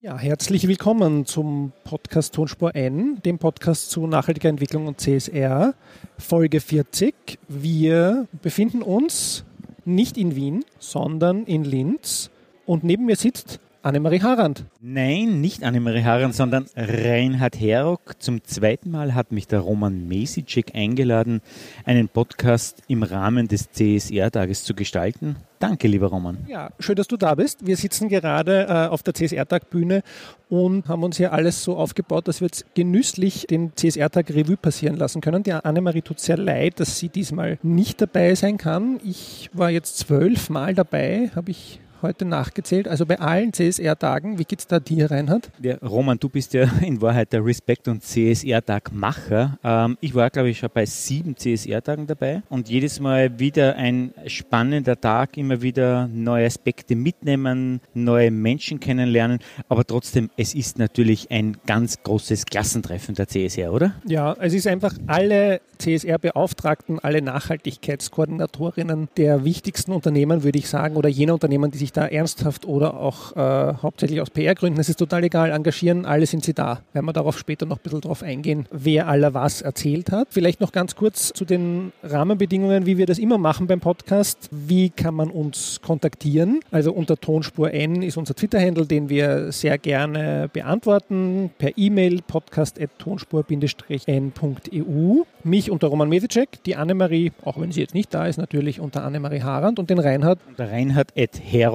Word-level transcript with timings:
Ja, 0.00 0.16
herzlich 0.16 0.68
willkommen 0.68 1.26
zum 1.26 1.72
Podcast 1.82 2.32
Tonspur 2.32 2.76
N, 2.76 3.20
dem 3.24 3.40
Podcast 3.40 3.90
zu 3.90 4.06
nachhaltiger 4.06 4.48
Entwicklung 4.48 4.86
und 4.86 5.00
CSR, 5.00 5.74
Folge 6.16 6.60
40. 6.60 7.40
Wir 7.48 8.28
befinden 8.40 8.82
uns 8.82 9.44
nicht 9.84 10.16
in 10.16 10.36
Wien, 10.36 10.64
sondern 10.78 11.46
in 11.46 11.64
Linz 11.64 12.30
und 12.64 12.84
neben 12.84 13.06
mir 13.06 13.16
sitzt 13.16 13.58
Annemarie 13.88 14.20
Harand. 14.20 14.66
Nein, 14.82 15.40
nicht 15.40 15.64
Annemarie 15.64 16.04
Harand, 16.04 16.34
sondern 16.34 16.66
Reinhard 16.76 17.58
Herock. 17.58 18.20
Zum 18.20 18.44
zweiten 18.44 18.90
Mal 18.90 19.14
hat 19.14 19.32
mich 19.32 19.46
der 19.46 19.60
Roman 19.60 20.06
Mesicek 20.06 20.74
eingeladen, 20.74 21.40
einen 21.86 22.10
Podcast 22.10 22.82
im 22.88 23.02
Rahmen 23.02 23.48
des 23.48 23.70
CSR-Tages 23.72 24.64
zu 24.64 24.74
gestalten. 24.74 25.36
Danke, 25.58 25.88
lieber 25.88 26.08
Roman. 26.08 26.36
Ja, 26.46 26.68
schön, 26.78 26.96
dass 26.96 27.08
du 27.08 27.16
da 27.16 27.34
bist. 27.34 27.66
Wir 27.66 27.78
sitzen 27.78 28.10
gerade 28.10 28.66
äh, 28.68 28.88
auf 28.88 29.02
der 29.02 29.14
CSR-Tag-Bühne 29.14 30.02
und 30.50 30.86
haben 30.86 31.02
uns 31.02 31.16
hier 31.16 31.32
alles 31.32 31.64
so 31.64 31.74
aufgebaut, 31.74 32.28
dass 32.28 32.42
wir 32.42 32.48
jetzt 32.48 32.66
genüsslich 32.74 33.46
den 33.46 33.74
CSR-Tag 33.74 34.28
Revue 34.28 34.58
passieren 34.58 34.96
lassen 34.96 35.22
können. 35.22 35.44
Die 35.44 35.54
Annemarie 35.54 36.02
tut 36.02 36.20
sehr 36.20 36.36
leid, 36.36 36.78
dass 36.78 36.98
sie 36.98 37.08
diesmal 37.08 37.58
nicht 37.62 38.02
dabei 38.02 38.34
sein 38.34 38.58
kann. 38.58 39.00
Ich 39.02 39.48
war 39.54 39.70
jetzt 39.70 39.96
zwölfmal 39.96 40.74
dabei, 40.74 41.30
habe 41.34 41.52
ich 41.52 41.80
heute 42.02 42.24
nachgezählt. 42.24 42.88
Also 42.88 43.06
bei 43.06 43.18
allen 43.18 43.52
CSR-Tagen, 43.52 44.38
wie 44.38 44.44
geht 44.44 44.60
es 44.60 44.66
da 44.66 44.80
dir, 44.80 45.10
Reinhard? 45.10 45.50
Ja, 45.60 45.76
Roman, 45.78 46.18
du 46.18 46.28
bist 46.28 46.54
ja 46.54 46.64
in 46.82 47.00
Wahrheit 47.00 47.32
der 47.32 47.44
Respekt- 47.44 47.88
und 47.88 48.02
CSR-Tag-Macher. 48.02 49.58
Ähm, 49.62 49.98
ich 50.00 50.14
war, 50.14 50.30
glaube 50.30 50.50
ich, 50.50 50.58
schon 50.58 50.70
bei 50.72 50.86
sieben 50.86 51.36
CSR-Tagen 51.36 52.06
dabei 52.06 52.42
und 52.48 52.68
jedes 52.68 53.00
Mal 53.00 53.38
wieder 53.38 53.76
ein 53.76 54.12
spannender 54.26 55.00
Tag, 55.00 55.36
immer 55.36 55.62
wieder 55.62 56.08
neue 56.08 56.46
Aspekte 56.46 56.96
mitnehmen, 56.96 57.80
neue 57.94 58.30
Menschen 58.30 58.80
kennenlernen. 58.80 59.38
Aber 59.68 59.84
trotzdem, 59.84 60.30
es 60.36 60.54
ist 60.54 60.78
natürlich 60.78 61.30
ein 61.30 61.56
ganz 61.66 62.02
großes 62.02 62.46
Klassentreffen 62.46 63.14
der 63.14 63.28
CSR, 63.28 63.72
oder? 63.72 63.94
Ja, 64.06 64.34
es 64.40 64.54
ist 64.54 64.66
einfach 64.66 64.94
alle 65.06 65.60
CSR-Beauftragten, 65.78 66.98
alle 66.98 67.22
Nachhaltigkeitskoordinatorinnen 67.22 69.08
der 69.16 69.44
wichtigsten 69.44 69.92
Unternehmen, 69.92 70.42
würde 70.42 70.58
ich 70.58 70.68
sagen, 70.68 70.96
oder 70.96 71.08
jener 71.08 71.34
Unternehmen, 71.34 71.70
die 71.70 71.78
sich 71.78 71.87
da 71.92 72.06
ernsthaft 72.06 72.66
oder 72.66 72.94
auch 72.94 73.36
äh, 73.36 73.74
hauptsächlich 73.82 74.20
aus 74.20 74.30
PR-Gründen, 74.30 74.80
es 74.80 74.88
ist 74.88 74.98
total 74.98 75.24
egal, 75.24 75.50
engagieren, 75.50 76.06
alle 76.06 76.26
sind 76.26 76.44
sie 76.44 76.54
da. 76.54 76.80
Werden 76.92 77.06
wir 77.06 77.12
darauf 77.12 77.38
später 77.38 77.66
noch 77.66 77.78
ein 77.78 77.82
bisschen 77.82 78.00
drauf 78.00 78.22
eingehen, 78.22 78.66
wer 78.70 79.08
aller 79.08 79.34
was 79.34 79.62
erzählt 79.62 80.12
hat. 80.12 80.28
Vielleicht 80.30 80.60
noch 80.60 80.72
ganz 80.72 80.96
kurz 80.96 81.32
zu 81.32 81.44
den 81.44 81.92
Rahmenbedingungen, 82.02 82.86
wie 82.86 82.98
wir 82.98 83.06
das 83.06 83.18
immer 83.18 83.38
machen 83.38 83.66
beim 83.66 83.80
Podcast. 83.80 84.48
Wie 84.50 84.90
kann 84.90 85.14
man 85.14 85.30
uns 85.30 85.80
kontaktieren? 85.82 86.60
Also 86.70 86.92
unter 86.92 87.16
Tonspur 87.16 87.72
N 87.72 88.02
ist 88.02 88.16
unser 88.16 88.34
Twitter-Handle, 88.34 88.86
den 88.86 89.08
wir 89.08 89.52
sehr 89.52 89.78
gerne 89.78 90.48
beantworten, 90.52 91.50
per 91.58 91.72
E-Mail 91.76 92.20
podcast.tonspur-n.eu. 92.26 95.22
Mich 95.44 95.70
unter 95.70 95.88
Roman 95.88 96.08
Mesicek, 96.08 96.62
die 96.64 96.76
Annemarie, 96.76 97.32
auch 97.44 97.60
wenn 97.60 97.72
sie 97.72 97.80
jetzt 97.80 97.94
nicht 97.94 98.12
da 98.12 98.26
ist, 98.26 98.36
natürlich 98.36 98.80
unter 98.80 99.04
Annemarie 99.04 99.42
Harand 99.42 99.78
und 99.78 99.90
den 99.90 99.98
Reinhard. 99.98 100.38
Unter 100.48 100.70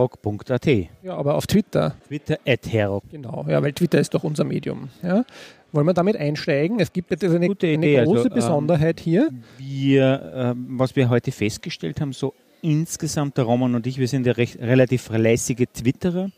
reinhard.herock.at. 0.03 0.67
Ja, 1.03 1.15
aber 1.15 1.35
auf 1.35 1.47
Twitter. 1.47 1.95
Twitter 2.07 2.37
at 2.45 2.71
herock. 2.71 3.03
Genau, 3.11 3.45
ja, 3.47 3.61
weil 3.61 3.73
Twitter 3.73 3.99
ist 3.99 4.13
doch 4.13 4.23
unser 4.23 4.43
Medium. 4.43 4.89
Ja. 5.01 5.25
Wollen 5.71 5.87
wir 5.87 5.93
damit 5.93 6.17
einsteigen? 6.17 6.79
Es 6.79 6.93
gibt 6.93 7.09
jetzt 7.11 7.23
eine, 7.23 7.47
Gute 7.47 7.67
eine 7.67 7.77
Idee, 7.77 8.03
große 8.03 8.17
also, 8.17 8.29
ähm, 8.29 8.35
Besonderheit 8.35 8.99
hier. 8.99 9.29
Wir, 9.57 10.31
ähm, 10.35 10.67
was 10.77 10.95
wir 10.95 11.09
heute 11.09 11.31
festgestellt 11.31 11.99
haben, 11.99 12.13
so 12.13 12.33
insgesamt, 12.63 13.37
der 13.37 13.43
Roman 13.43 13.75
und 13.75 13.85
ich, 13.87 13.97
wir 13.97 14.07
sind 14.07 14.25
ja 14.25 14.33
recht, 14.33 14.59
relativ 14.59 15.03
fleißige 15.03 15.65
Twitterer, 15.73 16.29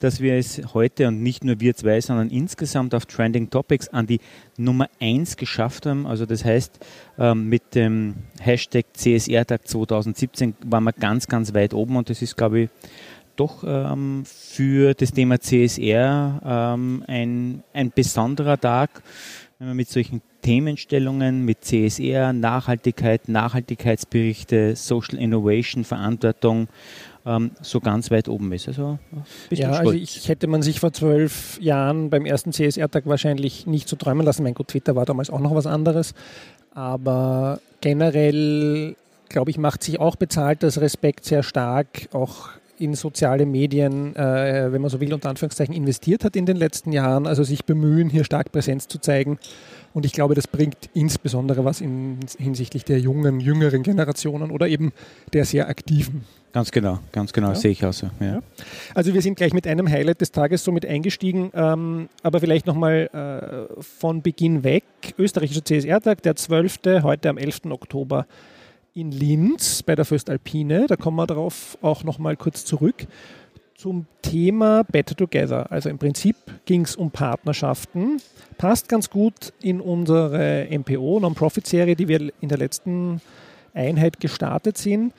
dass 0.00 0.20
wir 0.20 0.34
es 0.34 0.60
heute 0.74 1.06
und 1.06 1.22
nicht 1.22 1.44
nur 1.44 1.60
wir 1.60 1.74
zwei, 1.76 2.00
sondern 2.00 2.30
insgesamt 2.30 2.94
auf 2.94 3.06
Trending 3.06 3.48
Topics 3.48 3.88
an 3.88 4.06
die 4.06 4.20
Nummer 4.56 4.88
1 5.00 5.36
geschafft 5.36 5.86
haben. 5.86 6.06
Also 6.06 6.26
das 6.26 6.44
heißt, 6.44 6.80
ähm, 7.18 7.48
mit 7.48 7.74
dem 7.74 8.14
Hashtag 8.40 8.86
CSR-Tag 8.92 9.68
2017 9.68 10.54
waren 10.66 10.84
wir 10.84 10.92
ganz, 10.92 11.28
ganz 11.28 11.54
weit 11.54 11.74
oben 11.74 11.96
und 11.96 12.10
das 12.10 12.22
ist, 12.22 12.36
glaube 12.36 12.60
ich, 12.60 12.70
doch 13.38 13.64
ähm, 13.66 14.24
für 14.24 14.94
das 14.94 15.12
Thema 15.12 15.40
CSR 15.40 16.40
ähm, 16.44 17.04
ein, 17.06 17.62
ein 17.72 17.90
besonderer 17.94 18.58
Tag, 18.58 19.02
wenn 19.58 19.68
man 19.68 19.76
mit 19.76 19.88
solchen 19.88 20.22
Themenstellungen, 20.42 21.44
mit 21.44 21.64
CSR, 21.64 22.32
Nachhaltigkeit, 22.32 23.28
Nachhaltigkeitsberichte, 23.28 24.76
Social 24.76 25.18
Innovation, 25.18 25.84
Verantwortung 25.84 26.68
ähm, 27.26 27.50
so 27.60 27.80
ganz 27.80 28.10
weit 28.10 28.28
oben 28.28 28.52
ist. 28.52 28.68
Also 28.68 28.98
Ja, 29.50 29.70
also 29.70 29.92
ich 29.92 30.28
hätte 30.28 30.46
man 30.46 30.62
sich 30.62 30.80
vor 30.80 30.92
zwölf 30.92 31.58
Jahren 31.60 32.10
beim 32.10 32.24
ersten 32.24 32.52
CSR-Tag 32.52 33.06
wahrscheinlich 33.06 33.66
nicht 33.66 33.88
so 33.88 33.96
träumen 33.96 34.24
lassen. 34.24 34.42
Mein 34.42 34.54
Gott, 34.54 34.68
Twitter 34.68 34.96
war 34.96 35.04
damals 35.04 35.30
auch 35.30 35.40
noch 35.40 35.54
was 35.54 35.66
anderes. 35.66 36.14
Aber 36.72 37.60
generell, 37.80 38.96
glaube 39.28 39.50
ich, 39.50 39.58
macht 39.58 39.82
sich 39.82 40.00
auch 40.00 40.16
bezahlt 40.16 40.62
das 40.62 40.80
Respekt 40.80 41.24
sehr 41.24 41.42
stark, 41.42 42.08
auch 42.12 42.50
in 42.80 42.94
soziale 42.94 43.46
Medien, 43.46 44.14
äh, 44.16 44.72
wenn 44.72 44.80
man 44.80 44.90
so 44.90 45.00
will, 45.00 45.12
unter 45.12 45.28
Anführungszeichen 45.28 45.74
investiert 45.74 46.24
hat 46.24 46.36
in 46.36 46.46
den 46.46 46.56
letzten 46.56 46.92
Jahren, 46.92 47.26
also 47.26 47.44
sich 47.44 47.64
bemühen, 47.64 48.08
hier 48.10 48.24
stark 48.24 48.52
Präsenz 48.52 48.88
zu 48.88 48.98
zeigen. 48.98 49.38
Und 49.94 50.04
ich 50.04 50.12
glaube, 50.12 50.34
das 50.34 50.46
bringt 50.46 50.76
insbesondere 50.94 51.64
was 51.64 51.80
in, 51.80 52.18
hinsichtlich 52.38 52.84
der 52.84 53.00
jungen, 53.00 53.40
jüngeren 53.40 53.82
Generationen 53.82 54.50
oder 54.50 54.68
eben 54.68 54.92
der 55.32 55.44
sehr 55.44 55.68
aktiven. 55.68 56.24
Ganz 56.52 56.70
genau, 56.70 56.98
ganz 57.12 57.32
genau, 57.32 57.48
Ja. 57.48 57.54
sehe 57.54 57.70
ich 57.70 57.84
auch 57.84 57.92
so. 57.92 58.08
Ja. 58.20 58.26
Ja. 58.26 58.40
Also 58.94 59.12
wir 59.14 59.22
sind 59.22 59.36
gleich 59.36 59.52
mit 59.52 59.66
einem 59.66 59.88
Highlight 59.88 60.20
des 60.20 60.30
Tages 60.32 60.64
somit 60.64 60.86
eingestiegen, 60.86 61.50
ähm, 61.54 62.08
aber 62.22 62.40
vielleicht 62.40 62.66
nochmal 62.66 63.68
äh, 63.78 63.82
von 63.82 64.22
Beginn 64.22 64.62
weg. 64.64 64.84
Österreichischer 65.18 65.64
CSR-Tag, 65.64 66.22
der 66.22 66.36
12. 66.36 66.78
heute 67.02 67.28
am 67.30 67.38
11. 67.38 67.62
Oktober 67.70 68.26
in 68.94 69.12
Linz 69.12 69.82
bei 69.82 69.94
der 69.94 70.04
Föstalpine. 70.04 70.86
Da 70.86 70.96
kommen 70.96 71.16
wir 71.16 71.26
darauf 71.26 71.78
auch 71.82 72.04
nochmal 72.04 72.36
kurz 72.36 72.64
zurück. 72.64 73.06
Zum 73.76 74.06
Thema 74.22 74.82
Better 74.82 75.14
Together. 75.14 75.70
Also 75.70 75.88
im 75.88 75.98
Prinzip 75.98 76.36
ging 76.64 76.82
es 76.82 76.96
um 76.96 77.12
Partnerschaften. 77.12 78.20
Passt 78.56 78.88
ganz 78.88 79.08
gut 79.08 79.52
in 79.62 79.80
unsere 79.80 80.66
MPO, 80.70 81.20
Non-Profit-Serie, 81.20 81.94
die 81.94 82.08
wir 82.08 82.32
in 82.40 82.48
der 82.48 82.58
letzten 82.58 83.20
Einheit 83.74 84.18
gestartet 84.18 84.78
sind. 84.78 85.14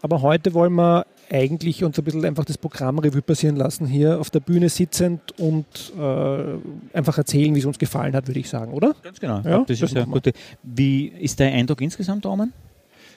Aber 0.00 0.22
heute 0.22 0.54
wollen 0.54 0.74
wir 0.74 1.06
eigentlich 1.30 1.82
uns 1.82 1.98
ein 1.98 2.04
bisschen 2.04 2.24
einfach 2.24 2.44
das 2.44 2.58
Programm 2.58 2.98
Revue 2.98 3.22
passieren 3.22 3.56
lassen, 3.56 3.86
hier 3.86 4.20
auf 4.20 4.30
der 4.30 4.40
Bühne 4.40 4.68
sitzend 4.68 5.20
und 5.38 5.64
äh, 5.98 6.96
einfach 6.96 7.18
erzählen, 7.18 7.54
wie 7.54 7.58
es 7.58 7.64
uns 7.64 7.78
gefallen 7.78 8.14
hat, 8.14 8.26
würde 8.26 8.40
ich 8.40 8.48
sagen, 8.48 8.72
oder? 8.72 8.94
Ganz 9.02 9.18
genau. 9.18 9.40
Ja, 9.40 9.58
das 9.58 9.78
das 9.78 9.90
ist 9.90 9.96
ja 9.96 10.04
gute. 10.04 10.32
Wie 10.62 11.06
ist 11.06 11.40
dein 11.40 11.54
Eindruck 11.54 11.80
insgesamt, 11.80 12.26
Roman? 12.26 12.52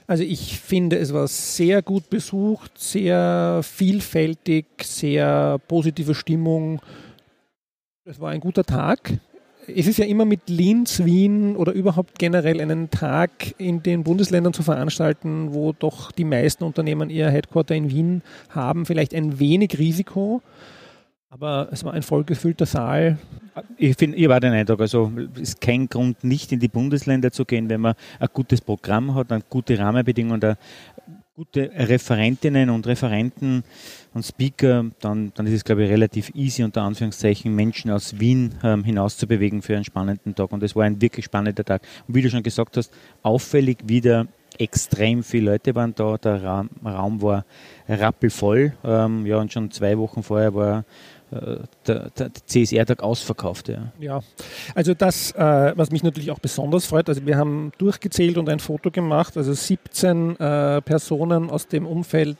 Also 0.10 0.24
ich 0.24 0.58
finde, 0.62 0.98
es 0.98 1.14
war 1.14 1.28
sehr 1.28 1.82
gut 1.82 2.10
besucht, 2.10 2.80
sehr 2.80 3.60
vielfältig, 3.62 4.66
sehr 4.82 5.60
positive 5.68 6.16
Stimmung. 6.16 6.80
Es 8.06 8.18
war 8.18 8.32
ein 8.32 8.40
guter 8.40 8.64
Tag. 8.64 9.20
Es 9.68 9.86
ist 9.86 9.98
ja 9.98 10.06
immer 10.06 10.24
mit 10.24 10.48
Linz, 10.48 11.04
Wien 11.04 11.58
oder 11.58 11.74
überhaupt 11.74 12.18
generell 12.20 12.62
einen 12.62 12.90
Tag 12.90 13.54
in 13.58 13.84
den 13.84 14.06
Bundesländern 14.06 14.54
zu 14.54 14.64
veranstalten, 14.64 15.54
wo 15.54 15.74
doch 15.74 16.14
die 16.14 16.24
meisten 16.24 16.64
Unternehmen 16.64 17.10
ihr 17.10 17.30
Headquarter 17.30 17.76
in 17.76 17.92
Wien 17.92 18.22
haben, 18.48 18.86
vielleicht 18.86 19.14
ein 19.14 19.40
wenig 19.40 19.78
Risiko. 19.78 20.42
Aber 21.30 21.68
es 21.72 21.84
war 21.84 21.94
ein 21.94 22.04
vollgefüllter 22.04 22.66
Saal. 22.66 23.18
Ich 23.78 23.98
finde, 23.98 24.18
ich 24.18 24.30
war 24.30 24.40
den 24.40 24.54
Eindruck, 24.54 24.80
also 24.80 25.12
es 25.36 25.42
ist 25.42 25.62
kein 25.62 25.90
Grund, 25.90 26.24
nicht 26.24 26.52
in 26.52 26.60
die 26.60 26.70
Bundesländer 26.70 27.32
zu 27.32 27.44
gehen, 27.44 27.70
wenn 27.70 27.82
man 27.82 27.96
ein 28.20 28.30
gutes 28.32 28.62
Programm 28.62 29.14
hat, 29.14 29.32
eine 29.32 29.44
gute 29.50 29.78
Rahmenbedingungen, 29.78 30.40
da 30.40 30.58
gute 31.36 31.70
Referentinnen 31.76 32.70
und 32.70 32.88
Referenten 32.88 33.64
und 34.14 34.26
Speaker, 34.26 34.86
dann, 35.02 35.32
dann 35.36 35.46
ist 35.48 35.54
es, 35.54 35.64
glaube 35.64 35.84
ich, 35.84 35.92
relativ 35.92 36.32
easy, 36.34 36.64
unter 36.64 36.82
Anführungszeichen, 36.82 37.54
Menschen 37.54 37.92
aus 37.92 38.20
Wien 38.20 38.56
ähm, 38.64 38.84
hinauszubewegen 38.84 39.62
für 39.62 39.76
einen 39.76 39.84
spannenden 39.84 40.34
Tag. 40.34 40.52
Und 40.52 40.64
es 40.64 40.76
war 40.76 40.86
ein 40.86 41.00
wirklich 41.00 41.26
spannender 41.26 41.64
Tag. 41.64 41.84
Und 42.08 42.16
wie 42.16 42.22
du 42.22 42.30
schon 42.30 42.42
gesagt 42.42 42.78
hast, 42.78 42.92
auffällig 43.22 43.78
wieder 43.84 44.28
extrem 44.58 45.24
viele 45.24 45.52
Leute 45.52 45.76
waren 45.76 45.94
da, 45.94 46.18
der 46.18 46.44
Raum, 46.44 46.70
Raum 46.84 47.22
war 47.22 47.46
rappelvoll. 47.88 48.74
Ähm, 48.84 49.26
ja, 49.26 49.38
und 49.38 49.54
schon 49.54 49.70
zwei 49.70 49.98
Wochen 49.98 50.24
vorher 50.24 50.56
war 50.56 50.86
der, 51.32 52.10
der 52.10 52.32
CSR-Tag 52.46 53.04
ausverkauft. 53.04 53.70
Ja. 53.70 53.92
Ja, 54.00 54.22
also 54.76 54.94
das, 54.94 55.32
äh, 55.32 55.74
was 55.76 55.92
mich 55.92 56.04
natürlich 56.04 56.32
auch 56.32 56.40
besonders 56.40 56.86
freut, 56.86 57.10
also 57.10 57.26
wir 57.26 57.38
haben 57.38 57.72
durchgezählt 57.78 58.38
und 58.38 58.50
ein 58.50 58.60
Foto 58.60 58.92
gemacht, 58.92 59.38
also 59.38 59.54
17 59.54 60.38
äh, 60.38 60.82
Personen 60.82 61.50
aus 61.50 61.68
dem 61.68 61.86
Umfeld 61.86 62.38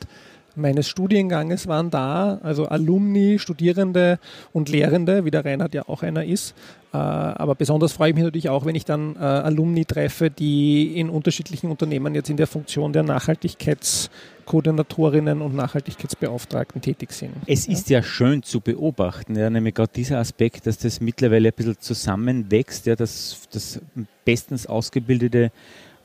meines 0.58 0.88
Studienganges 0.90 1.68
waren 1.68 1.90
da, 1.90 2.40
also 2.42 2.66
Alumni, 2.66 3.40
Studierende 3.40 4.20
und 4.54 4.70
Lehrende, 4.70 5.24
wie 5.24 5.32
der 5.32 5.46
Reinhard 5.46 5.74
ja 5.74 5.88
auch 5.88 6.04
einer 6.04 6.26
ist. 6.26 6.56
Äh, 6.94 6.98
aber 6.98 7.56
besonders 7.56 7.94
freue 7.94 8.10
ich 8.10 8.16
mich 8.16 8.24
natürlich 8.24 8.50
auch, 8.50 8.66
wenn 8.66 8.76
ich 8.76 8.86
dann 8.86 9.16
äh, 9.16 9.20
Alumni 9.20 9.86
treffe, 9.86 10.30
die 10.30 10.98
in 10.98 11.10
unterschiedlichen 11.10 11.70
Unternehmen 11.70 12.14
jetzt 12.16 12.30
in 12.30 12.38
der 12.38 12.48
Funktion 12.48 12.94
der 12.94 13.04
Nachhaltigkeitskoordinatorinnen 13.04 15.42
und 15.42 15.54
Nachhaltigkeitsbeauftragten 15.54 16.82
tätig 16.82 17.12
sind. 17.12 17.34
Es 17.46 17.68
ist 17.68 17.90
ja 17.90 18.02
schön 18.02 18.42
zu 18.42 18.62
beobachten, 18.62 19.36
ja, 19.36 19.50
nämlich 19.50 19.76
gerade 19.76 19.92
dieser 19.94 20.20
Aspekt, 20.20 20.66
dass 20.66 20.78
das 20.78 21.02
mittlerweile 21.02 21.50
ein 21.50 21.54
bisschen 21.54 21.78
zusammenwächst, 21.78 22.86
ja, 22.86 22.96
dass 22.96 23.50
das 23.52 23.82
bestens 24.24 24.66
ausgebildete 24.66 25.52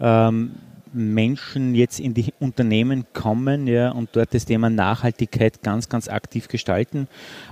ähm, 0.00 0.56
Menschen 0.92 1.74
jetzt 1.74 2.00
in 2.00 2.14
die 2.14 2.32
Unternehmen 2.38 3.06
kommen 3.12 3.66
ja, 3.66 3.90
und 3.90 4.10
dort 4.12 4.34
das 4.34 4.44
Thema 4.44 4.70
Nachhaltigkeit 4.70 5.62
ganz, 5.62 5.88
ganz 5.88 6.08
aktiv 6.08 6.48
gestalten. 6.48 7.08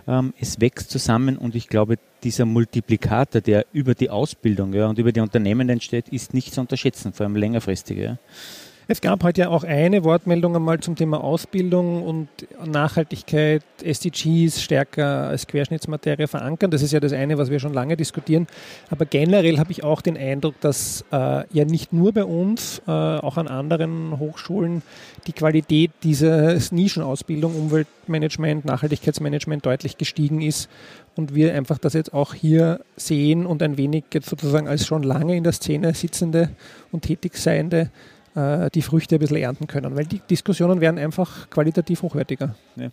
Ähm, 0.06 0.32
es 0.38 0.60
wächst 0.60 0.90
zusammen 0.90 1.37
und 1.37 1.54
ich 1.54 1.69
glaube, 1.69 1.98
dieser 2.22 2.44
Multiplikator, 2.44 3.40
der 3.40 3.66
über 3.72 3.94
die 3.94 4.10
Ausbildung 4.10 4.72
ja, 4.75 4.87
und 4.87 4.98
über 4.98 5.12
die 5.12 5.20
Unternehmen 5.20 5.69
entsteht, 5.69 6.08
ist 6.08 6.34
nicht 6.34 6.52
zu 6.52 6.60
unterschätzen, 6.60 7.12
vor 7.12 7.26
allem 7.26 7.37
längerfristig. 7.37 7.98
Ja. 7.98 8.19
Es 8.90 9.00
gab 9.00 9.22
heute 9.22 9.42
ja 9.42 9.48
auch 9.50 9.62
eine 9.62 10.02
Wortmeldung 10.02 10.56
einmal 10.56 10.81
zum 10.81 10.96
Thema 10.96 11.22
Ausbildung 11.22 12.02
und 12.02 12.28
Nachhaltigkeit, 12.66 13.62
SDGs 13.84 14.60
stärker 14.60 15.28
als 15.28 15.46
Querschnittsmaterie 15.46 16.26
verankern. 16.26 16.72
Das 16.72 16.82
ist 16.82 16.90
ja 16.90 16.98
das 16.98 17.12
eine, 17.12 17.38
was 17.38 17.50
wir 17.50 17.60
schon 17.60 17.72
lange 17.72 17.96
diskutieren. 17.96 18.48
Aber 18.90 19.06
generell 19.06 19.58
habe 19.58 19.70
ich 19.70 19.84
auch 19.84 20.02
den 20.02 20.16
Eindruck, 20.16 20.60
dass 20.60 21.04
äh, 21.12 21.44
ja 21.52 21.64
nicht 21.64 21.92
nur 21.92 22.12
bei 22.12 22.25
uns, 22.25 22.82
äh, 22.88 22.90
auch 22.90 23.37
an 23.37 23.46
anderen 23.46 24.19
Hochschulen 24.19 24.82
die 25.28 25.34
Qualität 25.34 25.92
dieser 26.02 26.58
Nischenausbildung, 26.72 27.54
Umweltmanagement, 27.54 28.64
Nachhaltigkeitsmanagement 28.64 29.64
deutlich 29.64 29.98
gestiegen 29.98 30.42
ist 30.42 30.69
und 31.14 31.32
wir 31.32 31.54
einfach 31.54 31.78
das 31.78 31.92
jetzt 31.92 32.12
auch 32.12 32.34
hier 32.34 32.81
sehen 32.96 33.46
und 33.46 33.62
ein 33.62 33.78
wenig 33.78 34.06
jetzt 34.12 34.28
sozusagen 34.28 34.66
als 34.66 34.84
schon 34.84 35.04
lange 35.04 35.37
in 35.37 35.44
der 35.44 35.52
Szene 35.52 35.94
sitzende 35.94 36.50
und 36.90 37.02
tätig 37.02 37.37
seiende 37.37 37.90
die 38.34 38.82
Früchte 38.82 39.16
ein 39.16 39.18
bisschen 39.18 39.38
ernten 39.38 39.66
können, 39.66 39.96
weil 39.96 40.06
die 40.06 40.20
Diskussionen 40.20 40.80
werden 40.80 40.98
einfach 40.98 41.50
qualitativ 41.50 42.02
hochwertiger. 42.02 42.54
Ja. 42.76 42.88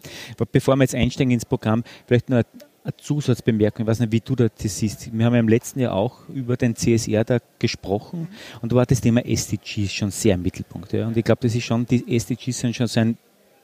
Bevor 0.52 0.76
wir 0.76 0.84
jetzt 0.84 0.96
einsteigen 0.96 1.32
ins 1.32 1.46
Programm, 1.46 1.84
vielleicht 2.08 2.30
nur 2.30 2.40
eine 2.40 2.98
Zusatzbemerkung, 2.98 3.86
ich 3.86 3.88
weiß 3.88 4.00
nicht, 4.00 4.12
wie 4.12 4.22
du 4.22 4.36
das 4.36 4.50
siehst. 4.58 5.14
Wir 5.14 5.26
haben 5.26 5.34
ja 5.34 5.40
im 5.40 5.48
letzten 5.48 5.80
Jahr 5.80 5.94
auch 5.94 6.28
über 6.30 6.58
den 6.58 6.76
CSR 6.76 7.24
da 7.24 7.38
gesprochen 7.60 8.30
und 8.62 8.72
da 8.72 8.78
war 8.78 8.86
das 8.86 9.02
Thema 9.02 9.26
SDGs 9.26 9.94
schon 9.94 10.10
sehr 10.10 10.36
im 10.36 10.42
Mittelpunkt. 10.42 10.94
Ja. 10.94 11.08
Und 11.08 11.16
ich 11.16 11.24
glaube, 11.24 11.42
das 11.42 11.54
ist 11.54 11.66
schon, 11.66 11.86
die 11.86 12.16
SDGs 12.16 12.60
sind 12.60 12.76
schon 12.76 12.88
so 12.88 13.00
ein 13.00 13.18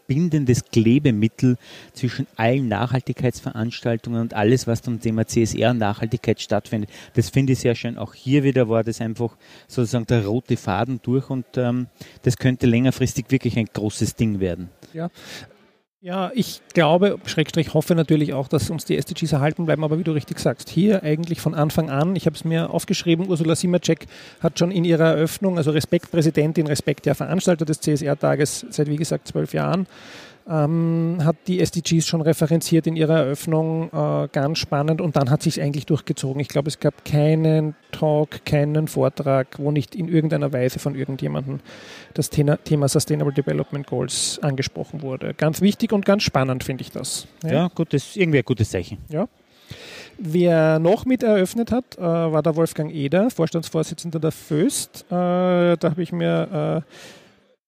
bindendes 0.07 0.65
Klebemittel 0.65 1.57
zwischen 1.93 2.27
allen 2.35 2.67
Nachhaltigkeitsveranstaltungen 2.67 4.21
und 4.21 4.33
alles, 4.33 4.67
was 4.67 4.81
zum 4.81 4.99
Thema 4.99 5.25
CSR 5.25 5.71
und 5.71 5.77
Nachhaltigkeit 5.77 6.41
stattfindet. 6.41 6.89
Das 7.13 7.29
finde 7.29 7.53
ich 7.53 7.59
sehr 7.59 7.75
schön. 7.75 7.97
Auch 7.97 8.13
hier 8.13 8.43
wieder 8.43 8.69
war 8.69 8.83
das 8.83 9.01
einfach 9.01 9.35
sozusagen 9.67 10.07
der 10.07 10.25
rote 10.25 10.57
Faden 10.57 10.99
durch 11.03 11.29
und 11.29 11.45
ähm, 11.55 11.87
das 12.23 12.37
könnte 12.37 12.67
längerfristig 12.67 13.25
wirklich 13.29 13.57
ein 13.57 13.67
großes 13.71 14.15
Ding 14.15 14.39
werden. 14.39 14.69
Ja, 14.93 15.09
ja, 16.03 16.31
ich 16.35 16.59
glaube, 16.73 17.17
Schrägstrich 17.25 17.73
hoffe 17.73 17.95
natürlich 17.95 18.33
auch, 18.33 18.49
dass 18.49 18.69
uns 18.69 18.83
die 18.83 18.97
SDGs 18.97 19.31
erhalten 19.31 19.65
bleiben, 19.65 19.85
aber 19.85 19.97
wie 19.97 20.03
du 20.03 20.11
richtig 20.11 20.37
sagst, 20.37 20.67
hier 20.67 21.01
eigentlich 21.01 21.39
von 21.39 21.53
Anfang 21.53 21.89
an, 21.89 22.17
ich 22.17 22.25
habe 22.25 22.35
es 22.35 22.43
mir 22.43 22.71
aufgeschrieben, 22.71 23.29
Ursula 23.29 23.55
Simacek 23.55 24.07
hat 24.41 24.59
schon 24.59 24.71
in 24.71 24.83
ihrer 24.83 25.15
Eröffnung, 25.15 25.55
also 25.55 25.71
Respektpräsidentin, 25.71 26.67
Respekt 26.67 27.05
der 27.05 27.15
Veranstalter 27.15 27.63
des 27.63 27.79
CSR-Tages 27.79 28.65
seit, 28.69 28.89
wie 28.89 28.97
gesagt, 28.97 29.29
zwölf 29.29 29.53
Jahren, 29.53 29.87
ähm, 30.49 31.19
hat 31.23 31.35
die 31.47 31.59
SDGs 31.59 32.05
schon 32.05 32.21
referenziert 32.21 32.87
in 32.87 32.95
ihrer 32.95 33.19
Eröffnung, 33.19 33.89
äh, 33.93 34.27
ganz 34.31 34.59
spannend 34.59 35.01
und 35.01 35.15
dann 35.15 35.29
hat 35.29 35.41
sich 35.41 35.61
eigentlich 35.61 35.85
durchgezogen. 35.85 36.41
Ich 36.41 36.49
glaube, 36.49 36.67
es 36.67 36.79
gab 36.79 37.05
keinen 37.05 37.75
Talk, 37.91 38.45
keinen 38.45 38.87
Vortrag, 38.87 39.59
wo 39.59 39.71
nicht 39.71 39.95
in 39.95 40.07
irgendeiner 40.07 40.51
Weise 40.51 40.79
von 40.79 40.95
irgendjemandem 40.95 41.59
das 42.13 42.29
Thema, 42.29 42.57
Thema 42.57 42.87
Sustainable 42.87 43.33
Development 43.33 43.87
Goals 43.87 44.39
angesprochen 44.41 45.01
wurde. 45.01 45.33
Ganz 45.33 45.61
wichtig 45.61 45.93
und 45.93 46.05
ganz 46.05 46.23
spannend 46.23 46.63
finde 46.63 46.81
ich 46.81 46.91
das. 46.91 47.27
Ja, 47.43 47.51
ja 47.51 47.71
gutes, 47.73 48.15
irgendwie 48.15 48.39
ein 48.39 48.45
gutes 48.45 48.69
Zeichen. 48.69 48.97
Ja. 49.09 49.27
Wer 50.17 50.79
noch 50.79 51.05
mit 51.05 51.23
eröffnet 51.23 51.71
hat, 51.71 51.97
äh, 51.97 52.01
war 52.01 52.43
der 52.43 52.55
Wolfgang 52.55 52.93
Eder, 52.93 53.29
Vorstandsvorsitzender 53.29 54.19
der 54.19 54.31
FÖST. 54.31 55.05
Äh, 55.07 55.11
da 55.11 55.77
habe 55.83 56.03
ich 56.03 56.11
mir 56.11 56.83
äh, 56.85 56.91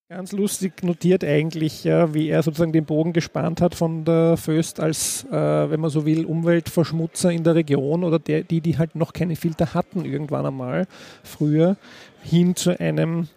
Ganz 0.07 0.33
lustig 0.33 0.83
notiert 0.83 1.23
eigentlich, 1.23 1.83
ja, 1.83 2.13
wie 2.13 2.29
er 2.29 2.43
sozusagen 2.43 2.71
den 2.71 2.85
Bogen 2.85 3.11
gespannt 3.11 3.59
hat 3.59 3.73
von 3.73 4.05
der 4.05 4.37
Föst 4.37 4.79
als, 4.79 5.25
äh, 5.31 5.31
wenn 5.31 5.79
man 5.79 5.89
so 5.89 6.05
will, 6.05 6.25
Umweltverschmutzer 6.25 7.31
in 7.31 7.43
der 7.43 7.55
Region 7.55 8.03
oder 8.03 8.19
der, 8.19 8.43
die, 8.43 8.61
die 8.61 8.77
halt 8.77 8.93
noch 8.93 9.13
keine 9.13 9.35
Filter 9.35 9.73
hatten 9.73 10.05
irgendwann 10.05 10.45
einmal 10.45 10.85
früher, 11.23 11.75
hin 12.21 12.55
zu 12.55 12.79
einem, 12.79 13.29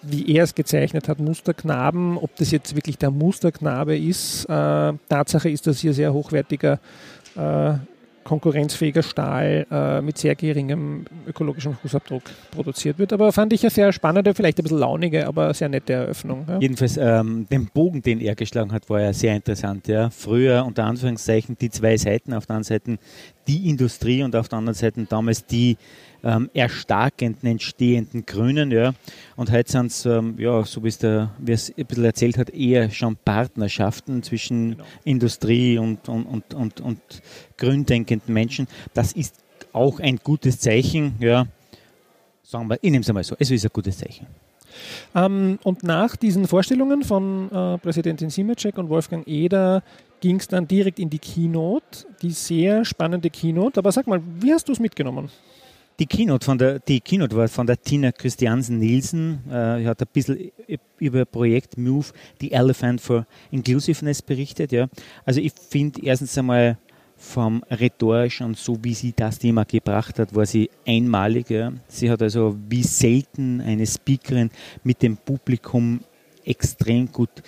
wie 0.00 0.34
er 0.34 0.44
es 0.44 0.54
gezeichnet 0.54 1.10
hat, 1.10 1.18
Musterknaben. 1.18 2.16
Ob 2.16 2.34
das 2.36 2.50
jetzt 2.50 2.74
wirklich 2.74 2.96
der 2.96 3.10
Musterknabe 3.10 3.94
ist, 3.94 4.46
äh, 4.46 4.92
Tatsache 5.10 5.50
ist, 5.50 5.66
dass 5.66 5.80
hier 5.80 5.92
sehr 5.92 6.14
hochwertiger 6.14 6.80
äh, 7.36 7.74
konkurrenzfähiger 8.24 9.02
Stahl 9.02 9.66
äh, 9.70 10.00
mit 10.00 10.18
sehr 10.18 10.34
geringem 10.34 11.04
ökologischen 11.26 11.74
Fußabdruck 11.74 12.22
produziert 12.50 12.98
wird. 12.98 13.12
Aber 13.12 13.32
fand 13.32 13.52
ich 13.52 13.62
eine 13.62 13.70
sehr 13.70 13.92
spannende, 13.92 14.34
vielleicht 14.34 14.58
ein 14.58 14.64
bisschen 14.64 14.78
launige, 14.78 15.26
aber 15.26 15.52
sehr 15.54 15.68
nette 15.68 15.92
Eröffnung. 15.92 16.44
Ja. 16.48 16.58
Jedenfalls 16.58 16.96
ähm, 16.96 17.46
den 17.50 17.66
Bogen, 17.66 18.02
den 18.02 18.20
er 18.20 18.34
geschlagen 18.34 18.72
hat, 18.72 18.88
war 18.90 19.00
ja 19.00 19.12
sehr 19.12 19.34
interessant. 19.36 19.86
Ja. 19.88 20.10
Früher 20.10 20.64
unter 20.64 20.84
Anführungszeichen 20.84 21.56
die 21.60 21.70
zwei 21.70 21.96
Seiten, 21.96 22.32
auf 22.32 22.46
der 22.46 22.56
einen 22.56 22.64
Seite 22.64 22.98
die 23.46 23.68
Industrie 23.68 24.22
und 24.22 24.34
auf 24.36 24.48
der 24.48 24.58
anderen 24.58 24.74
Seite 24.74 25.04
damals 25.08 25.46
die 25.46 25.76
ähm, 26.22 26.50
erstarkenden, 26.54 27.48
entstehenden 27.50 28.24
Grünen. 28.24 28.70
Ja. 28.70 28.94
Und 29.36 29.52
heute 29.52 29.70
sind 29.70 29.86
es, 29.86 30.06
ähm, 30.06 30.36
ja, 30.38 30.64
so 30.64 30.82
wie 30.82 30.88
es, 30.88 30.98
der, 30.98 31.30
wie 31.38 31.52
es 31.52 31.72
ein 31.76 31.84
bisschen 31.84 32.04
erzählt 32.04 32.38
hat, 32.38 32.50
eher 32.50 32.90
schon 32.90 33.16
Partnerschaften 33.16 34.22
zwischen 34.22 34.72
genau. 34.72 34.84
Industrie 35.04 35.78
und, 35.78 36.08
und, 36.08 36.26
und, 36.26 36.54
und, 36.54 36.80
und 36.80 37.00
gründenkenden 37.56 38.32
Menschen. 38.32 38.66
Das 38.94 39.12
ist 39.12 39.36
auch 39.72 40.00
ein 40.00 40.16
gutes 40.16 40.58
Zeichen. 40.60 41.14
Ja. 41.20 41.46
Sagen 42.42 42.68
wir, 42.68 42.78
ich 42.80 42.90
nehme 42.90 43.02
es 43.02 43.08
einmal 43.08 43.24
so, 43.24 43.36
es 43.38 43.50
ist 43.50 43.64
ein 43.64 43.70
gutes 43.72 43.98
Zeichen. 43.98 44.26
Ähm, 45.14 45.58
und 45.62 45.82
nach 45.82 46.16
diesen 46.16 46.46
Vorstellungen 46.46 47.02
von 47.02 47.50
äh, 47.50 47.78
Präsidentin 47.78 48.30
Simacek 48.30 48.78
und 48.78 48.88
Wolfgang 48.88 49.26
Eder 49.26 49.82
ging 50.24 50.36
es 50.36 50.48
dann 50.48 50.66
direkt 50.66 50.98
in 50.98 51.10
die 51.10 51.18
Keynote, 51.18 52.06
die 52.22 52.30
sehr 52.30 52.86
spannende 52.86 53.28
Keynote. 53.28 53.78
Aber 53.78 53.92
sag 53.92 54.06
mal, 54.06 54.22
wie 54.40 54.54
hast 54.54 54.66
du 54.66 54.72
es 54.72 54.80
mitgenommen? 54.80 55.28
Die 55.98 56.06
Keynote, 56.06 56.46
von 56.46 56.56
der, 56.56 56.78
die 56.78 57.02
Keynote 57.02 57.36
war 57.36 57.46
von 57.46 57.66
der 57.66 57.78
Tina 57.78 58.10
Christiansen-Nielsen. 58.10 59.40
Äh, 59.50 59.84
hat 59.84 60.00
ein 60.00 60.08
bisschen 60.10 60.50
über 60.98 61.26
Projekt 61.26 61.76
Move, 61.76 62.06
the 62.40 62.50
Elephant 62.52 63.02
for 63.02 63.26
Inclusiveness 63.50 64.22
berichtet. 64.22 64.72
Ja. 64.72 64.88
Also 65.26 65.42
ich 65.42 65.52
finde 65.68 66.02
erstens 66.02 66.38
einmal 66.38 66.78
vom 67.18 67.62
rhetorischen, 67.70 68.54
so 68.54 68.82
wie 68.82 68.94
sie 68.94 69.12
das 69.14 69.38
Thema 69.38 69.64
gebracht 69.64 70.18
hat, 70.18 70.34
war 70.34 70.46
sie 70.46 70.70
einmalig. 70.86 71.50
Ja. 71.50 71.70
Sie 71.86 72.10
hat 72.10 72.22
also 72.22 72.56
wie 72.66 72.82
selten 72.82 73.60
eine 73.60 73.86
Speakerin 73.86 74.50
mit 74.84 75.02
dem 75.02 75.18
Publikum 75.18 76.00
extrem 76.46 77.10
gut 77.12 77.42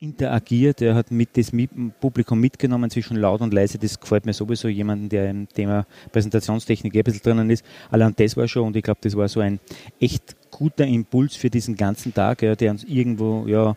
interagiert, 0.00 0.82
er 0.82 0.94
hat 0.94 1.10
mit 1.10 1.36
das 1.36 1.52
Publikum 2.00 2.40
mitgenommen 2.40 2.90
zwischen 2.90 3.16
laut 3.16 3.40
und 3.40 3.54
leise. 3.54 3.78
Das 3.78 3.98
gefällt 3.98 4.26
mir 4.26 4.32
sowieso 4.32 4.68
jemanden, 4.68 5.08
der 5.08 5.30
im 5.30 5.48
Thema 5.48 5.86
Präsentationstechnik 6.12 6.94
ein 6.94 7.02
bisschen 7.02 7.22
drinnen 7.22 7.50
ist. 7.50 7.64
Allein 7.90 8.14
das 8.16 8.36
war 8.36 8.48
schon 8.48 8.68
und 8.68 8.76
ich 8.76 8.82
glaube, 8.82 9.00
das 9.02 9.16
war 9.16 9.28
so 9.28 9.40
ein 9.40 9.60
echt 10.00 10.36
guter 10.50 10.86
Impuls 10.86 11.36
für 11.36 11.50
diesen 11.50 11.76
ganzen 11.76 12.14
Tag, 12.14 12.42
ja, 12.42 12.54
der 12.54 12.70
uns 12.70 12.84
irgendwo, 12.84 13.46
ja, 13.46 13.76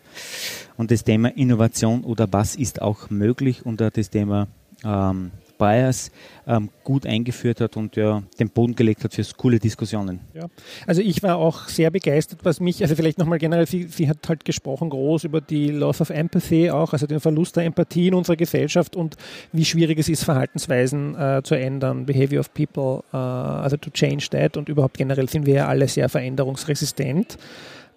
und 0.78 0.92
das 0.92 1.04
Thema 1.04 1.30
Innovation 1.36 2.04
oder 2.04 2.28
was 2.32 2.56
ist 2.56 2.82
auch 2.82 3.10
möglich 3.10 3.66
und 3.66 3.82
das 3.82 4.10
Thema 4.10 4.48
ähm, 4.84 5.32
Bias 5.58 6.12
ähm, 6.48 6.70
gut 6.84 7.06
eingeführt 7.06 7.62
hat 7.62 7.78
und 7.78 7.96
ja, 7.96 8.24
den 8.40 8.50
Boden 8.50 8.76
gelegt 8.76 9.04
hat 9.04 9.14
für 9.14 9.24
coole 9.36 9.60
Diskussionen. 9.60 10.22
Ja. 10.34 10.46
Also 10.86 11.02
ich 11.02 11.24
war 11.24 11.38
auch 11.38 11.68
sehr 11.68 11.92
begeistert, 11.92 12.40
was 12.44 12.60
mich, 12.60 12.82
also 12.82 12.96
vielleicht 12.96 13.18
nochmal 13.18 13.38
generell, 13.38 13.68
sie, 13.68 13.84
sie, 13.84 14.08
hat 14.08 14.28
halt 14.30 14.46
gesprochen 14.46 14.90
groß 14.90 15.26
über 15.26 15.42
die 15.42 15.70
Loss 15.72 16.02
of 16.02 16.10
Empathy 16.10 16.70
auch, 16.72 16.94
also 16.94 17.08
den 17.08 17.20
Verlust 17.20 17.56
der 17.56 17.66
Empathie 17.66 18.08
in 18.08 18.14
unserer 18.14 18.36
Gesellschaft 18.36 18.96
und 18.96 19.16
wie 19.52 19.66
schwierig 19.66 20.00
es 20.00 20.10
ist, 20.10 20.24
Verhaltensweisen 20.24 21.16
äh, 21.16 21.42
zu 21.44 21.56
ändern, 21.56 22.06
Behavior 22.06 22.40
of 22.40 22.54
People, 22.54 23.04
äh, 23.12 23.18
also 23.18 23.78
to 23.78 23.90
change 23.90 24.28
that 24.32 24.58
und 24.58 24.70
überhaupt 24.70 24.98
generell 24.98 25.28
sind 25.28 25.46
wir 25.46 25.56
ja 25.56 25.68
alle 25.68 25.88
sehr 25.88 26.10
veränderungsresistent. 26.10 27.38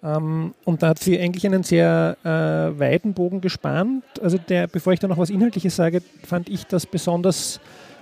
Ähm, 0.03 0.53
und 0.65 0.83
da 0.83 0.89
hat 0.89 0.99
sie 0.99 1.19
eigentlich 1.19 1.45
einen 1.45 1.63
sehr 1.63 2.17
äh, 2.23 2.79
weiten 2.79 3.13
Bogen 3.13 3.41
gespannt. 3.41 4.03
Also 4.21 4.37
der, 4.37 4.67
bevor 4.67 4.93
ich 4.93 4.99
da 4.99 5.07
noch 5.07 5.17
was 5.17 5.29
Inhaltliches 5.29 5.75
sage, 5.75 6.01
fand 6.23 6.49
ich 6.49 6.65
das 6.65 6.85
besonders 6.85 7.59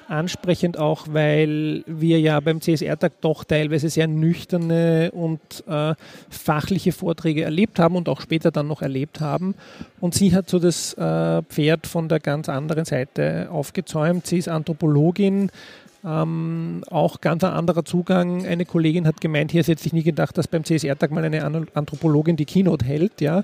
ansprechend 0.09 0.77
auch, 0.77 1.05
weil 1.11 1.83
wir 1.85 2.19
ja 2.19 2.39
beim 2.39 2.61
CSR-Tag 2.61 3.21
doch 3.21 3.43
teilweise 3.43 3.89
sehr 3.89 4.07
nüchterne 4.07 5.11
und 5.11 5.39
äh, 5.67 5.93
fachliche 6.29 6.91
Vorträge 6.91 7.43
erlebt 7.43 7.79
haben 7.79 7.95
und 7.95 8.09
auch 8.09 8.21
später 8.21 8.51
dann 8.51 8.67
noch 8.67 8.81
erlebt 8.81 9.21
haben. 9.21 9.55
Und 9.99 10.15
sie 10.15 10.33
hat 10.33 10.49
so 10.49 10.59
das 10.59 10.93
äh, 10.95 11.43
Pferd 11.43 11.85
von 11.85 12.09
der 12.09 12.19
ganz 12.19 12.49
anderen 12.49 12.85
Seite 12.85 13.49
aufgezäumt. 13.51 14.25
Sie 14.25 14.39
ist 14.39 14.49
Anthropologin, 14.49 15.51
ähm, 16.05 16.83
auch 16.89 17.19
ganz 17.19 17.43
ein 17.43 17.51
anderer 17.51 17.83
Zugang. 17.83 18.45
Eine 18.45 18.65
Kollegin 18.65 19.05
hat 19.05 19.19
gemeint, 19.19 19.51
hier 19.51 19.63
hätte 19.63 19.85
ich 19.85 19.93
nie 19.93 20.03
gedacht, 20.03 20.37
dass 20.37 20.47
beim 20.47 20.63
CSR-Tag 20.63 21.11
mal 21.11 21.23
eine 21.23 21.43
Anthropologin 21.43 22.37
die 22.37 22.45
Keynote 22.45 22.85
hält, 22.85 23.19
ja, 23.19 23.39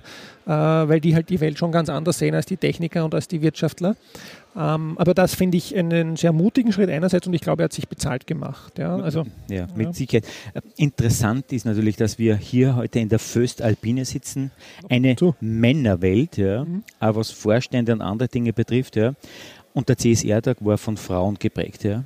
äh, 0.45 0.49
weil 0.49 1.01
die 1.01 1.15
halt 1.15 1.29
die 1.29 1.41
Welt 1.41 1.57
schon 1.57 1.71
ganz 1.71 1.89
anders 1.89 2.19
sehen 2.19 2.33
als 2.33 2.45
die 2.45 2.57
Techniker 2.57 3.03
und 3.03 3.13
als 3.13 3.27
die 3.27 3.41
Wirtschaftler. 3.41 3.95
Ähm, 4.57 4.97
aber 4.97 5.13
das 5.13 5.35
finde 5.35 5.57
ich 5.57 5.75
einen 5.75 6.15
sehr 6.15 6.31
mutigen 6.31 6.71
Schritt 6.71 6.89
einerseits 6.89 7.27
und 7.27 7.33
ich 7.33 7.41
glaube, 7.41 7.63
er 7.63 7.65
hat 7.65 7.73
sich 7.73 7.89
bezahlt 7.89 8.25
gemacht. 8.25 8.79
Ja, 8.79 8.95
also, 8.95 9.25
ja 9.49 9.67
mit 9.75 9.87
ja. 9.87 9.93
Sicherheit. 9.93 10.25
Interessant 10.77 11.51
ist 11.51 11.65
natürlich, 11.65 11.97
dass 11.97 12.17
wir 12.17 12.37
hier 12.37 12.77
heute 12.77 12.99
in 12.99 13.09
der 13.09 13.19
Föst 13.19 13.61
Alpine 13.61 14.05
sitzen, 14.05 14.51
eine 14.87 15.17
so. 15.19 15.35
Männerwelt, 15.41 16.37
ja, 16.37 16.63
mhm. 16.63 16.83
aber 16.99 17.19
was 17.19 17.31
Vorstände 17.31 17.91
und 17.91 18.01
andere 18.01 18.29
Dinge 18.29 18.53
betrifft, 18.53 18.95
ja. 18.95 19.13
Und 19.73 19.89
der 19.89 19.97
CSR-Tag 19.97 20.63
war 20.63 20.77
von 20.77 20.95
Frauen 20.95 21.35
geprägt, 21.37 21.83
ja 21.83 22.05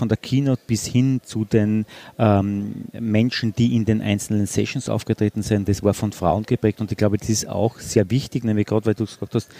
von 0.00 0.08
der 0.08 0.16
Keynote 0.16 0.62
bis 0.66 0.86
hin 0.86 1.20
zu 1.22 1.44
den 1.44 1.84
ähm, 2.18 2.86
Menschen, 2.98 3.54
die 3.54 3.76
in 3.76 3.84
den 3.84 4.00
einzelnen 4.00 4.46
Sessions 4.46 4.88
aufgetreten 4.88 5.42
sind, 5.42 5.68
das 5.68 5.82
war 5.82 5.92
von 5.92 6.12
Frauen 6.12 6.44
geprägt 6.44 6.80
und 6.80 6.90
ich 6.90 6.96
glaube, 6.96 7.18
das 7.18 7.28
ist 7.28 7.46
auch 7.46 7.78
sehr 7.78 8.10
wichtig, 8.10 8.44
nämlich 8.44 8.66
gerade 8.66 8.86
weil 8.86 8.94
du 8.94 9.04
gesagt 9.04 9.34
hast, 9.34 9.50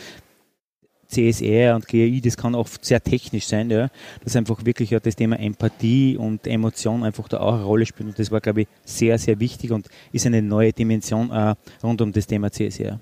CSR 1.09 1.75
und 1.75 1.89
GAI, 1.89 2.21
das 2.25 2.39
kann 2.39 2.55
oft 2.55 2.85
sehr 2.87 3.03
technisch 3.03 3.49
sein, 3.49 3.69
ja, 3.69 3.91
dass 4.25 4.35
einfach 4.35 4.65
wirklich 4.65 4.91
ja 4.91 5.01
das 5.01 5.15
Thema 5.15 5.39
Empathie 5.39 6.17
und 6.17 6.47
Emotion 6.47 7.05
einfach 7.05 7.29
da 7.29 7.41
auch 7.41 7.55
eine 7.55 7.65
Rolle 7.65 7.85
spielt 7.85 8.09
und 8.09 8.19
das 8.19 8.31
war, 8.31 8.41
glaube 8.41 8.63
ich, 8.63 8.69
sehr, 8.85 9.19
sehr 9.19 9.41
wichtig 9.41 9.73
und 9.73 9.89
ist 10.11 10.25
eine 10.25 10.41
neue 10.41 10.73
Dimension 10.73 11.31
äh, 11.31 11.55
rund 11.83 12.01
um 12.01 12.13
das 12.13 12.27
Thema 12.27 12.51
CSR. 12.51 12.99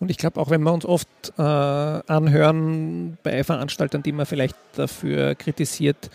Und 0.00 0.10
ich 0.10 0.18
glaube 0.18 0.40
auch, 0.40 0.50
wenn 0.50 0.62
wir 0.62 0.72
uns 0.72 0.84
oft 0.84 1.06
äh, 1.38 1.42
anhören 1.42 3.18
bei 3.22 3.44
Veranstaltern, 3.44 4.02
die 4.02 4.10
man 4.10 4.26
vielleicht 4.26 4.56
dafür 4.74 5.36
kritisiert, 5.36 6.10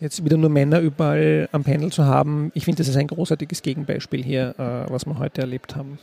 jetzt 0.00 0.24
wieder 0.24 0.36
nur 0.36 0.50
Männer 0.50 0.80
überall 0.80 1.48
am 1.52 1.64
Panel 1.64 1.90
zu 1.90 2.04
haben, 2.04 2.50
ich 2.54 2.64
finde, 2.64 2.78
das 2.78 2.88
ist 2.88 2.96
ein 2.96 3.06
großartiges 3.06 3.62
Gegenbeispiel 3.62 4.22
hier, 4.22 4.54
äh, 4.58 4.90
was 4.92 5.06
wir 5.06 5.18
heute 5.18 5.42
erlebt 5.42 5.76
haben. 5.76 5.98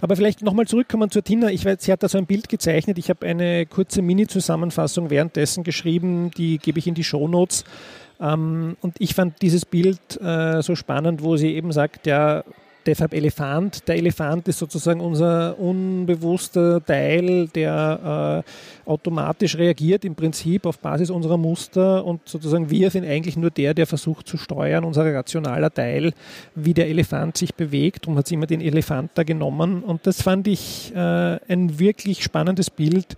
Aber 0.00 0.16
vielleicht 0.16 0.42
nochmal 0.42 0.66
zurückkommen 0.66 1.10
zur 1.10 1.24
Tina. 1.24 1.50
Ich 1.50 1.64
weiß, 1.64 1.78
sie 1.80 1.92
hat 1.92 2.02
da 2.02 2.08
so 2.08 2.18
ein 2.18 2.26
Bild 2.26 2.48
gezeichnet. 2.48 2.98
Ich 2.98 3.08
habe 3.08 3.26
eine 3.26 3.66
kurze 3.66 4.02
Mini-Zusammenfassung 4.02 5.10
währenddessen 5.10 5.64
geschrieben, 5.64 6.30
die 6.36 6.58
gebe 6.58 6.78
ich 6.78 6.86
in 6.86 6.94
die 6.94 7.04
Shownotes. 7.04 7.64
Ähm, 8.20 8.76
und 8.80 8.94
ich 8.98 9.14
fand 9.14 9.42
dieses 9.42 9.64
Bild 9.64 10.20
äh, 10.20 10.62
so 10.62 10.74
spannend, 10.74 11.22
wo 11.22 11.36
sie 11.36 11.54
eben 11.54 11.72
sagt, 11.72 12.06
ja, 12.06 12.44
deshalb 12.86 13.14
Elefant. 13.14 13.86
Der 13.88 13.96
Elefant 13.96 14.48
ist 14.48 14.58
sozusagen 14.58 15.00
unser 15.00 15.58
unbewusster 15.58 16.84
Teil, 16.84 17.48
der 17.48 18.44
äh, 18.86 18.88
automatisch 18.90 19.56
reagiert 19.56 20.04
im 20.04 20.14
Prinzip 20.14 20.66
auf 20.66 20.78
Basis 20.78 21.10
unserer 21.10 21.36
Muster 21.36 22.04
und 22.04 22.20
sozusagen 22.28 22.70
wir 22.70 22.90
sind 22.90 23.06
eigentlich 23.06 23.36
nur 23.36 23.50
der, 23.50 23.74
der 23.74 23.86
versucht 23.86 24.26
zu 24.26 24.36
steuern, 24.36 24.84
unser 24.84 25.12
rationaler 25.14 25.72
Teil, 25.72 26.12
wie 26.54 26.74
der 26.74 26.88
Elefant 26.88 27.36
sich 27.36 27.54
bewegt. 27.54 28.04
Darum 28.04 28.18
hat 28.18 28.26
sie 28.26 28.34
immer 28.34 28.46
den 28.46 28.60
Elefant 28.60 29.12
da 29.14 29.22
genommen 29.22 29.82
und 29.82 30.06
das 30.06 30.22
fand 30.22 30.48
ich 30.48 30.92
äh, 30.94 30.98
ein 30.98 31.78
wirklich 31.78 32.22
spannendes 32.22 32.70
Bild. 32.70 33.16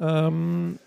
Ähm, 0.00 0.78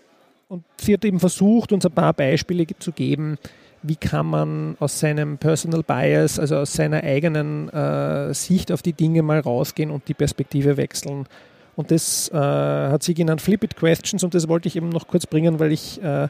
und 0.48 0.64
sie 0.76 0.92
hat 0.92 1.04
eben 1.04 1.18
versucht, 1.18 1.72
uns 1.72 1.86
ein 1.86 1.92
paar 1.92 2.12
Beispiele 2.12 2.66
zu 2.78 2.92
geben, 2.92 3.38
wie 3.82 3.96
kann 3.96 4.26
man 4.26 4.76
aus 4.80 5.00
seinem 5.00 5.38
Personal 5.38 5.82
Bias, 5.82 6.38
also 6.38 6.56
aus 6.56 6.72
seiner 6.72 7.02
eigenen 7.02 7.68
äh, 7.68 8.32
Sicht 8.32 8.70
auf 8.72 8.82
die 8.82 8.92
Dinge 8.92 9.22
mal 9.22 9.40
rausgehen 9.40 9.90
und 9.90 10.08
die 10.08 10.14
Perspektive 10.14 10.76
wechseln. 10.76 11.26
Und 11.74 11.90
das 11.90 12.30
äh, 12.32 12.36
hat 12.36 13.02
sie 13.02 13.14
genannt 13.14 13.40
Flip 13.40 13.62
It 13.64 13.76
Questions 13.76 14.22
und 14.22 14.34
das 14.34 14.48
wollte 14.48 14.68
ich 14.68 14.76
eben 14.76 14.90
noch 14.90 15.08
kurz 15.08 15.26
bringen, 15.26 15.58
weil 15.58 15.72
ich 15.72 16.02
äh, 16.02 16.28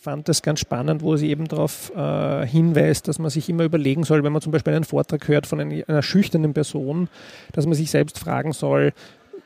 fand 0.00 0.28
das 0.28 0.42
ganz 0.42 0.60
spannend, 0.60 1.02
wo 1.02 1.16
sie 1.16 1.28
eben 1.28 1.46
darauf 1.46 1.92
äh, 1.94 2.46
hinweist, 2.46 3.06
dass 3.06 3.18
man 3.18 3.30
sich 3.30 3.48
immer 3.48 3.64
überlegen 3.64 4.04
soll, 4.04 4.24
wenn 4.24 4.32
man 4.32 4.40
zum 4.40 4.52
Beispiel 4.52 4.74
einen 4.74 4.84
Vortrag 4.84 5.28
hört 5.28 5.46
von 5.46 5.60
einer, 5.60 5.84
einer 5.88 6.02
schüchternen 6.02 6.54
Person, 6.54 7.08
dass 7.52 7.66
man 7.66 7.74
sich 7.74 7.90
selbst 7.90 8.18
fragen 8.18 8.52
soll, 8.52 8.92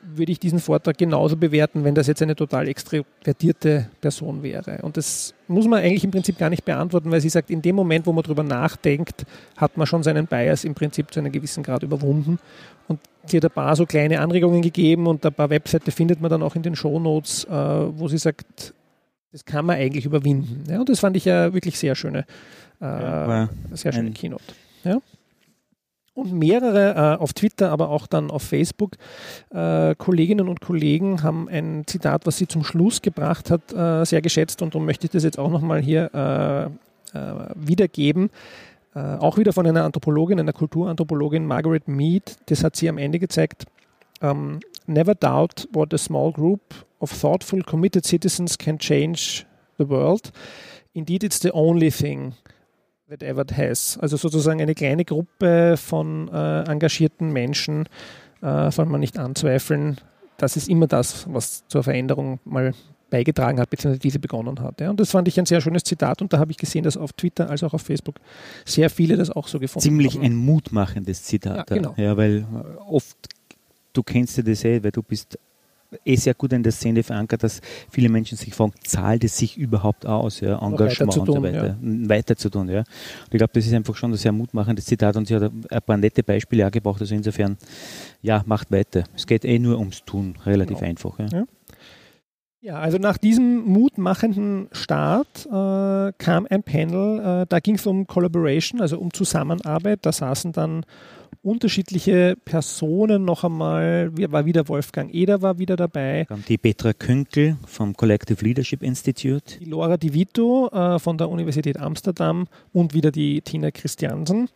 würde 0.07 0.31
ich 0.31 0.39
diesen 0.39 0.59
Vortrag 0.59 0.97
genauso 0.97 1.37
bewerten, 1.37 1.83
wenn 1.83 1.95
das 1.95 2.07
jetzt 2.07 2.21
eine 2.21 2.35
total 2.35 2.67
extrovertierte 2.67 3.89
Person 4.01 4.43
wäre. 4.43 4.79
Und 4.81 4.97
das 4.97 5.33
muss 5.47 5.67
man 5.67 5.79
eigentlich 5.79 6.03
im 6.03 6.11
Prinzip 6.11 6.37
gar 6.37 6.49
nicht 6.49 6.65
beantworten, 6.65 7.11
weil 7.11 7.21
sie 7.21 7.29
sagt, 7.29 7.49
in 7.49 7.61
dem 7.61 7.75
Moment, 7.75 8.05
wo 8.05 8.13
man 8.13 8.23
darüber 8.23 8.43
nachdenkt, 8.43 9.25
hat 9.57 9.77
man 9.77 9.87
schon 9.87 10.03
seinen 10.03 10.27
Bias 10.27 10.63
im 10.63 10.75
Prinzip 10.75 11.11
zu 11.13 11.19
einem 11.19 11.31
gewissen 11.31 11.63
Grad 11.63 11.83
überwunden. 11.83 12.39
Und 12.87 12.99
sie 13.25 13.37
hat 13.37 13.45
ein 13.45 13.51
paar 13.51 13.75
so 13.75 13.85
kleine 13.85 14.19
Anregungen 14.19 14.61
gegeben 14.61 15.07
und 15.07 15.25
ein 15.25 15.33
paar 15.33 15.49
Webseiten 15.49 15.91
findet 15.91 16.21
man 16.21 16.29
dann 16.29 16.43
auch 16.43 16.55
in 16.55 16.63
den 16.63 16.75
Shownotes, 16.75 17.45
äh, 17.45 17.49
wo 17.51 18.07
sie 18.07 18.17
sagt, 18.17 18.73
das 19.31 19.43
kann 19.43 19.65
man 19.65 19.77
eigentlich 19.77 20.05
überwinden. 20.05 20.63
Ja, 20.69 20.79
und 20.79 20.89
das 20.89 20.99
fand 20.99 21.17
ich 21.17 21.25
ja 21.25 21.53
wirklich 21.53 21.77
sehr 21.77 21.95
schöne, 21.95 22.25
äh, 22.81 22.85
ja, 22.85 23.49
sehr 23.73 23.91
schöne 23.91 24.11
Keynote. 24.11 24.43
Ja 24.83 25.01
und 26.15 26.33
mehrere 26.33 26.95
äh, 26.95 27.21
auf 27.21 27.33
Twitter, 27.33 27.69
aber 27.71 27.89
auch 27.89 28.07
dann 28.07 28.31
auf 28.31 28.41
Facebook 28.41 28.95
äh, 29.53 29.93
Kolleginnen 29.95 30.47
und 30.47 30.61
Kollegen 30.61 31.21
haben 31.21 31.47
ein 31.49 31.83
Zitat, 31.85 32.25
was 32.25 32.37
sie 32.37 32.47
zum 32.47 32.63
Schluss 32.63 33.01
gebracht 33.01 33.51
hat, 33.51 33.73
äh, 33.73 34.05
sehr 34.05 34.21
geschätzt 34.21 34.61
und 34.61 34.73
darum 34.73 34.85
möchte 34.85 35.05
ich 35.05 35.11
das 35.11 35.23
jetzt 35.23 35.37
auch 35.37 35.51
nochmal 35.51 35.81
hier 35.81 36.09
äh, 36.13 37.17
äh, 37.17 37.49
wiedergeben. 37.55 38.29
Äh, 38.95 38.99
auch 38.99 39.37
wieder 39.37 39.51
von 39.51 39.67
einer 39.67 39.83
Anthropologin, 39.83 40.39
einer 40.39 40.53
Kulturanthropologin, 40.53 41.45
Margaret 41.45 41.87
Mead, 41.87 42.37
das 42.47 42.63
hat 42.63 42.75
sie 42.75 42.89
am 42.89 42.97
Ende 42.97 43.19
gezeigt. 43.19 43.65
Um, 44.21 44.29
ähm, 44.29 44.59
Never 44.87 45.15
doubt 45.15 45.67
what 45.73 45.93
a 45.93 45.97
small 45.97 46.31
group 46.31 46.61
of 46.99 47.11
thoughtful, 47.11 47.63
committed 47.63 48.05
citizens 48.05 48.55
can 48.55 48.77
change 48.77 49.43
the 49.79 49.89
world. 49.89 50.31
Indeed, 50.93 51.23
it's 51.23 51.39
the 51.39 51.51
only 51.53 51.89
thing 51.89 52.35
that 53.09 53.23
ever 53.23 53.45
has. 53.55 53.97
Also 54.01 54.17
sozusagen 54.17 54.61
eine 54.61 54.75
kleine 54.75 55.05
Gruppe 55.05 55.77
von 55.77 56.27
äh, 56.29 56.63
engagierten 56.63 57.31
Menschen, 57.31 57.87
äh, 58.41 58.71
soll 58.71 58.85
man 58.85 58.99
nicht 58.99 59.17
anzweifeln. 59.17 59.97
Das 60.37 60.57
ist 60.57 60.67
immer 60.67 60.87
das, 60.87 61.25
was 61.31 61.67
zur 61.67 61.83
Veränderung 61.83 62.39
mal 62.45 62.73
beigetragen 63.09 63.59
hat, 63.59 63.69
beziehungsweise 63.69 63.99
diese 63.99 64.19
begonnen 64.19 64.59
hat. 64.59 64.81
Ja. 64.81 64.89
Und 64.89 64.99
das 64.99 65.11
fand 65.11 65.27
ich 65.27 65.39
ein 65.39 65.45
sehr 65.45 65.61
schönes 65.61 65.83
Zitat 65.83 66.21
und 66.21 66.33
da 66.33 66.39
habe 66.39 66.51
ich 66.51 66.57
gesehen, 66.57 66.83
dass 66.83 66.97
auf 66.97 67.13
Twitter 67.13 67.49
als 67.49 67.63
auch 67.63 67.73
auf 67.73 67.83
Facebook 67.83 68.15
sehr 68.65 68.89
viele 68.89 69.15
das 69.15 69.29
auch 69.29 69.47
so 69.47 69.59
gefunden 69.59 69.83
Ziemlich 69.83 70.07
haben. 70.07 70.23
Ziemlich 70.23 70.31
ein 70.31 70.35
mutmachendes 70.35 71.23
Zitat. 71.23 71.69
Ja, 71.69 71.75
genau. 71.75 71.93
ja, 71.97 72.17
weil 72.17 72.45
oft, 72.87 73.17
du 73.93 74.03
kennst 74.03 74.37
ja 74.37 74.43
das 74.43 74.65
eh, 74.65 74.83
weil 74.83 74.91
du 74.91 75.03
bist 75.03 75.37
eh 76.03 76.15
sehr 76.15 76.33
gut 76.33 76.53
in 76.53 76.63
der 76.63 76.71
Szene 76.71 77.03
verankert, 77.03 77.43
dass 77.43 77.61
viele 77.89 78.09
Menschen 78.09 78.37
sich 78.37 78.53
fragen, 78.53 78.73
zahlt 78.83 79.23
es 79.23 79.37
sich 79.37 79.57
überhaupt 79.57 80.05
aus, 80.05 80.39
ja, 80.39 80.59
Engagement 80.61 81.17
und 81.17 81.25
so 81.25 81.43
weiter, 81.43 81.67
ja. 81.67 82.09
weiter 82.09 82.35
zu 82.35 82.49
tun. 82.49 82.69
Ja. 82.69 82.79
Und 82.79 82.85
ich 83.31 83.37
glaube, 83.37 83.53
das 83.53 83.65
ist 83.65 83.73
einfach 83.73 83.95
schon 83.95 84.11
ein 84.11 84.17
sehr 84.17 84.31
mutmachendes 84.31 84.85
Zitat 84.85 85.15
und 85.15 85.27
sie 85.27 85.35
hat 85.35 85.51
ein 85.69 85.81
paar 85.81 85.97
nette 85.97 86.23
Beispiele 86.23 86.65
auch 86.67 86.71
gebraucht, 86.71 87.01
also 87.01 87.15
insofern, 87.15 87.57
ja, 88.21 88.43
macht 88.45 88.71
weiter. 88.71 89.03
Es 89.15 89.27
geht 89.27 89.45
eh 89.45 89.59
nur 89.59 89.79
ums 89.79 90.03
Tun, 90.05 90.37
relativ 90.45 90.79
genau. 90.79 90.89
einfach. 90.89 91.19
Ja. 91.19 91.27
ja. 91.31 91.43
Ja, 92.65 92.79
also 92.79 92.97
nach 92.97 93.19
diesem 93.19 93.63
mutmachenden 93.63 94.69
Start 94.71 95.45
äh, 95.45 96.11
kam 96.17 96.47
ein 96.49 96.63
Panel, 96.63 97.19
äh, 97.19 97.45
da 97.47 97.59
ging 97.59 97.75
es 97.75 97.85
um 97.85 98.07
Collaboration, 98.07 98.81
also 98.81 98.97
um 98.97 99.13
Zusammenarbeit. 99.13 99.99
Da 100.01 100.11
saßen 100.11 100.51
dann 100.51 100.83
unterschiedliche 101.45 102.35
Personen 102.43 103.23
noch 103.23 103.43
einmal, 103.43 104.11
war 104.31 104.45
wieder 104.45 104.67
Wolfgang 104.67 105.13
Eder 105.13 105.41
war 105.41 105.59
wieder 105.59 105.75
dabei. 105.75 106.27
Die 106.47 106.57
Petra 106.57 106.93
Künkel 106.93 107.57
vom 107.67 107.95
Collective 107.95 108.43
Leadership 108.43 108.81
Institute. 108.81 109.59
Die 109.59 109.65
Laura 109.65 109.97
Di 109.97 110.13
Vito 110.13 110.69
äh, 110.71 110.97
von 110.97 111.17
der 111.17 111.29
Universität 111.29 111.79
Amsterdam 111.79 112.47
und 112.73 112.93
wieder 112.93 113.11
die 113.11 113.41
Tina 113.41 113.69
Christiansen. 113.69 114.49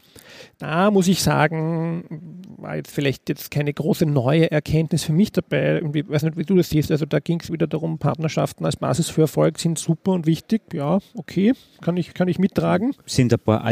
Da 0.57 0.89
muss 0.89 1.07
ich 1.07 1.21
sagen, 1.21 2.41
war 2.57 2.77
jetzt 2.77 2.91
vielleicht 2.91 3.29
jetzt 3.29 3.51
keine 3.51 3.71
große 3.71 4.07
neue 4.07 4.49
Erkenntnis 4.49 5.03
für 5.03 5.13
mich 5.13 5.31
dabei. 5.31 5.81
Ich 5.93 6.09
weiß 6.09 6.23
nicht, 6.23 6.37
wie 6.37 6.43
du 6.43 6.55
das 6.55 6.69
siehst. 6.69 6.91
Also 6.91 7.05
da 7.05 7.19
ging 7.19 7.39
es 7.39 7.51
wieder 7.51 7.67
darum, 7.67 7.99
Partnerschaften 7.99 8.65
als 8.65 8.77
Basis 8.77 9.09
für 9.09 9.21
Erfolg 9.21 9.59
sind 9.59 9.77
super 9.77 10.13
und 10.13 10.25
wichtig. 10.25 10.61
Ja, 10.73 10.99
okay, 11.13 11.53
kann 11.81 11.97
ich, 11.97 12.15
kann 12.15 12.27
ich 12.27 12.39
mittragen. 12.39 12.95
Sind 13.05 13.31
ein 13.31 13.39
paar 13.39 13.63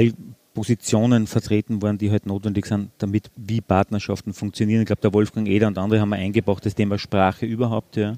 Positionen 0.58 1.28
vertreten 1.28 1.84
worden, 1.84 2.00
die 2.00 2.10
halt 2.10 2.26
notwendig 2.26 2.66
sind, 2.66 2.90
damit 2.98 3.30
wie 3.36 3.62
Partnerschaften 3.62 4.34
funktionieren. 4.34 4.82
Ich 4.82 4.88
glaube, 4.88 5.04
der 5.04 5.14
Wolfgang 5.14 5.48
Eder 5.48 5.68
und 5.68 5.78
andere 5.78 6.02
haben 6.02 6.14
eingebracht, 6.14 6.66
das 6.66 6.74
Thema 6.74 6.98
Sprache 6.98 7.46
überhaupt, 7.46 7.96
ja. 7.96 8.18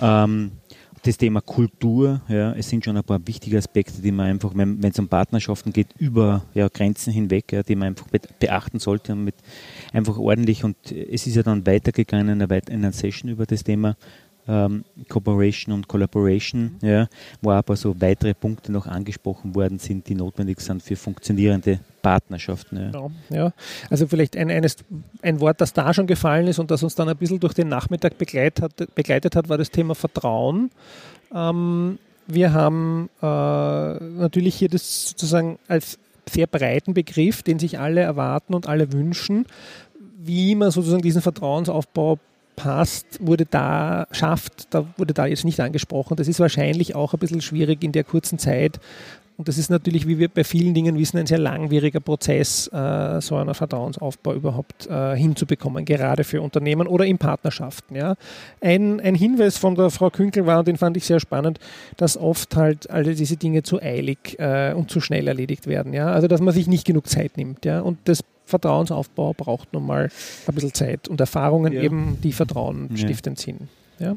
Ähm, 0.00 0.52
das 1.02 1.18
Thema 1.18 1.42
Kultur, 1.42 2.22
ja, 2.28 2.52
es 2.52 2.70
sind 2.70 2.82
schon 2.82 2.96
ein 2.96 3.04
paar 3.04 3.20
wichtige 3.26 3.58
Aspekte, 3.58 4.00
die 4.00 4.10
man 4.10 4.28
einfach, 4.28 4.52
wenn 4.54 4.82
es 4.82 4.98
um 4.98 5.08
Partnerschaften 5.08 5.70
geht, 5.70 5.88
über 5.98 6.46
ja, 6.54 6.68
Grenzen 6.68 7.12
hinweg, 7.12 7.52
ja, 7.52 7.62
die 7.62 7.76
man 7.76 7.88
einfach 7.88 8.06
beachten 8.38 8.78
sollte 8.78 9.12
und 9.12 9.24
mit 9.24 9.34
einfach 9.92 10.16
ordentlich 10.16 10.64
und 10.64 10.76
es 10.90 11.26
ist 11.26 11.36
ja 11.36 11.42
dann 11.42 11.66
weitergegangen 11.66 12.40
in 12.40 12.42
einer, 12.42 12.68
in 12.68 12.84
einer 12.84 12.92
Session 12.92 13.30
über 13.30 13.44
das 13.44 13.64
Thema 13.64 13.98
ähm, 14.50 14.84
Cooperation 15.08 15.72
und 15.72 15.86
Collaboration, 15.86 16.76
mhm. 16.80 16.88
ja, 16.88 17.08
wo 17.40 17.52
aber 17.52 17.76
so 17.76 17.94
weitere 18.00 18.34
Punkte 18.34 18.72
noch 18.72 18.86
angesprochen 18.86 19.54
worden 19.54 19.78
sind, 19.78 20.08
die 20.08 20.14
notwendig 20.16 20.60
sind 20.60 20.82
für 20.82 20.96
funktionierende 20.96 21.78
Partnerschaften. 22.02 22.76
Ja. 22.76 22.86
Genau, 22.86 23.10
ja. 23.30 23.52
Also 23.88 24.08
vielleicht 24.08 24.36
ein, 24.36 24.50
eines, 24.50 24.76
ein 25.22 25.40
Wort, 25.40 25.60
das 25.60 25.72
da 25.72 25.94
schon 25.94 26.06
gefallen 26.08 26.48
ist 26.48 26.58
und 26.58 26.70
das 26.70 26.82
uns 26.82 26.96
dann 26.96 27.08
ein 27.08 27.16
bisschen 27.16 27.38
durch 27.38 27.54
den 27.54 27.68
Nachmittag 27.68 28.18
begleitet 28.18 28.62
hat, 28.62 28.94
begleitet 28.94 29.36
hat 29.36 29.48
war 29.48 29.58
das 29.58 29.70
Thema 29.70 29.94
Vertrauen. 29.94 30.70
Ähm, 31.32 31.98
wir 32.26 32.52
haben 32.52 33.08
äh, 33.22 33.26
natürlich 33.26 34.56
hier 34.56 34.68
das 34.68 35.10
sozusagen 35.10 35.58
als 35.68 35.98
sehr 36.28 36.46
breiten 36.46 36.94
Begriff, 36.94 37.42
den 37.42 37.58
sich 37.58 37.78
alle 37.78 38.00
erwarten 38.00 38.54
und 38.54 38.68
alle 38.68 38.92
wünschen, 38.92 39.46
wie 40.18 40.54
man 40.54 40.70
sozusagen 40.70 41.02
diesen 41.02 41.22
Vertrauensaufbau 41.22 42.18
passt, 42.60 43.06
wurde 43.26 43.46
da, 43.46 44.06
schafft, 44.12 44.68
da 44.74 44.84
wurde 44.98 45.14
da 45.14 45.24
jetzt 45.24 45.46
nicht 45.46 45.60
angesprochen. 45.60 46.16
Das 46.16 46.28
ist 46.28 46.40
wahrscheinlich 46.40 46.94
auch 46.94 47.14
ein 47.14 47.18
bisschen 47.18 47.40
schwierig 47.40 47.82
in 47.82 47.92
der 47.92 48.04
kurzen 48.04 48.38
Zeit. 48.38 48.78
Und 49.38 49.48
das 49.48 49.56
ist 49.56 49.70
natürlich, 49.70 50.06
wie 50.06 50.18
wir 50.18 50.28
bei 50.28 50.44
vielen 50.44 50.74
Dingen 50.74 50.98
wissen, 50.98 51.16
ein 51.16 51.24
sehr 51.24 51.38
langwieriger 51.38 52.00
Prozess, 52.00 52.66
äh, 52.66 53.22
so 53.22 53.36
einen 53.36 53.54
Vertrauensaufbau 53.54 54.34
überhaupt 54.34 54.86
äh, 54.90 55.16
hinzubekommen, 55.16 55.86
gerade 55.86 56.24
für 56.24 56.42
Unternehmen 56.42 56.86
oder 56.86 57.06
in 57.06 57.16
Partnerschaften. 57.16 57.96
Ein, 58.60 59.00
ein 59.00 59.14
Hinweis 59.14 59.56
von 59.56 59.76
der 59.76 59.88
Frau 59.88 60.10
Künkel 60.10 60.44
war, 60.44 60.58
und 60.58 60.68
den 60.68 60.76
fand 60.76 60.98
ich 60.98 61.06
sehr 61.06 61.20
spannend, 61.20 61.58
dass 61.96 62.18
oft 62.18 62.54
halt 62.56 62.90
alle 62.90 63.14
diese 63.14 63.38
Dinge 63.38 63.62
zu 63.62 63.80
eilig 63.80 64.38
äh, 64.38 64.74
und 64.74 64.90
zu 64.90 65.00
schnell 65.00 65.26
erledigt 65.26 65.66
werden. 65.66 65.96
Also 65.96 66.28
dass 66.28 66.42
man 66.42 66.52
sich 66.52 66.66
nicht 66.66 66.86
genug 66.86 67.08
Zeit 67.08 67.38
nimmt. 67.38 67.64
Und 67.64 67.96
das 68.04 68.20
Vertrauensaufbau 68.50 69.32
braucht 69.32 69.72
nun 69.72 69.86
mal 69.86 70.10
ein 70.46 70.54
bisschen 70.54 70.74
Zeit 70.74 71.08
und 71.08 71.20
Erfahrungen 71.20 71.72
ja. 71.72 71.82
eben, 71.82 72.18
die 72.22 72.32
Vertrauen 72.32 72.90
stiftend 72.96 73.38
ja. 73.38 73.44
sind. 73.44 73.68
Ja. 74.00 74.16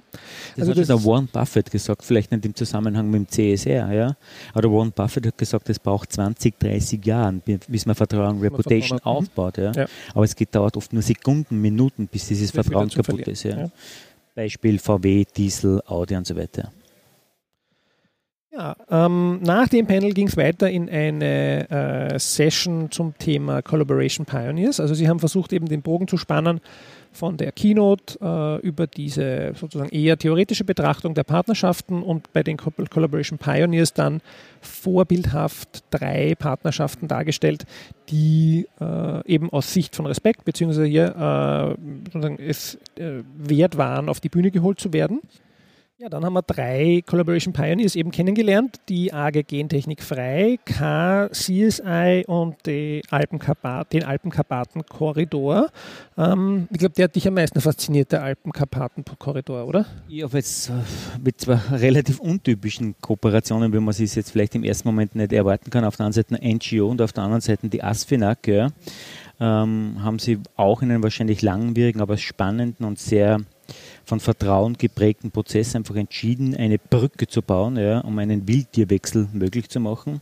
Das 0.55 0.61
also 0.61 0.71
hat 0.71 0.77
das 0.77 0.87
der 0.87 1.03
Warren 1.03 1.27
Buffett 1.27 1.69
gesagt, 1.69 2.03
vielleicht 2.03 2.31
nicht 2.31 2.45
im 2.45 2.55
Zusammenhang 2.55 3.09
mit 3.11 3.19
dem 3.19 3.27
CSR, 3.27 3.91
ja. 3.91 4.15
Aber 4.53 4.71
Warren 4.71 4.93
Buffett 4.93 5.27
hat 5.27 5.37
gesagt, 5.37 5.69
es 5.69 5.77
braucht 5.77 6.13
20, 6.13 6.57
30 6.57 7.05
Jahre, 7.05 7.33
bis 7.67 7.85
man 7.85 7.93
Vertrauen, 7.93 8.39
Reputation 8.39 8.99
Vertrauen 8.99 9.17
aufbaut. 9.17 9.57
Ja. 9.57 9.71
ja. 9.73 9.85
Aber 10.13 10.23
es 10.23 10.35
geht, 10.35 10.55
dauert 10.55 10.77
oft 10.77 10.93
nur 10.93 11.01
Sekunden, 11.01 11.61
Minuten, 11.61 12.07
bis 12.07 12.27
dieses 12.27 12.51
Vertrauen 12.51 12.89
kaputt 12.89 13.27
ist. 13.27 13.43
Ja. 13.43 13.69
Beispiel 14.33 14.79
VW, 14.79 15.25
Diesel, 15.35 15.81
Audi 15.85 16.15
und 16.15 16.25
so 16.25 16.35
weiter. 16.35 16.71
Ja, 18.55 18.75
ähm, 18.91 19.39
nach 19.41 19.67
dem 19.67 19.88
Panel 19.88 20.13
ging 20.13 20.27
es 20.27 20.38
weiter 20.38 20.69
in 20.69 20.88
eine 20.88 21.69
äh, 21.72 22.19
Session 22.19 22.91
zum 22.91 23.17
Thema 23.17 23.63
Collaboration 23.63 24.27
Pioneers. 24.27 24.79
Also 24.79 24.93
Sie 24.93 25.10
haben 25.10 25.19
versucht, 25.19 25.53
eben 25.53 25.67
den 25.67 25.81
Bogen 25.81 26.07
zu 26.07 26.17
spannen 26.17 26.62
von 27.12 27.38
der 27.38 27.51
Keynote 27.51 28.19
äh, 28.22 28.67
über 28.67 28.86
diese 28.86 29.53
sozusagen 29.55 29.89
eher 29.89 30.19
theoretische 30.19 30.65
Betrachtung 30.65 31.15
der 31.15 31.24
Partnerschaften 31.24 32.03
und 32.03 32.31
bei 32.31 32.43
den 32.43 32.57
Collaboration 32.57 33.39
Pioneers 33.39 33.93
dann 33.93 34.22
vorbildhaft 34.62 35.83
drei 35.89 36.36
Partnerschaften 36.36 37.07
dargestellt, 37.07 37.65
die 38.10 38.67
äh, 38.79 39.27
eben 39.27 39.51
aus 39.51 39.74
Sicht 39.74 39.95
von 39.95 40.05
Respekt 40.05 40.45
beziehungsweise 40.45 40.86
hier 40.86 41.15
äh, 41.15 42.12
sozusagen 42.12 42.38
es 42.38 42.75
äh, 42.98 43.24
wert 43.36 43.77
waren, 43.77 44.10
auf 44.10 44.19
die 44.19 44.29
Bühne 44.29 44.51
geholt 44.51 44.79
zu 44.79 44.93
werden. 44.93 45.22
Ja, 46.03 46.10
dann 46.10 46.25
haben 46.25 46.33
wir 46.33 46.41
drei 46.41 47.01
Collaboration 47.05 47.53
Pioneers 47.53 47.95
eben 47.95 48.12
kennengelernt, 48.12 48.81
die 48.89 49.13
AG 49.13 49.41
Gentechnik 49.48 50.03
Frei, 50.03 50.60
K, 50.65 51.29
CSI 51.31 52.25
und 52.27 52.65
den 52.65 53.03
Alpenkarpaten-Korridor. 53.10 55.69
Ähm, 56.17 56.67
ich 56.72 56.79
glaube, 56.79 56.95
der 56.95 57.05
hat 57.05 57.15
dich 57.15 57.25
am 57.25 57.36
meisten 57.36 57.62
fasziniert, 57.62 58.12
der 58.12 58.22
Alpenkarpaten-Korridor, 58.22 59.65
oder? 59.65 59.86
Ja, 60.10 60.25
aber 60.25 60.39
jetzt 60.39 60.72
äh, 60.72 60.74
mit 61.24 61.39
zwei 61.39 61.55
relativ 61.72 62.19
untypischen 62.19 62.95
Kooperationen, 63.00 63.72
wie 63.72 63.79
man 63.79 63.91
es 63.91 64.00
jetzt 64.00 64.31
vielleicht 64.31 64.55
im 64.55 64.65
ersten 64.65 64.89
Moment 64.89 65.15
nicht 65.15 65.31
erwarten 65.31 65.69
kann. 65.69 65.86
Auf 65.86 65.95
der 65.95 66.07
einen 66.07 66.13
Seite 66.13 66.36
eine 66.36 66.55
NGO 66.55 66.89
und 66.89 67.01
auf 67.01 67.13
der 67.13 67.24
anderen 67.24 67.39
Seite 67.39 67.69
die 67.69 67.81
ASFINAG, 67.81 68.45
ja, 68.48 68.67
ähm, 69.39 70.03
haben 70.03 70.19
sie 70.19 70.39
auch 70.57 70.81
in 70.81 70.91
einem 70.91 71.01
wahrscheinlich 71.01 71.41
langwierigen, 71.41 72.01
aber 72.01 72.17
spannenden 72.17 72.86
und 72.86 73.00
sehr 73.00 73.39
von 74.05 74.19
Vertrauen 74.19 74.74
geprägten 74.77 75.31
Prozess 75.31 75.75
einfach 75.75 75.95
entschieden, 75.95 76.55
eine 76.55 76.77
Brücke 76.77 77.27
zu 77.27 77.41
bauen, 77.41 77.77
ja, 77.77 78.00
um 78.00 78.17
einen 78.19 78.48
Wildtierwechsel 78.48 79.29
möglich 79.33 79.69
zu 79.69 79.79
machen. 79.79 80.22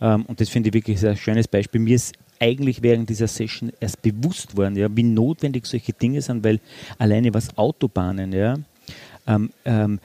Ähm, 0.00 0.24
und 0.26 0.40
das 0.40 0.48
finde 0.48 0.68
ich 0.68 0.74
wirklich 0.74 1.04
ein 1.06 1.16
schönes 1.16 1.48
Beispiel. 1.48 1.80
Mir 1.80 1.96
ist 1.96 2.14
eigentlich 2.40 2.82
während 2.82 3.08
dieser 3.08 3.28
Session 3.28 3.70
erst 3.80 4.02
bewusst 4.02 4.56
worden, 4.56 4.76
ja, 4.76 4.88
wie 4.94 5.02
notwendig 5.02 5.66
solche 5.66 5.92
Dinge 5.92 6.22
sind, 6.22 6.42
weil 6.42 6.58
alleine 6.98 7.32
was 7.32 7.56
Autobahnen, 7.56 8.32
ja, 8.32 8.56
ähm, 9.26 9.50
ähm, 9.64 10.00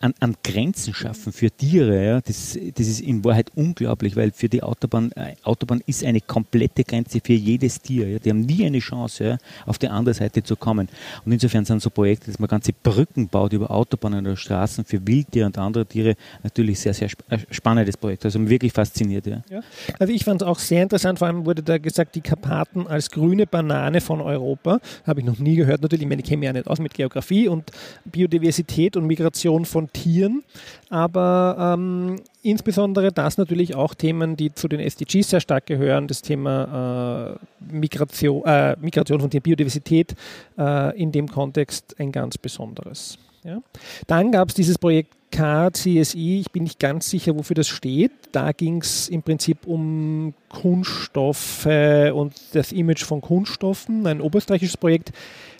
an, 0.00 0.14
an 0.20 0.34
Grenzen 0.42 0.94
schaffen 0.94 1.32
für 1.32 1.50
Tiere. 1.50 2.04
Ja, 2.04 2.20
das, 2.20 2.58
das 2.74 2.86
ist 2.86 3.00
in 3.00 3.22
Wahrheit 3.22 3.50
unglaublich, 3.54 4.16
weil 4.16 4.32
für 4.32 4.48
die 4.48 4.62
Autobahn, 4.62 5.12
äh, 5.12 5.34
Autobahn 5.42 5.82
ist 5.86 6.04
eine 6.04 6.20
komplette 6.22 6.84
Grenze 6.84 7.20
für 7.22 7.34
jedes 7.34 7.80
Tier. 7.80 8.08
Ja. 8.08 8.18
Die 8.18 8.30
haben 8.30 8.40
nie 8.40 8.64
eine 8.64 8.78
Chance, 8.78 9.24
ja, 9.24 9.38
auf 9.66 9.78
die 9.78 9.88
andere 9.88 10.14
Seite 10.14 10.42
zu 10.42 10.56
kommen. 10.56 10.88
Und 11.24 11.32
insofern 11.32 11.66
sind 11.66 11.82
so 11.82 11.90
Projekte, 11.90 12.30
dass 12.30 12.38
man 12.38 12.48
ganze 12.48 12.72
Brücken 12.72 13.28
baut 13.28 13.52
über 13.52 13.70
Autobahnen 13.70 14.26
oder 14.26 14.36
Straßen 14.36 14.84
für 14.84 15.06
Wildtiere 15.06 15.46
und 15.46 15.58
andere 15.58 15.84
Tiere, 15.84 16.16
natürlich 16.42 16.80
sehr, 16.80 16.94
sehr 16.94 17.08
sp 17.12 17.20
äh, 17.28 17.38
spannendes 17.50 17.96
Projekt. 17.96 18.24
Also 18.24 18.48
wirklich 18.48 18.72
fasziniert. 18.72 19.26
Ja. 19.26 19.42
ja. 19.50 19.60
Also 19.98 20.12
ich 20.12 20.24
fand 20.24 20.40
es 20.40 20.48
auch 20.48 20.58
sehr 20.58 20.82
interessant, 20.82 21.18
vor 21.18 21.28
allem 21.28 21.44
wurde 21.44 21.62
da 21.62 21.76
gesagt, 21.76 22.14
die 22.14 22.22
Karpaten 22.22 22.86
als 22.86 23.10
grüne 23.10 23.46
Banane 23.46 24.00
von 24.00 24.22
Europa. 24.22 24.80
Habe 25.06 25.20
ich 25.20 25.26
noch 25.26 25.38
nie 25.38 25.56
gehört. 25.56 25.82
Natürlich, 25.82 26.02
ich 26.02 26.08
meine, 26.08 26.22
ich 26.22 26.28
kenne 26.28 26.38
mich 26.38 26.46
ja 26.46 26.52
nicht 26.54 26.66
aus 26.66 26.78
mit 26.78 26.94
Geografie 26.94 27.48
und 27.48 27.70
Biodiversität 28.06 28.96
und 28.96 29.06
Migration 29.06 29.66
von 29.66 29.89
Tieren, 29.92 30.42
aber 30.88 31.74
ähm, 31.74 32.16
insbesondere 32.42 33.12
das 33.12 33.38
natürlich 33.38 33.74
auch 33.74 33.94
Themen, 33.94 34.36
die 34.36 34.54
zu 34.54 34.68
den 34.68 34.80
SDGs 34.80 35.30
sehr 35.30 35.40
stark 35.40 35.66
gehören, 35.66 36.08
das 36.08 36.22
Thema 36.22 37.38
äh, 37.38 37.72
Migration, 37.72 38.44
äh, 38.44 38.76
Migration 38.80 39.20
von 39.20 39.30
der 39.30 39.40
Biodiversität 39.40 40.14
äh, 40.58 40.98
in 41.00 41.12
dem 41.12 41.28
Kontext 41.28 41.96
ein 41.98 42.12
ganz 42.12 42.38
besonderes. 42.38 43.18
Ja. 43.44 43.62
Dann 44.06 44.32
gab 44.32 44.48
es 44.48 44.54
dieses 44.54 44.78
Projekt 44.78 45.14
KCSI, 45.30 46.40
ich 46.40 46.50
bin 46.50 46.64
nicht 46.64 46.80
ganz 46.80 47.08
sicher, 47.08 47.36
wofür 47.36 47.54
das 47.54 47.68
steht. 47.68 48.10
Da 48.32 48.52
ging 48.52 48.80
es 48.82 49.08
im 49.08 49.22
Prinzip 49.22 49.66
um 49.66 50.34
Kunststoffe 50.48 51.66
und 51.66 52.34
das 52.52 52.72
Image 52.72 53.04
von 53.04 53.20
Kunststoffen, 53.20 54.06
ein 54.06 54.20
oberösterreichisches 54.20 54.76
Projekt 54.76 55.12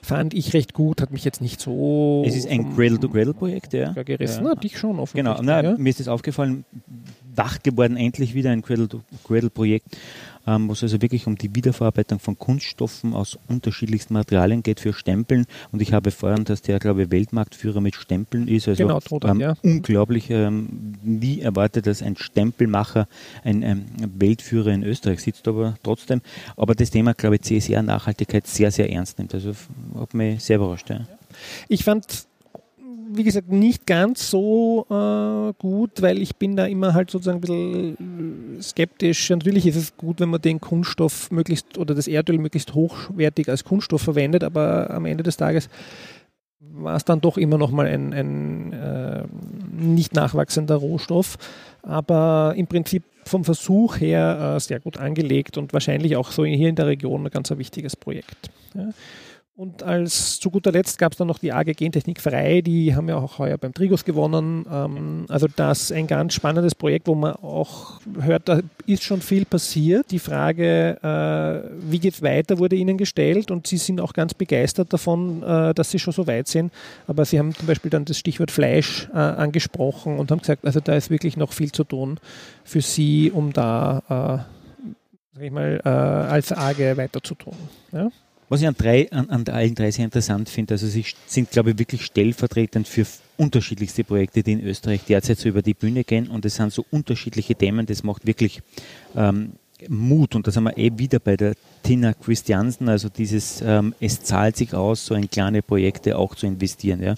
fand 0.03 0.35
ich 0.35 0.55
recht 0.55 0.75
gut, 0.75 1.01
hat 1.01 1.13
mich 1.13 1.25
jetzt 1.25 1.41
nicht 1.41 1.61
so. 1.61 2.25
Es 2.27 2.35
ist 2.35 2.49
ein 2.49 2.75
Cradle-to-Cradle-Projekt, 2.75 3.75
ja. 3.75 3.93
Gerissen, 3.93 4.45
ja. 4.45 4.53
Na, 4.55 4.61
dich 4.61 4.79
schon 4.79 4.99
offensichtlich. 4.99 5.37
Genau, 5.37 5.41
Na, 5.43 5.63
ja. 5.63 5.77
mir 5.77 5.91
ist 5.91 6.01
das 6.01 6.09
aufgefallen, 6.09 6.65
wach 7.35 7.63
geworden, 7.63 7.97
endlich 7.97 8.35
wieder 8.35 8.51
ein 8.51 8.63
Cradle-to-Cradle-Projekt 8.63 9.97
ähm, 10.47 10.69
wo 10.69 10.73
es 10.73 10.83
also 10.83 11.01
wirklich 11.03 11.27
um 11.27 11.37
die 11.37 11.55
Wiederverarbeitung 11.55 12.19
von 12.19 12.39
Kunststoffen 12.39 13.15
aus 13.15 13.39
unterschiedlichsten 13.49 14.15
Materialien 14.15 14.63
geht 14.63 14.81
für 14.81 14.93
Stempeln. 14.93 15.47
Und 15.73 15.83
ich 15.83 15.93
habe 15.93 16.09
erfahren, 16.11 16.45
dass 16.45 16.63
der, 16.63 16.79
glaube 16.79 17.03
ich, 17.03 17.11
Weltmarktführer 17.11 17.81
mit 17.81 17.95
Stempeln 17.95 18.49
ist. 18.49 18.69
Also 18.69 18.83
genau, 18.83 19.01
total, 19.01 19.33
ähm, 19.33 19.41
ja. 19.41 19.55
unglaublich. 19.63 20.31
Ähm, 20.31 20.95
nie 21.03 21.41
erwartet, 21.41 21.87
dass 21.87 22.03
ein 22.03 22.17
Stempelmacher 22.17 23.09
ein 23.45 23.63
ähm, 23.63 23.87
Weltführer 24.17 24.73
in 24.73 24.83
Österreich 24.83 25.21
sitzt, 25.21 25.47
aber 25.49 25.75
trotzdem. 25.83 26.21
Aber 26.57 26.75
das 26.75 26.91
Thema, 26.91 27.15
glaube 27.15 27.37
ich, 27.37 27.43
CSR 27.43 27.83
Nachhaltigkeit 27.83 28.47
sehr, 28.47 28.71
sehr 28.71 28.91
ernst 28.91 29.19
nimmt. 29.19 29.35
Also 29.35 29.53
hat 29.95 30.15
mich 30.15 30.43
sehr 30.43 30.57
überrascht. 30.57 30.91
Ja. 30.91 31.01
Ich 31.69 31.85
fand 31.85 32.30
wie 33.13 33.25
gesagt, 33.25 33.51
nicht 33.51 33.87
ganz 33.87 34.31
so 34.31 34.87
äh, 34.91 35.53
gut, 35.59 36.03
weil 36.03 36.23
ich 36.23 36.37
bin 36.37 36.57
da 36.57 36.67
immer 36.67 36.95
halt 36.95 37.11
sozusagen 37.11 37.39
ein 37.39 37.41
bisschen 37.41 38.59
skeptisch. 38.63 39.31
Natürlich 39.31 39.67
ist 39.67 39.77
es 39.77 39.97
gut, 39.97 40.21
wenn 40.21 40.31
man 40.31 40.41
den 40.41 40.61
Kunststoff 40.61 41.31
möglichst 41.31 41.79
oder 41.79 41.95
das 41.95 42.09
Erdöl 42.09 42.39
möglichst 42.39 42.75
hochwertig 42.75 43.49
als 43.49 43.65
Kunststoff 43.65 44.03
verwendet, 44.03 44.45
aber 44.45 44.91
am 44.91 45.07
Ende 45.07 45.23
des 45.23 45.37
Tages 45.37 45.69
war 46.61 46.97
es 46.97 47.05
dann 47.05 47.21
doch 47.21 47.37
immer 47.37 47.59
noch 47.59 47.71
mal 47.71 47.87
ein, 47.87 48.13
ein 48.13 48.73
äh, 48.73 49.25
nicht 49.73 50.15
nachwachsender 50.15 50.77
Rohstoff. 50.77 51.37
Aber 51.83 52.55
im 52.57 52.67
Prinzip 52.67 53.03
vom 53.25 53.45
Versuch 53.45 54.01
her 54.01 54.55
äh, 54.57 54.61
sehr 54.61 54.81
gut 54.81 54.99
angelegt 54.99 55.59
und 55.59 55.73
wahrscheinlich 55.73 56.17
auch 56.17 56.31
so 56.31 56.45
hier 56.45 56.69
in 56.69 56.77
der 56.77 56.87
Region 56.87 57.27
ein 57.27 57.31
ganz 57.31 57.51
wichtiges 57.51 57.97
Projekt. 57.97 58.51
Ja. 58.75 58.89
Und 59.61 59.83
als 59.83 60.41
zu 60.41 60.49
guter 60.49 60.73
Letzt 60.73 60.97
gab 60.97 61.13
es 61.13 61.19
dann 61.19 61.29
noch 61.29 61.39
die 61.39 61.53
AG 61.53 61.75
Gentechnik 61.75 62.19
Frei, 62.23 62.63
die 62.63 62.97
haben 62.97 63.11
ja 63.11 63.19
auch 63.19 63.39
heuer 63.39 63.59
beim 63.59 63.75
Trigos 63.75 64.07
gewonnen. 64.07 64.65
Ähm, 64.73 65.27
also 65.29 65.49
das 65.55 65.83
ist 65.83 65.93
ein 65.93 66.07
ganz 66.07 66.33
spannendes 66.33 66.75
Projekt, 66.75 67.09
wo 67.09 67.15
man 67.15 67.35
auch 67.35 68.01
hört, 68.23 68.49
da 68.49 68.61
ist 68.87 69.03
schon 69.03 69.21
viel 69.21 69.45
passiert. 69.45 70.11
Die 70.13 70.19
Frage, 70.19 70.97
äh, 71.03 71.71
wie 71.91 71.99
geht 71.99 72.15
es 72.15 72.23
weiter, 72.23 72.57
wurde 72.57 72.75
ihnen 72.75 72.97
gestellt 72.97 73.51
und 73.51 73.67
sie 73.67 73.77
sind 73.77 74.01
auch 74.01 74.15
ganz 74.15 74.33
begeistert 74.33 74.95
davon, 74.95 75.43
äh, 75.43 75.75
dass 75.75 75.91
sie 75.91 75.99
schon 75.99 76.15
so 76.15 76.27
weit 76.27 76.49
sind. 76.49 76.73
Aber 77.07 77.27
sie 77.27 77.39
haben 77.39 77.55
zum 77.55 77.67
Beispiel 77.67 77.91
dann 77.91 78.07
das 78.07 78.19
Stichwort 78.19 78.51
Fleisch 78.51 79.11
äh, 79.13 79.19
angesprochen 79.19 80.19
und 80.19 80.31
haben 80.31 80.41
gesagt, 80.41 80.65
also 80.65 80.81
da 80.81 80.95
ist 80.95 81.11
wirklich 81.11 81.37
noch 81.37 81.53
viel 81.53 81.71
zu 81.71 81.85
tun 81.85 82.19
für 82.65 82.81
sie, 82.81 83.31
um 83.31 83.53
da, 83.53 83.99
äh, 84.09 85.35
sag 85.35 85.45
ich 85.45 85.53
mal, 85.53 85.83
äh, 85.85 85.89
als 85.91 86.51
AG 86.51 86.97
weiter 86.97 87.23
zu 87.23 87.35
tun. 87.35 87.53
Ja? 87.93 88.11
Was 88.51 88.61
ich 88.61 88.67
an, 88.67 88.75
drei, 88.77 89.11
an, 89.13 89.31
an 89.31 89.47
allen 89.47 89.77
drei 89.77 89.93
sehr 89.93 90.05
interessant 90.05 90.49
finde, 90.49 90.75
also 90.75 90.89
sie 90.89 91.05
sind, 91.27 91.53
glaube 91.53 91.71
ich, 91.71 91.79
wirklich 91.79 92.05
stellvertretend 92.05 92.89
für 92.89 93.07
unterschiedlichste 93.37 94.03
Projekte, 94.03 94.43
die 94.43 94.55
in 94.55 94.65
Österreich 94.65 95.03
derzeit 95.05 95.39
so 95.39 95.49
über 95.49 95.63
die 95.63 95.73
Bühne 95.73 96.03
gehen 96.03 96.27
und 96.27 96.45
es 96.45 96.57
sind 96.57 96.73
so 96.73 96.85
unterschiedliche 96.91 97.55
Themen, 97.55 97.87
das 97.87 98.03
macht 98.03 98.27
wirklich 98.27 98.61
ähm, 99.15 99.53
Mut 99.89 100.35
und 100.35 100.49
da 100.49 100.51
sind 100.51 100.65
wir 100.65 100.77
eh 100.77 100.91
wieder 100.97 101.21
bei 101.21 101.37
der 101.37 101.55
Tina 101.85 102.13
Christiansen, 102.13 102.89
also 102.89 103.09
dieses 103.09 103.63
ähm, 103.65 103.95
es 104.01 104.21
zahlt 104.25 104.57
sich 104.57 104.75
aus, 104.75 105.07
so 105.07 105.15
in 105.15 105.31
kleine 105.31 105.63
Projekte 105.63 106.19
auch 106.19 106.35
zu 106.35 106.47
investieren. 106.47 107.05
Ja. 107.05 107.15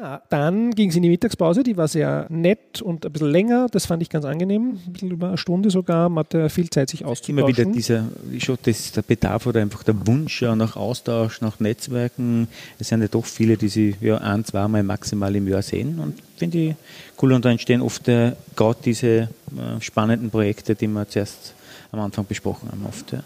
Ja, 0.00 0.22
dann 0.30 0.70
ging 0.70 0.88
es 0.88 0.96
in 0.96 1.02
die 1.02 1.10
Mittagspause, 1.10 1.62
die 1.62 1.76
war 1.76 1.86
sehr 1.86 2.24
nett 2.30 2.80
und 2.80 3.04
ein 3.04 3.12
bisschen 3.12 3.28
länger, 3.28 3.66
das 3.70 3.84
fand 3.84 4.00
ich 4.00 4.08
ganz 4.08 4.24
angenehm, 4.24 4.78
ein 4.86 4.92
bisschen 4.94 5.10
über 5.10 5.28
eine 5.28 5.36
Stunde 5.36 5.68
sogar, 5.68 6.08
man 6.08 6.24
hatte 6.24 6.48
viel 6.48 6.70
Zeit, 6.70 6.88
sich 6.88 7.04
auszutauschen. 7.04 7.38
Immer 7.38 7.48
wieder 7.48 7.64
dieser, 7.66 8.08
schon 8.38 8.56
das, 8.62 8.92
der 8.92 9.02
Bedarf 9.02 9.46
oder 9.46 9.60
einfach 9.60 9.82
der 9.82 10.06
Wunsch 10.06 10.40
ja, 10.40 10.56
nach 10.56 10.74
Austausch, 10.74 11.42
nach 11.42 11.60
Netzwerken. 11.60 12.48
Es 12.78 12.88
sind 12.88 13.02
ja 13.02 13.08
doch 13.08 13.26
viele, 13.26 13.58
die 13.58 13.68
sie 13.68 13.94
ja 14.00 14.16
ein, 14.16 14.42
zweimal 14.46 14.82
maximal 14.84 15.36
im 15.36 15.46
Jahr 15.46 15.60
sehen 15.60 15.98
und 15.98 16.14
finde 16.38 16.58
ich 16.58 16.74
cool 17.20 17.34
und 17.34 17.44
da 17.44 17.50
entstehen 17.50 17.82
oft 17.82 18.08
äh, 18.08 18.32
gerade 18.56 18.78
diese 18.82 19.06
äh, 19.06 19.28
spannenden 19.80 20.30
Projekte, 20.30 20.74
die 20.74 20.86
wir 20.86 21.06
zuerst 21.10 21.52
am 21.92 22.00
Anfang 22.00 22.24
besprochen 22.24 22.70
haben 22.72 22.86
oft. 22.86 23.12
Ja. 23.12 23.22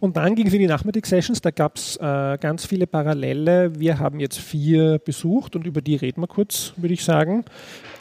Und 0.00 0.16
dann 0.16 0.34
ging 0.34 0.46
es 0.46 0.52
in 0.52 0.60
die 0.60 0.66
Nachmittagssessions, 0.66 1.40
da 1.40 1.50
gab 1.50 1.76
es 1.76 1.96
äh, 1.96 2.38
ganz 2.40 2.66
viele 2.66 2.86
Parallele. 2.86 3.78
Wir 3.78 3.98
haben 3.98 4.20
jetzt 4.20 4.38
vier 4.38 4.98
besucht 4.98 5.56
und 5.56 5.66
über 5.66 5.80
die 5.80 5.96
reden 5.96 6.20
wir 6.20 6.26
kurz, 6.26 6.72
würde 6.76 6.94
ich 6.94 7.04
sagen. 7.04 7.44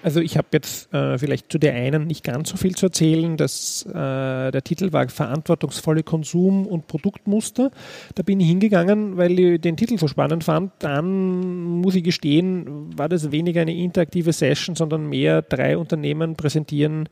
Also 0.02 0.22
ich 0.22 0.38
habe 0.38 0.48
jetzt 0.54 0.94
äh, 0.94 1.18
vielleicht 1.18 1.52
zu 1.52 1.58
der 1.58 1.74
einen 1.74 2.08
nicht 2.08 2.24
ganz 2.24 2.50
so 2.50 2.58
viel 2.58 2.76
zu 2.76 2.88
erzählen. 2.88 3.36
Das, 3.38 3.86
äh, 3.86 3.94
der 3.94 4.64
Titel 4.64 4.94
war 4.94 5.08
Verantwortungsvolle 5.10 6.04
Konsum- 6.04 6.66
und 6.66 6.88
Produktmuster. 6.88 7.72
Da 8.16 8.24
bin 8.24 8.40
ich 8.40 8.48
hingegangen, 8.48 9.18
weil 9.18 9.38
ich 9.40 9.62
den 9.62 9.76
Titel 9.76 9.98
so 9.98 10.08
spannend 10.08 10.44
fand. 10.44 10.72
Dann 10.80 11.82
muss 11.82 11.96
ich 11.96 12.04
gestehen, 12.04 12.98
war 12.98 13.10
das 13.10 13.32
weniger 13.32 13.62
eine 13.62 13.76
interaktive 13.76 14.32
Session, 14.32 14.76
sondern 14.76 15.08
mehr 15.08 15.42
drei 15.42 15.78
Unternehmen 15.78 16.36
präsentieren 16.36 17.10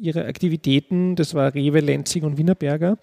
ihre 0.00 0.26
Aktivitäten, 0.26 1.14
das 1.16 1.34
war 1.34 1.54
Rewe, 1.54 1.80
Lenzing 1.80 2.24
und 2.24 2.38
Wienerberger. 2.38 2.98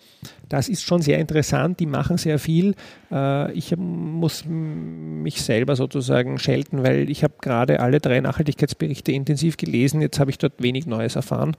Das 0.50 0.68
ist 0.68 0.84
schon 0.84 1.02
sehr 1.02 1.20
interessant, 1.20 1.80
die 1.80 1.86
machen 1.86 2.18
sehr 2.18 2.40
viel. 2.40 2.76
Äh, 3.12 3.52
ich 3.54 3.76
muss 3.78 4.46
mich 4.46 5.42
selber 5.42 5.76
sozusagen 5.76 6.40
schelten, 6.40 6.84
weil 6.84 7.10
ich 7.10 7.24
habe 7.24 7.36
gerade 7.42 7.80
alle 7.80 8.00
drei 8.00 8.20
Nachhaltigkeitsberichte 8.20 9.12
intensiv 9.12 9.58
gelesen. 9.58 10.02
Jetzt 10.02 10.20
habe 10.20 10.32
ich 10.32 10.38
dort 10.38 10.62
wenig 10.62 10.88
Neues 10.88 11.16
erfahren. 11.16 11.56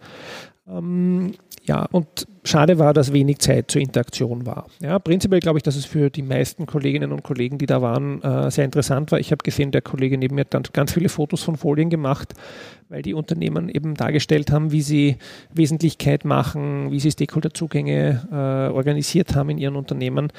Ähm, 0.71 1.33
ja, 1.65 1.87
und 1.93 2.27
schade 2.45 2.79
war, 2.79 2.95
dass 2.95 3.13
wenig 3.13 3.39
Zeit 3.39 3.71
zur 3.71 3.83
Interaktion 3.83 4.47
war. 4.47 4.67
Ja, 4.81 4.99
prinzipiell 4.99 5.41
glaube 5.41 5.59
ich, 5.59 5.63
dass 5.63 5.77
es 5.77 5.85
für 5.85 6.09
die 6.11 6.23
meisten 6.23 6.67
Kolleginnen 6.67 7.13
und 7.13 7.23
Kollegen, 7.23 7.59
die 7.59 7.67
da 7.67 7.83
waren, 7.83 8.23
äh, 8.23 8.51
sehr 8.51 8.65
interessant 8.65 9.13
war. 9.13 9.19
Ich 9.19 9.31
habe 9.31 9.43
gesehen, 9.43 9.71
der 9.71 9.83
Kollege 9.83 10.17
neben 10.17 10.35
mir 10.35 10.43
hat 10.43 10.55
dann 10.55 10.63
ganz 10.73 10.93
viele 10.93 11.09
Fotos 11.09 11.43
von 11.43 11.57
Folien 11.57 11.91
gemacht, 11.91 12.35
weil 12.89 13.03
die 13.03 13.15
Unternehmen 13.15 13.69
eben 13.69 13.95
dargestellt 13.95 14.51
haben, 14.51 14.73
wie 14.73 14.83
sie 14.83 15.17
Wesentlichkeit 15.53 16.25
machen, 16.25 16.91
wie 16.91 17.01
sie 17.01 17.11
Stakeholderzugänge 17.11 18.29
äh, 18.31 18.73
organisiert 18.73 19.35
haben 19.35 19.51
in 19.51 19.59
ihren 19.59 19.77
Unternehmen 19.77 20.33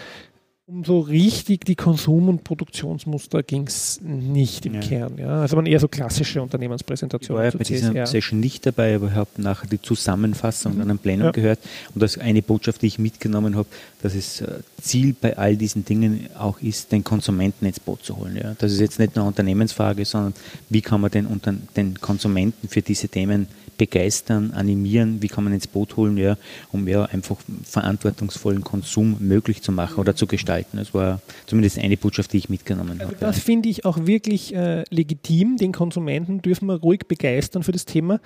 um 0.69 0.85
so 0.85 0.99
richtig 0.99 1.65
die 1.65 1.75
Konsum- 1.75 2.29
und 2.29 2.43
Produktionsmuster 2.43 3.41
ging 3.41 3.65
es 3.65 3.99
nicht 4.01 4.65
im 4.65 4.75
ja. 4.75 4.79
Kern. 4.81 5.17
Ja. 5.17 5.41
Also 5.41 5.55
waren 5.55 5.65
eher 5.65 5.79
so 5.79 5.87
klassische 5.87 6.41
Unternehmenspräsentationen. 6.41 7.47
Ich 7.47 7.53
war 7.53 7.53
ja 7.53 7.57
bei 7.57 7.63
CSR. 7.63 7.91
dieser 7.91 8.07
Session 8.07 8.39
nicht 8.39 8.65
dabei, 8.65 8.95
aber 8.95 9.13
habe 9.15 9.29
nachher 9.37 9.67
die 9.67 9.81
Zusammenfassung 9.81 10.75
mhm. 10.75 10.81
an 10.81 10.89
einem 10.89 10.99
Plenum 10.99 11.25
ja. 11.25 11.31
gehört 11.31 11.59
und 11.93 12.03
das 12.03 12.17
eine 12.17 12.41
Botschaft, 12.41 12.83
die 12.83 12.87
ich 12.87 12.99
mitgenommen 12.99 13.55
habe, 13.55 13.67
dass 14.01 14.13
es 14.13 14.41
äh, 14.41 14.59
Ziel 14.81 15.15
bei 15.19 15.37
all 15.37 15.57
diesen 15.57 15.85
Dingen 15.85 16.27
auch 16.37 16.61
ist, 16.61 16.91
den 16.91 17.03
Konsumenten 17.03 17.65
ins 17.65 17.79
Boot 17.79 18.03
zu 18.03 18.17
holen. 18.17 18.37
Ja. 18.37 18.55
Das 18.59 18.71
ist 18.71 18.79
jetzt 18.79 18.99
nicht 18.99 19.15
nur 19.15 19.23
eine 19.23 19.29
Unternehmensfrage, 19.29 20.05
sondern 20.05 20.33
wie 20.69 20.81
kann 20.81 21.01
man 21.01 21.09
den, 21.09 21.27
den 21.75 21.99
Konsumenten 21.99 22.67
für 22.67 22.83
diese 22.83 23.09
Themen 23.09 23.47
begeistern, 23.79 24.51
animieren, 24.51 25.23
wie 25.23 25.27
kann 25.27 25.43
man 25.43 25.53
ins 25.53 25.65
Boot 25.65 25.97
holen, 25.97 26.17
ja, 26.17 26.37
um 26.71 26.87
ja 26.87 27.05
einfach 27.05 27.37
verantwortungsvollen 27.63 28.63
Konsum 28.63 29.17
möglich 29.19 29.63
zu 29.63 29.71
machen 29.71 29.99
oder 29.99 30.15
zu 30.15 30.27
gestalten. 30.27 30.77
Das 30.77 30.93
war 30.93 31.21
zumindest 31.47 31.79
eine 31.79 31.97
Botschaft, 31.97 32.33
die 32.33 32.37
ich 32.37 32.49
mitgenommen 32.49 33.01
habe. 33.01 33.15
Das 33.19 33.39
finde 33.39 33.69
ich 33.69 33.85
auch 33.85 34.05
wirklich 34.05 34.53
äh, 34.53 34.83
legitim. 34.91 35.57
Den 35.57 35.71
Konsumenten 35.71 36.43
dürfen 36.43 36.67
wir 36.67 36.75
ruhig 36.75 37.07
begeistern 37.07 37.63
für 37.63 37.71
das 37.71 37.85
Thema. 37.85 38.19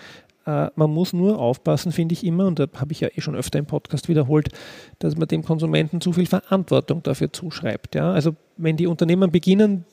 Äh, 0.45 0.69
man 0.75 0.89
muss 0.89 1.13
nur 1.13 1.39
aufpassen, 1.39 1.91
finde 1.91 2.13
ich 2.13 2.25
immer, 2.25 2.47
und 2.47 2.59
da 2.59 2.67
habe 2.75 2.91
ich 2.91 2.99
ja 2.99 3.09
eh 3.15 3.21
schon 3.21 3.35
öfter 3.35 3.59
im 3.59 3.65
Podcast 3.65 4.09
wiederholt, 4.09 4.49
dass 4.99 5.15
man 5.15 5.27
dem 5.27 5.43
Konsumenten 5.43 6.01
zu 6.01 6.13
viel 6.13 6.25
Verantwortung 6.25 7.03
dafür 7.03 7.31
zuschreibt. 7.31 7.95
Ja? 7.95 8.11
Also 8.11 8.35
wenn 8.57 8.75
die 8.75 8.87
Unternehmen 8.87 9.31
beginnen, 9.31 9.85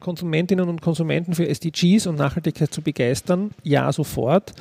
Konsumentinnen 0.00 0.68
und 0.68 0.80
Konsumenten 0.80 1.34
für 1.34 1.46
SDGs 1.46 2.06
und 2.06 2.16
Nachhaltigkeit 2.16 2.72
zu 2.72 2.82
begeistern, 2.82 3.50
ja 3.62 3.92
sofort 3.92 4.54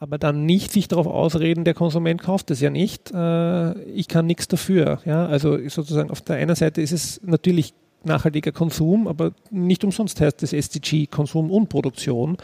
aber 0.00 0.16
dann 0.16 0.46
nicht 0.46 0.72
sich 0.72 0.88
darauf 0.88 1.06
ausreden, 1.06 1.64
der 1.64 1.74
Konsument 1.74 2.22
kauft 2.22 2.50
es 2.50 2.60
ja 2.60 2.70
nicht, 2.70 3.12
äh, 3.12 3.78
ich 3.82 4.08
kann 4.08 4.26
nichts 4.26 4.48
dafür. 4.48 5.00
Ja? 5.04 5.26
Also 5.26 5.58
sozusagen 5.68 6.10
auf 6.10 6.22
der 6.22 6.36
einen 6.36 6.56
Seite 6.56 6.80
ist 6.80 6.92
es 6.92 7.20
natürlich 7.22 7.74
nachhaltiger 8.02 8.50
Konsum, 8.50 9.06
aber 9.06 9.32
nicht 9.50 9.84
umsonst 9.84 10.18
heißt 10.22 10.42
das 10.42 10.54
SDG 10.54 11.06
Konsum 11.06 11.50
und 11.50 11.68
Produktion. 11.68 12.38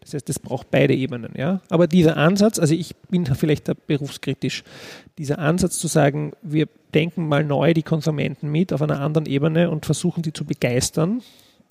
Das 0.00 0.14
heißt, 0.14 0.30
es 0.30 0.38
braucht 0.38 0.70
beide 0.70 0.94
Ebenen. 0.94 1.34
Ja? 1.36 1.60
Aber 1.68 1.86
dieser 1.86 2.16
Ansatz, 2.16 2.58
also 2.58 2.74
ich 2.74 2.96
bin 3.10 3.26
vielleicht 3.26 3.68
da 3.68 3.74
berufskritisch, 3.86 4.64
dieser 5.18 5.38
Ansatz 5.38 5.78
zu 5.78 5.88
sagen, 5.88 6.32
wir 6.40 6.66
denken 6.94 7.28
mal 7.28 7.44
neu 7.44 7.74
die 7.74 7.82
Konsumenten 7.82 8.50
mit 8.50 8.72
auf 8.72 8.80
einer 8.80 9.00
anderen 9.00 9.26
Ebene 9.26 9.70
und 9.70 9.84
versuchen 9.84 10.24
sie 10.24 10.32
zu 10.32 10.46
begeistern, 10.46 11.20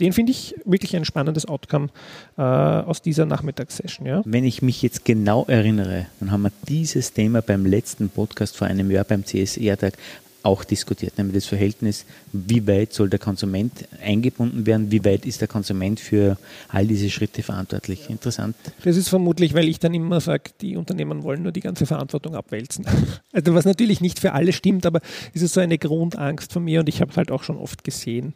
den 0.01 0.13
finde 0.13 0.31
ich 0.31 0.55
wirklich 0.65 0.95
ein 0.95 1.05
spannendes 1.05 1.45
Outcome 1.45 1.89
äh, 2.37 2.41
aus 2.41 3.01
dieser 3.01 3.25
Nachmittagssession. 3.25 4.07
Ja. 4.07 4.21
Wenn 4.25 4.43
ich 4.43 4.61
mich 4.61 4.81
jetzt 4.81 5.05
genau 5.05 5.45
erinnere, 5.47 6.07
dann 6.19 6.31
haben 6.31 6.41
wir 6.41 6.51
dieses 6.67 7.13
Thema 7.13 7.41
beim 7.41 7.65
letzten 7.65 8.09
Podcast 8.09 8.57
vor 8.57 8.67
einem 8.67 8.91
Jahr 8.91 9.05
beim 9.05 9.23
CSR-Tag 9.23 9.97
auch 10.43 10.63
diskutiert, 10.63 11.17
nämlich 11.17 11.35
das 11.35 11.45
Verhältnis, 11.45 12.05
wie 12.31 12.65
weit 12.67 12.93
soll 12.93 13.09
der 13.09 13.19
Konsument 13.19 13.87
eingebunden 14.03 14.65
werden, 14.65 14.91
wie 14.91 15.03
weit 15.05 15.25
ist 15.25 15.41
der 15.41 15.47
Konsument 15.47 15.99
für 15.99 16.37
all 16.69 16.87
diese 16.87 17.09
Schritte 17.09 17.43
verantwortlich. 17.43 18.09
Interessant. 18.09 18.55
Das 18.83 18.97
ist 18.97 19.09
vermutlich, 19.09 19.53
weil 19.53 19.67
ich 19.67 19.79
dann 19.79 19.93
immer 19.93 20.19
sage, 20.19 20.51
die 20.61 20.77
Unternehmen 20.77 21.23
wollen 21.23 21.43
nur 21.43 21.51
die 21.51 21.59
ganze 21.59 21.85
Verantwortung 21.85 22.35
abwälzen. 22.35 22.85
Also 23.33 23.53
was 23.53 23.65
natürlich 23.65 24.01
nicht 24.01 24.19
für 24.19 24.33
alle 24.33 24.51
stimmt, 24.51 24.85
aber 24.85 24.99
es 25.33 25.41
ist 25.41 25.53
so 25.53 25.61
eine 25.61 25.77
Grundangst 25.77 26.51
von 26.51 26.63
mir 26.63 26.81
und 26.81 26.89
ich 26.89 26.99
habe 26.99 27.11
es 27.11 27.17
halt 27.17 27.31
auch 27.31 27.43
schon 27.43 27.57
oft 27.57 27.83
gesehen. 27.83 28.33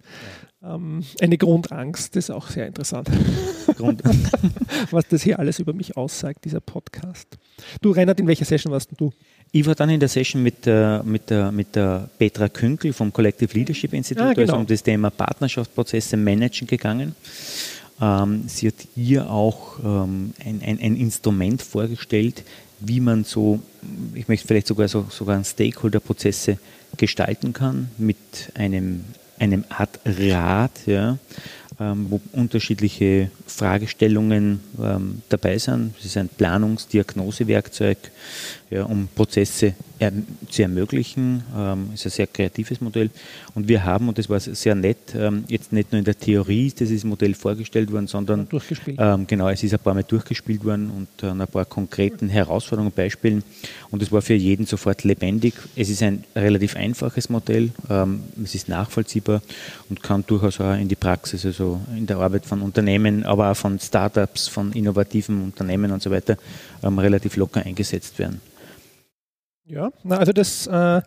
Ähm, 0.67 1.03
eine 1.21 1.37
Grundangst, 1.37 2.15
das 2.15 2.25
ist 2.25 2.29
auch 2.31 2.47
sehr 2.47 2.67
interessant. 2.67 3.09
Was 4.91 5.07
das 5.07 5.21
hier 5.21 5.39
alles 5.39 5.59
über 5.59 5.73
mich 5.73 5.97
aussagt, 5.97 6.45
dieser 6.45 6.59
Podcast. 6.59 7.27
Du, 7.81 7.91
Reinhard, 7.91 8.19
in 8.19 8.27
welcher 8.27 8.45
Session 8.45 8.71
warst 8.71 8.89
du? 8.97 9.13
Ich 9.51 9.65
war 9.65 9.75
dann 9.75 9.89
in 9.89 9.99
der 9.99 10.09
Session 10.09 10.41
mit 10.41 10.65
der, 10.65 11.03
mit 11.05 11.29
der, 11.29 11.51
mit 11.51 11.75
der 11.75 12.09
Petra 12.17 12.49
Künkel 12.49 12.93
vom 12.93 13.13
Collective 13.13 13.53
Leadership 13.53 13.93
Institute, 13.93 14.27
ah, 14.27 14.33
genau. 14.33 14.41
also 14.41 14.55
um 14.57 14.67
das 14.67 14.83
Thema 14.83 15.09
Partnerschaftsprozesse 15.09 16.17
managen 16.17 16.67
gegangen. 16.67 17.15
Ähm, 18.01 18.43
sie 18.47 18.67
hat 18.67 18.75
hier 18.95 19.29
auch 19.29 19.79
ähm, 19.79 20.33
ein, 20.43 20.61
ein, 20.65 20.79
ein, 20.79 20.95
Instrument 20.97 21.61
vorgestellt, 21.61 22.43
wie 22.81 22.99
man 22.99 23.23
so, 23.23 23.61
ich 24.13 24.27
möchte 24.27 24.47
vielleicht 24.47 24.67
sogar 24.67 24.87
so, 24.87 25.05
sogar 25.09 25.41
Stakeholder-Prozesse 25.43 26.57
gestalten 26.97 27.53
kann 27.53 27.89
mit 27.97 28.17
einem 28.55 29.05
einem 29.39 29.63
Art 29.69 29.99
Rat, 30.05 30.71
ja, 30.85 31.17
ähm, 31.79 32.07
wo 32.09 32.21
unterschiedliche 32.31 33.29
Fragestellungen 33.47 34.61
ähm, 34.81 35.21
dabei 35.29 35.57
sind. 35.57 35.93
Es 35.99 36.05
ist 36.05 36.17
ein 36.17 36.29
Planungsdiagnosewerkzeug, 36.29 37.97
ja, 38.75 38.83
um 38.83 39.07
Prozesse 39.13 39.73
er, 39.99 40.11
zu 40.49 40.61
ermöglichen. 40.61 41.43
Ähm, 41.55 41.91
ist 41.93 42.05
ein 42.05 42.11
sehr 42.11 42.27
kreatives 42.27 42.81
Modell. 42.81 43.09
Und 43.53 43.67
wir 43.67 43.83
haben, 43.83 44.09
und 44.09 44.17
das 44.17 44.29
war 44.29 44.39
sehr 44.39 44.75
nett, 44.75 45.15
ähm, 45.15 45.45
jetzt 45.47 45.71
nicht 45.71 45.91
nur 45.91 45.99
in 45.99 46.05
der 46.05 46.17
Theorie 46.17 46.67
ist 46.67 46.79
dieses 46.79 47.03
Modell 47.03 47.33
vorgestellt 47.33 47.91
worden, 47.91 48.07
sondern 48.07 48.47
ähm, 48.97 49.27
genau, 49.27 49.49
es 49.49 49.63
ist 49.63 49.73
ein 49.73 49.79
paar 49.79 49.93
Mal 49.93 50.03
durchgespielt 50.03 50.65
worden 50.65 50.91
und 50.91 51.23
an 51.23 51.39
ein 51.39 51.47
paar 51.47 51.65
konkreten 51.65 52.27
Herausforderungen 52.27 52.91
Beispielen. 52.91 53.43
Und 53.91 54.01
es 54.03 54.11
war 54.11 54.21
für 54.21 54.33
jeden 54.33 54.65
sofort 54.65 55.03
lebendig. 55.03 55.53
Es 55.75 55.89
ist 55.89 56.03
ein 56.03 56.23
relativ 56.35 56.75
einfaches 56.75 57.29
Modell, 57.29 57.71
ähm, 57.89 58.23
es 58.43 58.55
ist 58.55 58.67
nachvollziehbar 58.67 59.41
und 59.89 60.03
kann 60.03 60.25
durchaus 60.27 60.59
auch 60.59 60.73
in 60.73 60.89
die 60.89 60.95
Praxis, 60.95 61.45
also 61.45 61.79
in 61.95 62.05
der 62.05 62.17
Arbeit 62.17 62.45
von 62.45 62.61
Unternehmen, 62.61 63.23
aber 63.23 63.51
auch 63.51 63.55
von 63.55 63.79
Startups, 63.79 64.49
von 64.49 64.73
innovativen 64.73 65.41
Unternehmen 65.43 65.91
und 65.91 66.01
so 66.01 66.11
weiter, 66.11 66.37
ähm, 66.83 66.99
relativ 66.99 67.37
locker 67.37 67.65
eingesetzt 67.65 68.19
werden. 68.19 68.41
Ja, 69.67 69.91
na, 70.03 70.17
also 70.17 70.31
das 70.31 70.67
äh, 70.67 71.01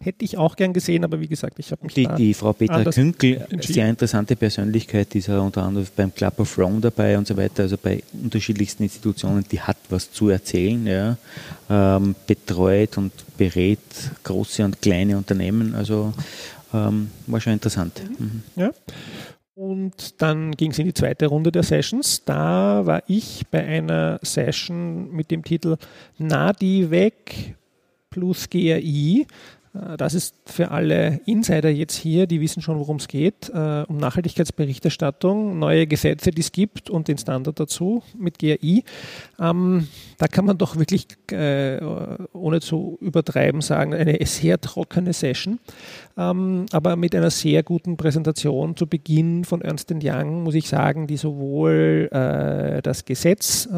hätte 0.00 0.24
ich 0.24 0.38
auch 0.38 0.54
gern 0.54 0.72
gesehen, 0.72 1.02
aber 1.02 1.18
wie 1.18 1.26
gesagt, 1.26 1.58
ich 1.58 1.72
habe 1.72 1.82
mich 1.82 1.94
die, 1.94 2.06
die 2.16 2.32
Frau 2.32 2.52
Petra 2.52 2.84
Künkel, 2.84 3.44
sehr 3.60 3.88
interessante 3.88 4.36
Persönlichkeit, 4.36 5.12
die 5.12 5.18
ist 5.18 5.26
ja 5.26 5.40
unter 5.40 5.64
anderem 5.64 5.86
beim 5.96 6.14
Club 6.14 6.38
of 6.38 6.56
Rome 6.56 6.80
dabei 6.80 7.18
und 7.18 7.26
so 7.26 7.36
weiter, 7.36 7.64
also 7.64 7.76
bei 7.76 8.04
unterschiedlichsten 8.12 8.84
Institutionen, 8.84 9.44
die 9.50 9.60
hat 9.60 9.78
was 9.88 10.12
zu 10.12 10.28
erzählen, 10.28 10.86
ja, 10.86 11.16
ähm, 11.68 12.14
betreut 12.24 12.98
und 12.98 13.12
berät 13.36 13.80
große 14.22 14.64
und 14.64 14.80
kleine 14.80 15.16
Unternehmen, 15.16 15.74
also 15.74 16.14
ähm, 16.72 17.10
war 17.26 17.40
schon 17.40 17.54
interessant. 17.54 18.00
Mhm. 18.16 18.42
Ja. 18.54 18.70
Und 19.56 20.20
dann 20.22 20.52
ging 20.52 20.70
es 20.70 20.78
in 20.78 20.86
die 20.86 20.94
zweite 20.94 21.26
Runde 21.26 21.52
der 21.52 21.62
Sessions. 21.62 22.24
Da 22.24 22.86
war 22.86 23.02
ich 23.06 23.44
bei 23.50 23.64
einer 23.64 24.18
Session 24.22 25.12
mit 25.12 25.30
dem 25.30 25.44
Titel 25.44 25.76
NADIVEC 26.18 27.54
plus 28.14 28.46
GRI. 28.48 29.26
Äh, 29.74 29.96
das 29.96 30.14
ist 30.14 30.34
für 30.46 30.70
alle 30.70 31.20
Insider 31.26 31.70
jetzt 31.70 31.96
hier, 31.96 32.26
die 32.26 32.40
wissen 32.40 32.62
schon, 32.62 32.78
worum 32.78 32.96
es 32.96 33.08
geht, 33.08 33.50
äh, 33.50 33.84
um 33.88 33.96
Nachhaltigkeitsberichterstattung, 33.98 35.58
neue 35.58 35.86
Gesetze, 35.86 36.30
die 36.30 36.40
es 36.40 36.52
gibt 36.52 36.90
und 36.90 37.08
den 37.08 37.18
Standard 37.18 37.58
dazu 37.58 38.02
mit 38.16 38.38
GRI. 38.38 38.84
Ähm, 39.40 39.88
da 40.18 40.28
kann 40.28 40.44
man 40.44 40.58
doch 40.58 40.76
wirklich, 40.76 41.06
äh, 41.30 41.80
ohne 42.32 42.60
zu 42.60 42.98
übertreiben, 43.00 43.60
sagen, 43.60 43.94
eine 43.94 44.18
sehr 44.26 44.60
trockene 44.60 45.12
Session, 45.12 45.58
ähm, 46.16 46.66
aber 46.72 46.96
mit 46.96 47.14
einer 47.14 47.30
sehr 47.30 47.62
guten 47.62 47.96
Präsentation 47.96 48.76
zu 48.76 48.86
Beginn 48.86 49.44
von 49.44 49.60
Ernst 49.60 49.92
Young, 50.02 50.42
muss 50.44 50.54
ich 50.54 50.68
sagen, 50.68 51.06
die 51.06 51.16
sowohl 51.16 52.08
das 52.10 53.04
Gesetz, 53.04 53.68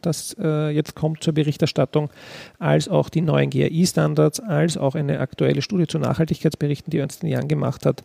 das 0.00 0.36
jetzt 0.38 0.94
kommt 0.94 1.22
zur 1.22 1.34
Berichterstattung, 1.34 2.08
als 2.58 2.88
auch 2.88 3.08
die 3.08 3.20
neuen 3.20 3.50
GRI-Standards, 3.50 4.40
als 4.40 4.78
auch 4.78 4.94
eine 4.94 5.20
aktuelle 5.20 5.39
Studie 5.62 5.86
zu 5.86 5.98
Nachhaltigkeitsberichten, 5.98 6.90
die 6.90 6.98
Ernst 6.98 7.22
Young 7.24 7.48
gemacht 7.48 7.86
hat, 7.86 8.02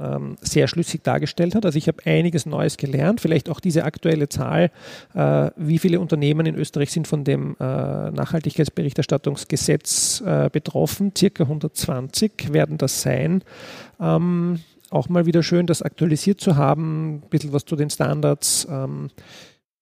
ähm, 0.00 0.36
sehr 0.40 0.68
schlüssig 0.68 1.02
dargestellt 1.02 1.54
hat. 1.54 1.66
Also 1.66 1.76
ich 1.76 1.88
habe 1.88 1.98
einiges 2.04 2.46
Neues 2.46 2.76
gelernt, 2.76 3.20
vielleicht 3.20 3.50
auch 3.50 3.60
diese 3.60 3.84
aktuelle 3.84 4.28
Zahl, 4.28 4.70
äh, 5.14 5.50
wie 5.56 5.78
viele 5.78 6.00
Unternehmen 6.00 6.46
in 6.46 6.54
Österreich 6.54 6.90
sind 6.90 7.06
von 7.06 7.24
dem 7.24 7.56
äh, 7.60 8.10
Nachhaltigkeitsberichterstattungsgesetz 8.10 10.22
äh, 10.24 10.48
betroffen. 10.50 11.12
Circa 11.16 11.44
120 11.44 12.52
werden 12.52 12.78
das 12.78 13.02
sein. 13.02 13.42
Ähm, 14.00 14.60
auch 14.90 15.08
mal 15.08 15.26
wieder 15.26 15.42
schön, 15.42 15.66
das 15.66 15.82
aktualisiert 15.82 16.40
zu 16.40 16.56
haben, 16.56 17.16
ein 17.16 17.28
bisschen 17.28 17.52
was 17.52 17.64
zu 17.64 17.76
den 17.76 17.90
Standards. 17.90 18.66
Ähm, 18.70 19.10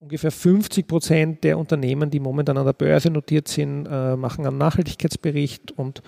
Ungefähr 0.00 0.30
50 0.30 0.86
Prozent 0.86 1.42
der 1.42 1.58
Unternehmen, 1.58 2.08
die 2.08 2.20
momentan 2.20 2.56
an 2.56 2.64
der 2.64 2.72
Börse 2.72 3.10
notiert 3.10 3.48
sind, 3.48 3.82
machen 3.82 4.46
einen 4.46 4.56
Nachhaltigkeitsbericht 4.56 5.72
und 5.72 6.02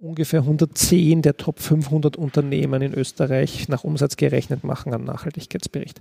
ungefähr 0.00 0.40
110 0.40 1.22
der 1.22 1.36
Top 1.36 1.60
500 1.60 2.16
Unternehmen 2.16 2.82
in 2.82 2.94
Österreich 2.94 3.68
nach 3.68 3.84
Umsatz 3.84 4.16
gerechnet 4.16 4.64
machen 4.64 4.94
einen 4.94 5.04
Nachhaltigkeitsbericht. 5.04 6.00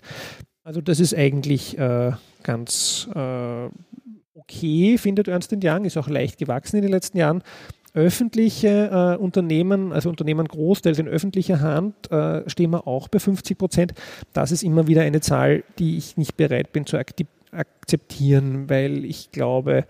Also 0.63 0.81
das 0.81 0.99
ist 0.99 1.15
eigentlich 1.15 1.77
äh, 1.77 2.11
ganz 2.43 3.09
äh, 3.13 3.69
okay, 4.35 4.97
findet 4.97 5.27
Ernst 5.27 5.53
Young, 5.63 5.85
ist 5.85 5.97
auch 5.97 6.07
leicht 6.07 6.37
gewachsen 6.37 6.77
in 6.77 6.83
den 6.83 6.91
letzten 6.91 7.17
Jahren. 7.17 7.43
Öffentliche 7.93 9.17
äh, 9.17 9.21
Unternehmen, 9.21 9.91
also 9.91 10.09
Unternehmen 10.09 10.47
großteils 10.47 10.99
in 10.99 11.07
öffentlicher 11.07 11.59
Hand, 11.59 12.11
äh, 12.11 12.47
stehen 12.47 12.71
wir 12.71 12.87
auch 12.87 13.07
bei 13.07 13.19
50 13.19 13.57
Prozent. 13.57 13.93
Das 14.31 14.51
ist 14.51 14.63
immer 14.63 14.87
wieder 14.87 15.01
eine 15.01 15.21
Zahl, 15.21 15.63
die 15.79 15.97
ich 15.97 16.15
nicht 16.15 16.37
bereit 16.37 16.71
bin 16.71 16.85
zu 16.85 16.97
akzeptieren, 17.51 18.69
weil 18.69 19.05
ich 19.05 19.31
glaube, 19.31 19.85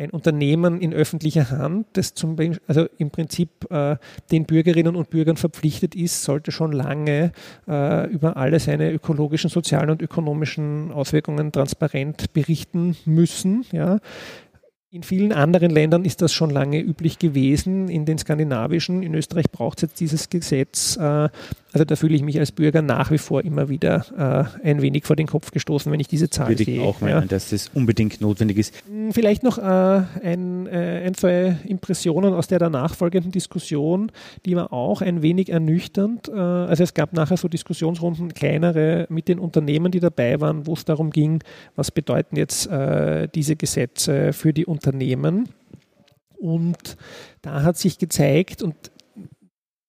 ein 0.00 0.10
Unternehmen 0.10 0.80
in 0.80 0.94
öffentlicher 0.94 1.50
Hand, 1.50 1.86
das 1.92 2.14
zum 2.14 2.36
also 2.66 2.86
im 2.96 3.10
Prinzip 3.10 3.70
äh, 3.70 3.96
den 4.30 4.46
Bürgerinnen 4.46 4.96
und 4.96 5.10
Bürgern 5.10 5.36
verpflichtet 5.36 5.94
ist, 5.94 6.22
sollte 6.22 6.52
schon 6.52 6.72
lange 6.72 7.32
äh, 7.68 8.08
über 8.08 8.36
alle 8.36 8.58
seine 8.60 8.92
ökologischen, 8.92 9.50
sozialen 9.50 9.90
und 9.90 10.02
ökonomischen 10.02 10.90
Auswirkungen 10.90 11.52
transparent 11.52 12.32
berichten 12.32 12.96
müssen. 13.04 13.66
Ja. 13.72 13.98
In 14.92 15.04
vielen 15.04 15.32
anderen 15.32 15.70
Ländern 15.70 16.04
ist 16.04 16.20
das 16.20 16.32
schon 16.32 16.50
lange 16.50 16.80
üblich 16.80 17.20
gewesen, 17.20 17.88
in 17.88 18.06
den 18.06 18.18
skandinavischen. 18.18 19.04
In 19.04 19.14
Österreich 19.14 19.48
braucht 19.52 19.78
es 19.78 19.82
jetzt 19.82 20.00
dieses 20.00 20.30
Gesetz. 20.30 20.96
Äh, 20.96 21.28
also 21.72 21.84
da 21.84 21.96
fühle 21.96 22.14
ich 22.14 22.22
mich 22.22 22.38
als 22.38 22.52
Bürger 22.52 22.82
nach 22.82 23.10
wie 23.10 23.18
vor 23.18 23.44
immer 23.44 23.68
wieder 23.68 24.50
äh, 24.62 24.66
ein 24.66 24.82
wenig 24.82 25.04
vor 25.04 25.16
den 25.16 25.26
Kopf 25.26 25.50
gestoßen, 25.50 25.90
wenn 25.90 26.00
ich 26.00 26.08
diese 26.08 26.30
Zahl 26.30 26.48
Würde 26.48 26.64
sehe. 26.64 26.76
Ich 26.76 26.80
auch 26.80 27.00
meinen, 27.00 27.10
ja. 27.10 27.20
dass 27.22 27.50
das 27.50 27.70
unbedingt 27.74 28.20
notwendig 28.20 28.58
ist. 28.58 28.74
Hm, 28.86 29.12
vielleicht 29.12 29.42
noch 29.42 29.58
äh, 29.58 29.62
ein, 29.62 30.68
ein, 30.68 31.14
zwei 31.14 31.56
Impressionen 31.66 32.34
aus 32.34 32.48
der 32.48 32.58
danach 32.58 32.94
folgenden 32.94 33.32
Diskussion, 33.32 34.12
die 34.46 34.56
war 34.56 34.72
auch 34.72 35.02
ein 35.02 35.22
wenig 35.22 35.50
ernüchternd. 35.50 36.28
also 36.28 36.82
es 36.82 36.94
gab 36.94 37.12
nachher 37.12 37.36
so 37.36 37.48
Diskussionsrunden, 37.48 38.34
kleinere 38.34 39.06
mit 39.08 39.28
den 39.28 39.38
Unternehmen, 39.38 39.92
die 39.92 40.00
dabei 40.00 40.40
waren, 40.40 40.66
wo 40.66 40.74
es 40.74 40.84
darum 40.84 41.10
ging, 41.10 41.42
was 41.76 41.90
bedeuten 41.90 42.36
jetzt 42.36 42.68
diese 43.34 43.56
Gesetze 43.56 44.32
für 44.32 44.52
die 44.52 44.66
Unternehmen 44.66 44.90
Unternehmen. 44.90 45.48
Und 46.38 46.96
da 47.42 47.62
hat 47.62 47.76
sich 47.76 47.98
gezeigt, 47.98 48.62
und 48.62 48.74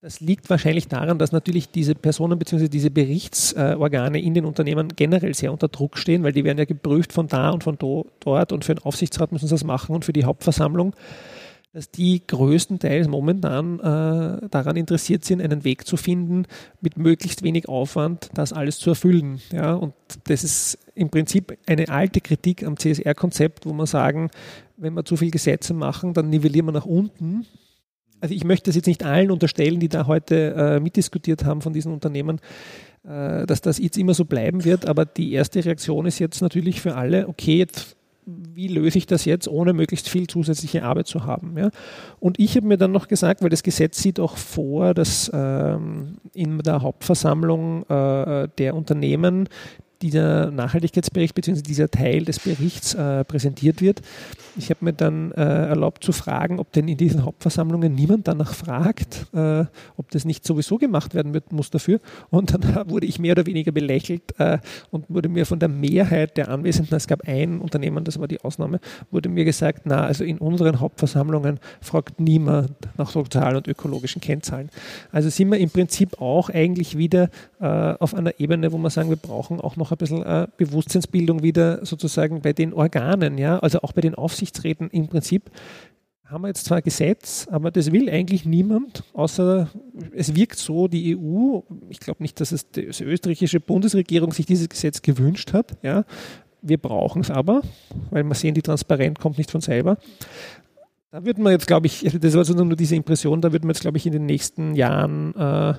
das 0.01 0.19
liegt 0.19 0.49
wahrscheinlich 0.49 0.87
daran, 0.87 1.19
dass 1.19 1.31
natürlich 1.31 1.69
diese 1.69 1.93
Personen 1.93 2.39
bzw. 2.39 2.67
diese 2.67 2.89
Berichtsorgane 2.89 4.19
in 4.19 4.33
den 4.33 4.45
Unternehmen 4.45 4.89
generell 4.95 5.35
sehr 5.35 5.51
unter 5.51 5.67
Druck 5.67 5.97
stehen, 5.97 6.23
weil 6.23 6.33
die 6.33 6.43
werden 6.43 6.57
ja 6.57 6.65
geprüft 6.65 7.13
von 7.13 7.27
da 7.27 7.51
und 7.51 7.63
von 7.63 7.77
do, 7.77 8.07
dort 8.19 8.51
und 8.51 8.65
für 8.65 8.73
den 8.73 8.83
Aufsichtsrat 8.83 9.31
müssen 9.31 9.47
sie 9.47 9.53
das 9.53 9.63
machen 9.63 9.93
und 9.93 10.03
für 10.03 10.13
die 10.13 10.25
Hauptversammlung 10.25 10.95
dass 11.73 11.89
die 11.89 12.21
größtenteils 12.27 13.07
momentan 13.07 13.79
äh, 13.79 14.49
daran 14.49 14.75
interessiert 14.75 15.23
sind, 15.23 15.41
einen 15.41 15.63
Weg 15.63 15.87
zu 15.87 15.95
finden, 15.95 16.45
mit 16.81 16.97
möglichst 16.97 17.43
wenig 17.43 17.69
Aufwand 17.69 18.29
das 18.33 18.51
alles 18.51 18.77
zu 18.77 18.89
erfüllen. 18.89 19.41
Ja? 19.53 19.73
Und 19.73 19.93
das 20.25 20.43
ist 20.43 20.77
im 20.95 21.09
Prinzip 21.09 21.57
eine 21.65 21.87
alte 21.87 22.19
Kritik 22.19 22.63
am 22.65 22.77
CSR-Konzept, 22.77 23.65
wo 23.65 23.71
man 23.71 23.85
sagen, 23.85 24.29
wenn 24.75 24.93
wir 24.95 25.05
zu 25.05 25.15
viele 25.15 25.31
Gesetze 25.31 25.73
machen, 25.73 26.13
dann 26.13 26.29
nivellieren 26.29 26.65
wir 26.65 26.73
nach 26.73 26.85
unten. 26.85 27.45
Also 28.21 28.33
ich 28.33 28.43
möchte 28.43 28.69
das 28.69 28.75
jetzt 28.75 28.87
nicht 28.87 29.03
allen 29.03 29.31
unterstellen, 29.31 29.79
die 29.79 29.89
da 29.89 30.07
heute 30.07 30.53
äh, 30.55 30.79
mitdiskutiert 30.79 31.43
haben 31.43 31.61
von 31.61 31.73
diesen 31.73 31.91
Unternehmen, 31.91 32.39
äh, 33.03 33.45
dass 33.45 33.61
das 33.61 33.79
jetzt 33.79 33.97
immer 33.97 34.13
so 34.13 34.25
bleiben 34.25 34.63
wird, 34.63 34.85
aber 34.85 35.05
die 35.05 35.33
erste 35.33 35.65
Reaktion 35.65 36.05
ist 36.05 36.19
jetzt 36.19 36.41
natürlich 36.41 36.81
für 36.81 36.95
alle, 36.95 37.27
okay, 37.27 37.57
jetzt 37.57 37.97
wie 38.25 38.67
löse 38.67 38.99
ich 38.99 39.07
das 39.07 39.25
jetzt, 39.25 39.47
ohne 39.47 39.73
möglichst 39.73 40.07
viel 40.07 40.27
zusätzliche 40.27 40.83
Arbeit 40.83 41.07
zu 41.07 41.25
haben. 41.25 41.57
Ja? 41.57 41.71
Und 42.19 42.39
ich 42.39 42.55
habe 42.55 42.67
mir 42.67 42.77
dann 42.77 42.91
noch 42.91 43.07
gesagt, 43.07 43.41
weil 43.41 43.49
das 43.49 43.63
Gesetz 43.63 44.01
sieht 44.01 44.19
auch 44.19 44.37
vor, 44.37 44.93
dass 44.93 45.31
ähm, 45.33 46.17
in 46.33 46.59
der 46.59 46.81
Hauptversammlung 46.81 47.83
äh, 47.89 48.47
der 48.57 48.75
Unternehmen 48.75 49.49
dieser 50.01 50.51
Nachhaltigkeitsbericht 50.51 51.35
bzw. 51.35 51.61
dieser 51.61 51.89
Teil 51.89 52.25
des 52.25 52.39
Berichts 52.39 52.93
äh, 52.93 53.23
präsentiert 53.23 53.81
wird. 53.81 54.01
Ich 54.57 54.69
habe 54.69 54.83
mir 54.83 54.93
dann 54.93 55.31
äh, 55.31 55.41
erlaubt 55.41 56.03
zu 56.03 56.11
fragen, 56.11 56.59
ob 56.59 56.71
denn 56.73 56.87
in 56.87 56.97
diesen 56.97 57.23
Hauptversammlungen 57.23 57.93
niemand 57.93 58.27
danach 58.27 58.53
fragt, 58.53 59.27
äh, 59.33 59.65
ob 59.97 60.11
das 60.11 60.25
nicht 60.25 60.45
sowieso 60.45 60.77
gemacht 60.77 61.13
werden 61.13 61.33
wird, 61.33 61.53
muss 61.53 61.69
dafür. 61.69 61.99
Und 62.29 62.53
dann 62.53 62.61
wurde 62.89 63.05
ich 63.05 63.19
mehr 63.19 63.33
oder 63.33 63.45
weniger 63.45 63.71
belächelt 63.71 64.23
äh, 64.39 64.57
und 64.89 65.05
wurde 65.09 65.29
mir 65.29 65.45
von 65.45 65.59
der 65.59 65.69
Mehrheit 65.69 66.37
der 66.37 66.49
Anwesenden, 66.49 66.95
es 66.95 67.07
gab 67.07 67.27
ein 67.27 67.59
Unternehmen, 67.59 68.03
das 68.03 68.19
war 68.19 68.27
die 68.27 68.41
Ausnahme, 68.41 68.79
wurde 69.09 69.29
mir 69.29 69.45
gesagt, 69.45 69.81
na, 69.85 70.03
also 70.03 70.23
in 70.23 70.37
unseren 70.37 70.79
Hauptversammlungen 70.79 71.59
fragt 71.79 72.19
niemand 72.19 72.71
nach 72.97 73.09
sozialen 73.09 73.57
und 73.57 73.67
ökologischen 73.67 74.21
Kennzahlen. 74.21 74.69
Also 75.11 75.29
sind 75.29 75.49
wir 75.49 75.59
im 75.59 75.69
Prinzip 75.69 76.21
auch 76.21 76.49
eigentlich 76.49 76.97
wieder 76.97 77.29
äh, 77.59 77.65
auf 77.65 78.13
einer 78.13 78.39
Ebene, 78.39 78.71
wo 78.71 78.77
wir 78.77 78.89
sagen, 78.89 79.09
wir 79.09 79.17
brauchen 79.17 79.61
auch 79.61 79.75
noch 79.75 79.90
ein 79.91 79.97
bisschen 79.97 80.23
äh, 80.23 80.47
Bewusstseinsbildung 80.57 81.43
wieder 81.43 81.85
sozusagen 81.85 82.41
bei 82.41 82.53
den 82.53 82.73
Organen, 82.73 83.37
ja, 83.37 83.59
also 83.59 83.81
auch 83.81 83.93
bei 83.93 84.01
den 84.01 84.15
Aufsichtsräten 84.15 84.89
im 84.89 85.07
Prinzip 85.07 85.51
haben 86.31 86.43
wir 86.43 86.47
jetzt 86.47 86.65
zwar 86.65 86.81
Gesetz, 86.81 87.47
aber 87.51 87.71
das 87.71 87.91
will 87.91 88.09
eigentlich 88.09 88.45
niemand, 88.45 89.03
außer 89.13 89.69
es 90.15 90.33
wirkt 90.33 90.57
so, 90.57 90.87
die 90.87 91.17
EU, 91.17 91.59
ich 91.89 91.99
glaube 91.99 92.23
nicht, 92.23 92.39
dass 92.39 92.53
es 92.53 92.71
die 92.71 92.85
österreichische 93.03 93.59
Bundesregierung 93.59 94.31
sich 94.31 94.45
dieses 94.45 94.69
Gesetz 94.69 95.01
gewünscht 95.01 95.51
hat, 95.51 95.77
ja, 95.83 96.05
wir 96.61 96.77
brauchen 96.77 97.21
es 97.21 97.31
aber, 97.31 97.61
weil 98.11 98.23
wir 98.23 98.35
sehen, 98.35 98.53
die 98.53 98.61
Transparenz 98.61 99.19
kommt 99.19 99.37
nicht 99.37 99.51
von 99.51 99.61
selber. 99.61 99.97
Da 101.11 101.25
wird 101.25 101.37
man 101.37 101.51
jetzt, 101.51 101.67
glaube 101.67 101.87
ich, 101.87 102.01
das 102.21 102.35
war 102.35 102.45
so 102.45 102.53
nur 102.53 102.77
diese 102.77 102.95
Impression, 102.95 103.41
da 103.41 103.51
wird 103.51 103.63
man 103.63 103.71
jetzt, 103.71 103.81
glaube 103.81 103.97
ich, 103.97 104.05
in 104.05 104.13
den 104.13 104.25
nächsten 104.25 104.75
Jahren 104.75 105.35
äh, 105.35 105.73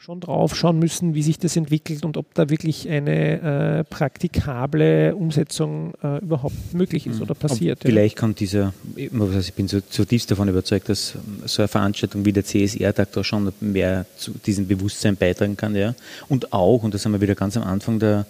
schon 0.00 0.18
drauf 0.18 0.56
schauen 0.56 0.78
müssen, 0.78 1.14
wie 1.14 1.22
sich 1.22 1.38
das 1.38 1.56
entwickelt 1.56 2.06
und 2.06 2.16
ob 2.16 2.32
da 2.32 2.48
wirklich 2.48 2.88
eine 2.88 3.80
äh, 3.80 3.84
praktikable 3.84 5.14
Umsetzung 5.14 5.92
äh, 6.02 6.22
überhaupt 6.22 6.72
möglich 6.72 7.06
ist 7.06 7.16
mhm. 7.16 7.22
oder 7.24 7.34
passiert. 7.34 7.84
Ja. 7.84 7.90
Vielleicht 7.90 8.16
kann 8.16 8.34
dieser, 8.34 8.72
ich 8.96 9.10
bin 9.52 9.68
so 9.68 9.82
zutiefst 9.82 10.30
davon 10.30 10.48
überzeugt, 10.48 10.88
dass 10.88 11.18
so 11.44 11.60
eine 11.60 11.68
Veranstaltung 11.68 12.24
wie 12.24 12.32
der 12.32 12.46
CSR-Tag 12.46 13.12
da 13.12 13.22
schon 13.22 13.52
mehr 13.60 14.06
zu 14.16 14.32
diesem 14.32 14.66
Bewusstsein 14.66 15.16
beitragen 15.16 15.58
kann. 15.58 15.76
Ja. 15.76 15.94
Und 16.30 16.54
auch, 16.54 16.82
und 16.82 16.94
das 16.94 17.04
haben 17.04 17.12
wir 17.12 17.20
wieder 17.20 17.34
ganz 17.34 17.58
am 17.58 17.64
Anfang 17.64 17.98
der, 17.98 18.24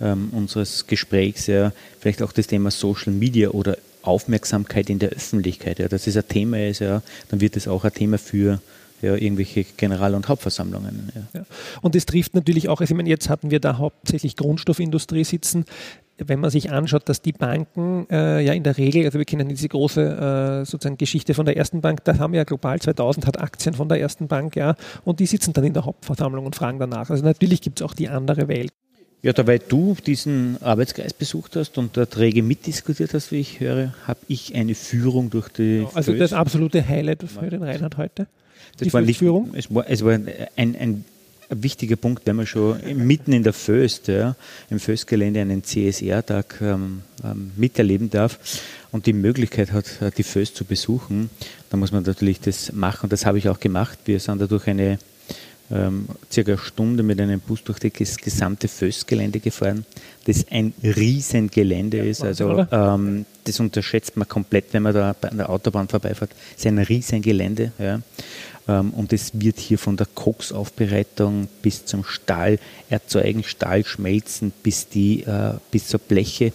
ähm, 0.00 0.30
unseres 0.32 0.88
Gesprächs, 0.88 1.46
ja, 1.46 1.70
vielleicht 2.00 2.20
auch 2.22 2.32
das 2.32 2.48
Thema 2.48 2.72
Social 2.72 3.12
Media 3.12 3.50
oder 3.50 3.78
Aufmerksamkeit 4.02 4.90
in 4.90 4.98
der 4.98 5.10
Öffentlichkeit. 5.10 5.78
Ja, 5.78 5.86
dass 5.86 6.06
das 6.06 6.16
ein 6.16 6.26
Thema 6.26 6.66
ist, 6.66 6.80
ja, 6.80 7.00
dann 7.28 7.40
wird 7.40 7.56
es 7.56 7.68
auch 7.68 7.84
ein 7.84 7.94
Thema 7.94 8.18
für 8.18 8.60
ja, 9.02 9.16
irgendwelche 9.16 9.64
General- 9.76 10.14
und 10.14 10.28
Hauptversammlungen. 10.28 11.12
Ja. 11.14 11.40
Ja. 11.40 11.46
Und 11.82 11.94
das 11.94 12.06
trifft 12.06 12.34
natürlich 12.34 12.68
auch, 12.68 12.80
also 12.80 12.94
ich 12.94 12.96
meine, 12.96 13.08
jetzt 13.08 13.28
hatten 13.28 13.50
wir 13.50 13.60
da 13.60 13.78
hauptsächlich 13.78 14.36
Grundstoffindustrie 14.36 15.24
sitzen. 15.24 15.64
Wenn 16.18 16.40
man 16.40 16.50
sich 16.50 16.70
anschaut, 16.70 17.08
dass 17.08 17.20
die 17.20 17.32
Banken 17.32 18.06
äh, 18.10 18.40
ja 18.44 18.52
in 18.52 18.62
der 18.62 18.78
Regel, 18.78 19.04
also 19.04 19.18
wir 19.18 19.24
kennen 19.24 19.48
diese 19.48 19.68
große 19.68 20.62
äh, 20.62 20.64
sozusagen 20.64 20.98
Geschichte 20.98 21.34
von 21.34 21.46
der 21.46 21.56
ersten 21.56 21.80
Bank, 21.80 22.04
da 22.04 22.18
haben 22.18 22.32
wir 22.32 22.38
ja 22.38 22.44
global 22.44 22.78
2000 22.80 23.26
hat 23.26 23.40
Aktien 23.40 23.74
von 23.74 23.88
der 23.88 24.00
ersten 24.00 24.28
Bank, 24.28 24.54
ja, 24.54 24.76
und 25.04 25.18
die 25.18 25.26
sitzen 25.26 25.52
dann 25.52 25.64
in 25.64 25.72
der 25.72 25.84
Hauptversammlung 25.84 26.46
und 26.46 26.54
fragen 26.54 26.78
danach. 26.78 27.10
Also 27.10 27.24
natürlich 27.24 27.60
gibt 27.60 27.80
es 27.80 27.84
auch 27.84 27.94
die 27.94 28.08
andere 28.08 28.46
Welt. 28.46 28.72
Ja, 29.22 29.32
dabei 29.32 29.58
du 29.58 29.96
diesen 30.04 30.60
Arbeitskreis 30.62 31.14
besucht 31.14 31.54
hast 31.54 31.78
und 31.78 31.96
dort 31.96 32.18
rege 32.18 32.42
mitdiskutiert 32.42 33.14
hast, 33.14 33.30
wie 33.30 33.38
ich 33.38 33.60
höre, 33.60 33.94
habe 34.06 34.18
ich 34.26 34.56
eine 34.56 34.74
Führung 34.74 35.30
durch 35.30 35.48
die. 35.48 35.82
Ja, 35.82 35.90
also 35.94 36.10
Föß. 36.10 36.18
das 36.18 36.32
absolute 36.32 36.86
Highlight 36.86 37.22
für 37.22 37.48
den 37.48 37.62
Reinhard 37.62 37.96
heute. 37.96 38.26
Das 38.78 38.88
die 38.88 38.92
war 38.92 39.00
nicht, 39.00 39.18
Führung? 39.18 39.54
Es 39.54 39.72
war, 39.74 39.88
es 39.88 40.04
war 40.04 40.12
ein, 40.12 40.76
ein 40.76 41.04
wichtiger 41.50 41.96
Punkt, 41.96 42.26
wenn 42.26 42.36
man 42.36 42.46
schon 42.46 42.78
mitten 42.96 43.32
in 43.32 43.42
der 43.42 43.52
Föst, 43.52 44.08
ja, 44.08 44.36
im 44.70 44.80
Föst-Gelände 44.80 45.40
einen 45.40 45.62
CSR-Tag 45.62 46.60
ähm, 46.62 47.02
ähm, 47.24 47.52
miterleben 47.56 48.10
darf 48.10 48.38
und 48.90 49.06
die 49.06 49.12
Möglichkeit 49.12 49.72
hat, 49.72 49.86
die 50.16 50.22
Föst 50.22 50.56
zu 50.56 50.64
besuchen, 50.64 51.30
dann 51.70 51.80
muss 51.80 51.92
man 51.92 52.02
natürlich 52.02 52.40
das 52.40 52.72
machen. 52.72 53.04
Und 53.04 53.12
das 53.12 53.26
habe 53.26 53.38
ich 53.38 53.48
auch 53.48 53.60
gemacht. 53.60 53.98
Wir 54.04 54.20
sind 54.20 54.40
da 54.40 54.46
durch 54.46 54.66
eine 54.66 54.98
ähm, 55.70 56.06
circa 56.30 56.52
eine 56.52 56.58
Stunde 56.58 57.02
mit 57.02 57.20
einem 57.20 57.40
Bus 57.40 57.64
durch 57.64 57.78
das 57.78 58.16
gesamte 58.18 58.68
Föstgelände 58.68 59.40
gefahren, 59.40 59.86
das 60.26 60.46
ein 60.50 60.74
Riesengelände 60.82 61.98
ja, 61.98 62.04
ist. 62.04 62.22
Also 62.22 62.66
ähm, 62.70 63.24
das 63.44 63.58
unterschätzt 63.58 64.16
man 64.16 64.28
komplett, 64.28 64.66
wenn 64.72 64.82
man 64.82 64.94
da 64.94 65.16
an 65.22 65.36
der 65.38 65.48
Autobahn 65.48 65.88
vorbeifährt. 65.88 66.30
Es 66.56 66.64
ist 66.64 66.66
ein 66.66 66.78
Riesengelände. 66.78 67.72
Ja. 67.78 68.00
Ähm, 68.68 68.90
und 68.90 69.12
es 69.12 69.32
wird 69.34 69.58
hier 69.58 69.78
von 69.78 69.96
der 69.96 70.06
Koksaufbereitung 70.06 71.48
bis 71.62 71.84
zum 71.84 72.04
Stahl 72.04 72.58
erzeugen, 72.88 73.44
Stahl 73.44 73.84
schmelzen 73.84 74.52
bis, 74.62 74.88
die, 74.88 75.22
äh, 75.24 75.54
bis 75.70 75.88
zur 75.88 76.00
Bleche. 76.00 76.52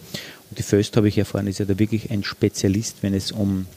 Und 0.49 0.57
die 0.57 0.63
Föst, 0.63 0.95
habe 0.97 1.07
ich 1.07 1.17
erfahren, 1.17 1.47
ist 1.47 1.59
ja 1.59 1.65
da 1.65 1.77
wirklich 1.77 2.09
ein 2.11 2.23
Spezialist, 2.23 2.97
wenn 3.01 3.13
es 3.13 3.31
um 3.31 3.67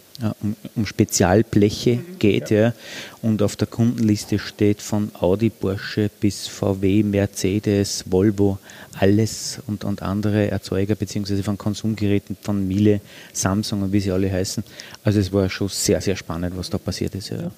um, 0.43 0.57
um 0.77 0.87
Spezialbleche 0.87 1.97
mhm. 1.97 2.19
geht. 2.19 2.51
Ja. 2.51 2.61
ja. 2.61 2.75
Und 3.23 3.43
auf 3.43 3.57
der 3.57 3.67
Kundenliste 3.67 4.39
steht 4.39 4.83
von 4.83 5.11
Audi, 5.19 5.51
Porsche 5.51 6.11
bis 6.21 6.47
VW, 6.47 7.03
Mercedes, 7.03 8.05
Volvo, 8.07 8.59
alles 8.99 9.61
und, 9.67 9.85
und 9.85 10.03
andere 10.03 10.51
Erzeuger, 10.51 10.95
beziehungsweise 10.95 11.43
von 11.43 11.57
Konsumgeräten 11.57 12.37
von 12.41 12.67
Miele, 12.67 13.01
Samsung 13.33 13.83
und 13.83 13.93
wie 13.93 14.01
sie 14.01 14.11
alle 14.11 14.31
heißen. 14.31 14.63
Also 15.05 15.21
es 15.21 15.33
war 15.33 15.49
schon 15.49 15.69
sehr, 15.69 16.01
sehr 16.01 16.17
spannend, 16.17 16.57
was 16.57 16.71
da 16.71 16.79
passiert 16.79 17.15
ist. 17.15 17.31
Ja. 17.31 17.51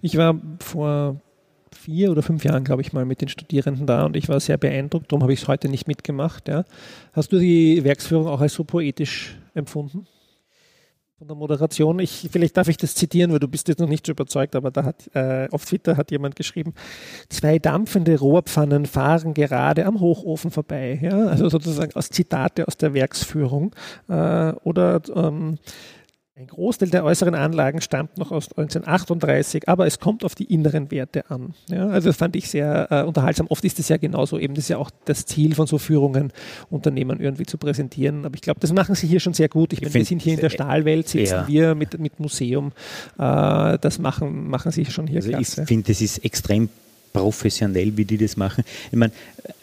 Ich 0.00 0.16
war 0.16 0.40
vor 0.60 1.20
vier 1.72 2.10
oder 2.10 2.22
fünf 2.22 2.44
Jahren, 2.44 2.64
glaube 2.64 2.82
ich, 2.82 2.92
mal 2.92 3.04
mit 3.04 3.20
den 3.20 3.28
Studierenden 3.28 3.86
da 3.86 4.04
und 4.04 4.16
ich 4.16 4.28
war 4.28 4.40
sehr 4.40 4.56
beeindruckt, 4.56 5.10
darum 5.12 5.22
habe 5.22 5.32
ich 5.32 5.42
es 5.42 5.48
heute 5.48 5.68
nicht 5.68 5.86
mitgemacht. 5.86 6.48
Ja. 6.48 6.64
Hast 7.12 7.32
du 7.32 7.38
die 7.38 7.84
Werksführung 7.84 8.26
auch 8.26 8.40
als 8.40 8.54
so 8.54 8.64
poetisch 8.64 9.36
empfunden? 9.54 10.06
von 11.18 11.26
der 11.26 11.36
Moderation. 11.36 11.98
Ich, 11.98 12.28
vielleicht 12.30 12.56
darf 12.56 12.68
ich 12.68 12.76
das 12.76 12.94
zitieren, 12.94 13.32
weil 13.32 13.40
du 13.40 13.48
bist 13.48 13.66
jetzt 13.66 13.80
noch 13.80 13.88
nicht 13.88 14.06
so 14.06 14.12
überzeugt, 14.12 14.54
aber 14.54 14.70
da 14.70 14.84
hat 14.84 15.10
äh, 15.14 15.48
auf 15.50 15.64
Twitter 15.64 15.96
hat 15.96 16.12
jemand 16.12 16.36
geschrieben, 16.36 16.74
zwei 17.28 17.58
dampfende 17.58 18.16
Rohrpfannen 18.18 18.86
fahren 18.86 19.34
gerade 19.34 19.84
am 19.84 19.98
Hochofen 19.98 20.52
vorbei. 20.52 20.98
Ja? 21.02 21.26
Also 21.26 21.48
sozusagen 21.48 21.92
aus 21.94 22.10
Zitate 22.10 22.68
aus 22.68 22.76
der 22.76 22.94
Werksführung. 22.94 23.74
Äh, 24.08 24.52
oder 24.62 25.00
ähm, 25.14 25.58
ein 26.38 26.46
Großteil 26.46 26.88
der 26.90 27.04
äußeren 27.04 27.34
Anlagen 27.34 27.80
stammt 27.80 28.16
noch 28.16 28.30
aus 28.30 28.44
1938, 28.50 29.68
aber 29.68 29.86
es 29.86 29.98
kommt 29.98 30.24
auf 30.24 30.36
die 30.36 30.44
inneren 30.44 30.92
Werte 30.92 31.28
an. 31.30 31.54
Ja, 31.68 31.88
also 31.88 32.10
das 32.10 32.16
fand 32.16 32.36
ich 32.36 32.48
sehr 32.48 32.86
äh, 32.90 33.02
unterhaltsam. 33.02 33.48
Oft 33.48 33.64
ist 33.64 33.80
es 33.80 33.88
ja 33.88 33.96
genauso 33.96 34.38
eben, 34.38 34.54
das 34.54 34.64
ist 34.64 34.68
ja 34.68 34.78
auch 34.78 34.90
das 35.04 35.26
Ziel 35.26 35.56
von 35.56 35.66
so 35.66 35.78
Führungen, 35.78 36.32
Unternehmen 36.70 37.18
irgendwie 37.18 37.44
zu 37.44 37.58
präsentieren. 37.58 38.24
Aber 38.24 38.36
ich 38.36 38.42
glaube, 38.42 38.60
das 38.60 38.72
machen 38.72 38.94
sie 38.94 39.08
hier 39.08 39.18
schon 39.18 39.34
sehr 39.34 39.48
gut. 39.48 39.72
Ich, 39.72 39.80
ich 39.80 39.86
meine, 39.86 39.94
wir 39.94 40.04
sind 40.04 40.22
hier 40.22 40.34
in 40.34 40.40
der 40.40 40.50
Stahlwelt, 40.50 41.08
sitzen 41.08 41.32
ja. 41.32 41.48
wir 41.48 41.74
mit, 41.74 41.98
mit 41.98 42.20
Museum. 42.20 42.70
Äh, 43.18 43.78
das 43.80 43.98
machen, 43.98 44.48
machen 44.48 44.70
sie 44.70 44.84
schon 44.84 45.08
hier 45.08 45.16
also 45.16 45.30
klasse. 45.30 45.62
Ich 45.62 45.66
finde, 45.66 45.88
das 45.88 46.00
ist 46.00 46.24
extrem 46.24 46.68
professionell, 47.18 47.96
wie 47.96 48.04
die 48.04 48.18
das 48.18 48.36
machen. 48.36 48.64
Ich 48.90 48.98
meine, 48.98 49.12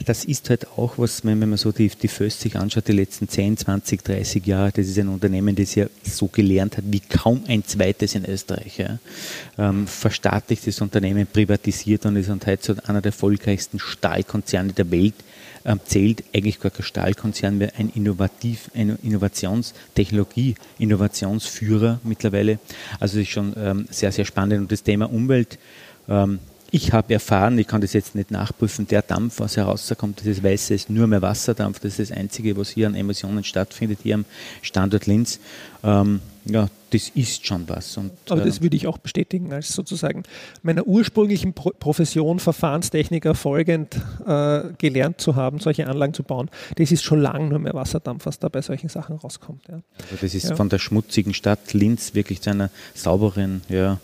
das 0.04 0.26
ist 0.26 0.50
halt 0.50 0.68
auch 0.78 0.98
was, 0.98 1.24
wenn 1.26 1.39
man 1.39 1.58
so 1.58 1.72
die, 1.72 1.89
die 1.89 2.08
Föst 2.08 2.41
sich 2.41 2.56
anschaut, 2.56 2.88
die 2.88 2.94
letzten 2.94 3.30
10, 3.30 3.58
20, 3.58 4.04
30 4.04 4.46
Jahre, 4.46 4.72
das 4.72 4.88
ist 4.88 5.00
ein 5.00 5.08
Unternehmen, 5.08 5.56
das 5.56 5.76
ja 5.76 5.88
so 6.04 6.28
gelernt 6.28 6.78
hat 6.78 6.86
wie 6.88 7.00
kaum 7.00 7.44
ein 7.48 7.63
zweites 7.65 8.15
in 8.15 8.26
Österreich. 8.26 8.78
Ja. 8.78 9.00
Ähm, 9.58 9.88
verstaatlichtes 9.88 10.82
Unternehmen, 10.82 11.28
privatisiert 11.28 12.06
und 12.06 12.15
ist 12.18 12.30
und 12.30 12.46
heute 12.46 12.74
so 12.74 12.82
einer 12.88 13.02
der 13.02 13.12
erfolgreichsten 13.12 13.80
Stahlkonzerne 13.80 14.74
der 14.74 14.91
Welt 14.91 15.15
ähm, 15.65 15.80
zählt 15.86 16.24
eigentlich 16.34 16.60
gar 16.60 16.72
kein 16.72 16.84
Stahlkonzern 16.84 17.58
mehr, 17.58 17.72
ein 17.78 17.89
Innovativ, 17.89 18.70
ein 18.76 18.98
Innovationstechnologie, 19.02 20.56
Innovationsführer 20.78 22.00
mittlerweile. 22.04 22.60
Also 23.00 23.18
das 23.18 23.28
ist 23.28 23.34
schon 23.34 23.54
ähm, 23.58 23.88
sehr, 23.89 24.12
sehr 24.12 24.26
spannend. 24.26 24.62
Und 24.62 24.72
das 24.72 24.84
Thema 24.84 25.12
Umwelt, 25.12 25.58
ähm, 26.08 26.39
ich 26.71 26.93
habe 26.93 27.13
erfahren, 27.13 27.58
ich 27.58 27.67
kann 27.67 27.82
das 27.82 27.93
jetzt 27.93 28.15
nicht 28.15 28.32
nachprüfen, 28.32 28.88
der 28.88 29.01
Dampf, 29.01 29.39
was 29.39 29.58
herauskommt, 29.58 30.19
das 30.19 30.28
ist 30.28 30.43
weiße, 30.43 30.73
ist 30.73 30.89
nur 30.89 31.08
mehr 31.08 31.21
Wasserdampf. 31.21 31.80
Das 31.80 31.99
ist 31.99 32.12
das 32.12 32.17
Einzige, 32.17 32.58
was 32.58 32.69
hier 32.69 32.88
an 32.88 32.95
Emissionen 32.95 33.43
stattfindet, 33.43 33.99
hier 34.04 34.15
am 34.15 34.25
Standort 34.62 35.06
Linz. 35.06 35.39
Ähm, 35.84 36.21
ja, 36.45 36.67
das 36.91 37.10
ist 37.10 37.45
schon 37.45 37.67
was. 37.67 37.97
Und, 37.97 38.12
Aber 38.30 38.41
das 38.41 38.60
äh, 38.60 38.62
würde 38.62 38.75
ich 38.75 38.88
auch 38.88 38.97
bestätigen, 38.97 39.51
als 39.51 39.69
sozusagen 39.69 40.23
meiner 40.62 40.86
ursprünglichen 40.86 41.54
Pro 41.54 41.71
Profession 41.80 42.39
Verfahrenstechniker 42.39 43.34
folgend 43.34 43.99
äh, 44.25 44.62
gelernt 44.78 45.19
zu 45.19 45.36
haben, 45.36 45.60
solche 45.60 45.88
Anlagen 45.88 46.13
zu 46.13 46.23
bauen. 46.23 46.49
Das 46.75 46.91
ist 46.91 47.04
schon 47.04 47.21
lange 47.21 47.49
nur 47.49 47.60
mehr 47.60 47.73
Wasserdampf, 47.73 48.25
was 48.25 48.39
da 48.39 48.49
bei 48.49 48.62
solchen 48.62 48.89
Sachen 48.89 49.15
rauskommt. 49.17 49.67
Ja. 49.67 49.82
Also 50.12 50.17
das 50.21 50.36
ist 50.36 50.49
ja. 50.49 50.56
von 50.56 50.69
der 50.69 50.80
schmutzigen 50.80 51.34
Stadt 51.34 51.73
Linz 51.73 52.13
wirklich 52.13 52.41
zu 52.41 52.51
einer 52.51 52.69
sauberen 52.93 53.62
ja, 53.67 53.78
ja. 53.78 53.99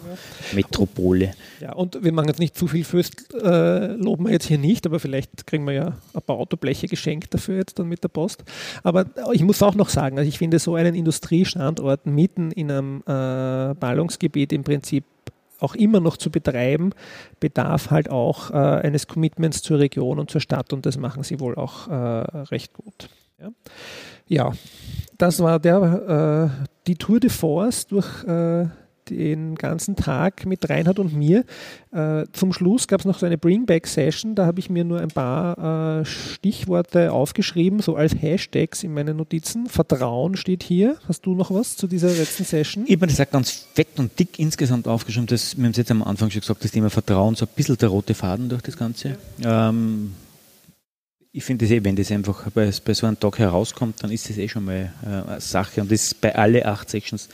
Metropole. 0.53 1.33
Ja, 1.61 1.73
und 1.73 2.03
wir 2.03 2.11
machen 2.11 2.27
jetzt 2.27 2.39
nicht 2.39 2.57
zu 2.57 2.65
viel 2.65 2.83
Föst, 2.83 3.35
äh, 3.35 3.93
loben 3.93 4.25
wir 4.25 4.31
jetzt 4.31 4.47
hier 4.47 4.57
nicht, 4.57 4.87
aber 4.87 4.99
vielleicht 4.99 5.45
kriegen 5.45 5.63
wir 5.67 5.73
ja 5.73 5.87
ein 6.11 6.21
paar 6.25 6.37
Autobleche 6.37 6.87
geschenkt 6.87 7.35
dafür 7.35 7.57
jetzt 7.57 7.77
dann 7.77 7.87
mit 7.87 8.03
der 8.03 8.07
Post. 8.07 8.43
Aber 8.81 9.05
ich 9.31 9.43
muss 9.43 9.61
auch 9.61 9.75
noch 9.75 9.89
sagen, 9.89 10.17
also 10.17 10.27
ich 10.27 10.39
finde 10.39 10.57
so 10.57 10.73
einen 10.73 10.95
Industriestandort 10.95 12.07
mitten 12.07 12.49
in 12.49 12.71
einem 12.71 13.03
äh, 13.05 13.75
Ballungsgebiet 13.75 14.53
im 14.53 14.63
Prinzip 14.63 15.03
auch 15.59 15.75
immer 15.75 15.99
noch 15.99 16.17
zu 16.17 16.31
betreiben, 16.31 16.93
bedarf 17.39 17.91
halt 17.91 18.09
auch 18.09 18.49
äh, 18.49 18.55
eines 18.55 19.05
Commitments 19.05 19.61
zur 19.61 19.77
Region 19.77 20.17
und 20.17 20.31
zur 20.31 20.41
Stadt 20.41 20.73
und 20.73 20.87
das 20.87 20.97
machen 20.97 21.21
sie 21.21 21.39
wohl 21.39 21.53
auch 21.53 21.87
äh, 21.89 21.93
recht 21.93 22.73
gut. 22.73 23.09
Ja. 23.39 23.51
ja. 24.27 24.51
das 25.19 25.39
war 25.39 25.59
der, 25.59 26.49
äh, 26.57 26.65
die 26.87 26.95
Tour 26.95 27.19
de 27.19 27.29
Force 27.29 27.85
durch 27.85 28.23
äh, 28.23 28.65
den 29.17 29.55
ganzen 29.55 29.95
Tag 29.95 30.45
mit 30.45 30.69
Reinhard 30.69 30.99
und 30.99 31.13
mir. 31.13 31.43
Äh, 31.91 32.25
zum 32.33 32.53
Schluss 32.53 32.87
gab 32.87 33.01
es 33.01 33.05
noch 33.05 33.19
so 33.19 33.25
eine 33.25 33.37
Bringback-Session, 33.37 34.35
da 34.35 34.45
habe 34.45 34.59
ich 34.59 34.69
mir 34.69 34.83
nur 34.83 34.99
ein 34.99 35.09
paar 35.09 35.99
äh, 36.01 36.05
Stichworte 36.05 37.11
aufgeschrieben, 37.11 37.79
so 37.79 37.95
als 37.95 38.13
Hashtags 38.19 38.83
in 38.83 38.93
meinen 38.93 39.17
Notizen. 39.17 39.67
Vertrauen 39.67 40.35
steht 40.35 40.63
hier. 40.63 40.97
Hast 41.07 41.25
du 41.25 41.35
noch 41.35 41.51
was 41.51 41.77
zu 41.77 41.87
dieser 41.87 42.09
letzten 42.09 42.43
Session? 42.43 42.85
Ich 42.87 42.95
habe 42.95 43.05
mir 43.05 43.11
das 43.11 43.19
auch 43.19 43.31
ganz 43.31 43.67
fett 43.73 43.99
und 43.99 44.17
dick 44.17 44.39
insgesamt 44.39 44.87
aufgeschrieben. 44.87 45.27
Das, 45.27 45.57
wir 45.57 45.63
haben 45.63 45.71
es 45.71 45.77
jetzt 45.77 45.91
am 45.91 46.03
Anfang 46.03 46.31
schon 46.31 46.41
gesagt, 46.41 46.63
das 46.63 46.71
Thema 46.71 46.89
Vertrauen, 46.89 47.35
so 47.35 47.45
ein 47.45 47.51
bisschen 47.55 47.77
der 47.77 47.89
rote 47.89 48.13
Faden 48.13 48.49
durch 48.49 48.61
das 48.61 48.77
Ganze. 48.77 49.17
Ja. 49.39 49.69
Ähm, 49.69 50.13
ich 51.33 51.43
finde 51.43 51.65
es 51.65 51.71
eh, 51.71 51.83
wenn 51.83 51.95
das 51.95 52.11
einfach 52.11 52.49
bei, 52.51 52.71
bei, 52.83 52.93
so 52.93 53.07
einem 53.07 53.19
Tag 53.19 53.39
herauskommt, 53.39 54.03
dann 54.03 54.11
ist 54.11 54.29
das 54.29 54.37
eh 54.37 54.49
schon 54.49 54.65
mal 54.65 54.91
äh, 55.03 55.07
eine 55.07 55.41
Sache. 55.41 55.81
Und 55.81 55.91
das 55.91 56.13
bei 56.13 56.35
alle 56.35 56.65
acht 56.65 56.89
Sections 56.89 57.29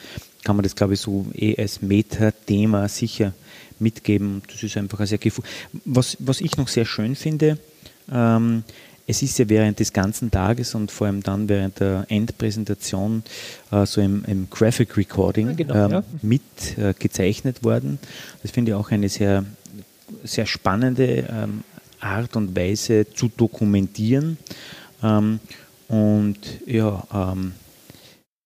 kann 0.47 0.55
man 0.55 0.63
das, 0.63 0.77
glaube 0.77 0.93
ich, 0.93 1.01
so 1.01 1.25
eh 1.35 1.57
als 1.57 1.81
Meta-Thema 1.81 2.87
sicher 2.87 3.33
mitgeben. 3.79 4.41
Das 4.49 4.63
ist 4.63 4.77
einfach 4.77 5.01
ein 5.01 5.05
sehr 5.05 5.17
Gefühl. 5.17 5.43
Was, 5.83 6.15
was 6.21 6.39
ich 6.39 6.55
noch 6.55 6.69
sehr 6.69 6.85
schön 6.85 7.17
finde, 7.17 7.59
ähm, 8.09 8.63
es 9.05 9.21
ist 9.21 9.37
ja 9.39 9.49
während 9.49 9.81
des 9.81 9.91
ganzen 9.91 10.31
Tages 10.31 10.73
und 10.73 10.89
vor 10.89 11.07
allem 11.07 11.21
dann 11.21 11.49
während 11.49 11.81
der 11.81 12.05
Endpräsentation 12.07 13.23
äh, 13.71 13.85
so 13.85 13.99
im, 13.99 14.23
im, 14.25 14.49
Graphic 14.49 14.95
Recording 14.95 15.49
ja, 15.49 15.53
genau, 15.55 15.85
ähm, 15.85 15.91
ja. 15.91 16.03
mit 16.21 16.77
äh, 16.77 16.93
worden. 17.61 17.99
Das 18.41 18.51
finde 18.51 18.71
ich 18.71 18.75
auch 18.75 18.89
eine 18.89 19.09
sehr, 19.09 19.43
sehr 20.23 20.45
spannende 20.45 21.27
ähm, 21.29 21.65
Art 21.99 22.37
und 22.37 22.55
Weise 22.55 23.05
zu 23.13 23.27
dokumentieren. 23.27 24.37
Ähm, 25.03 25.41
und 25.89 26.39
ja, 26.65 27.03
ähm, 27.13 27.51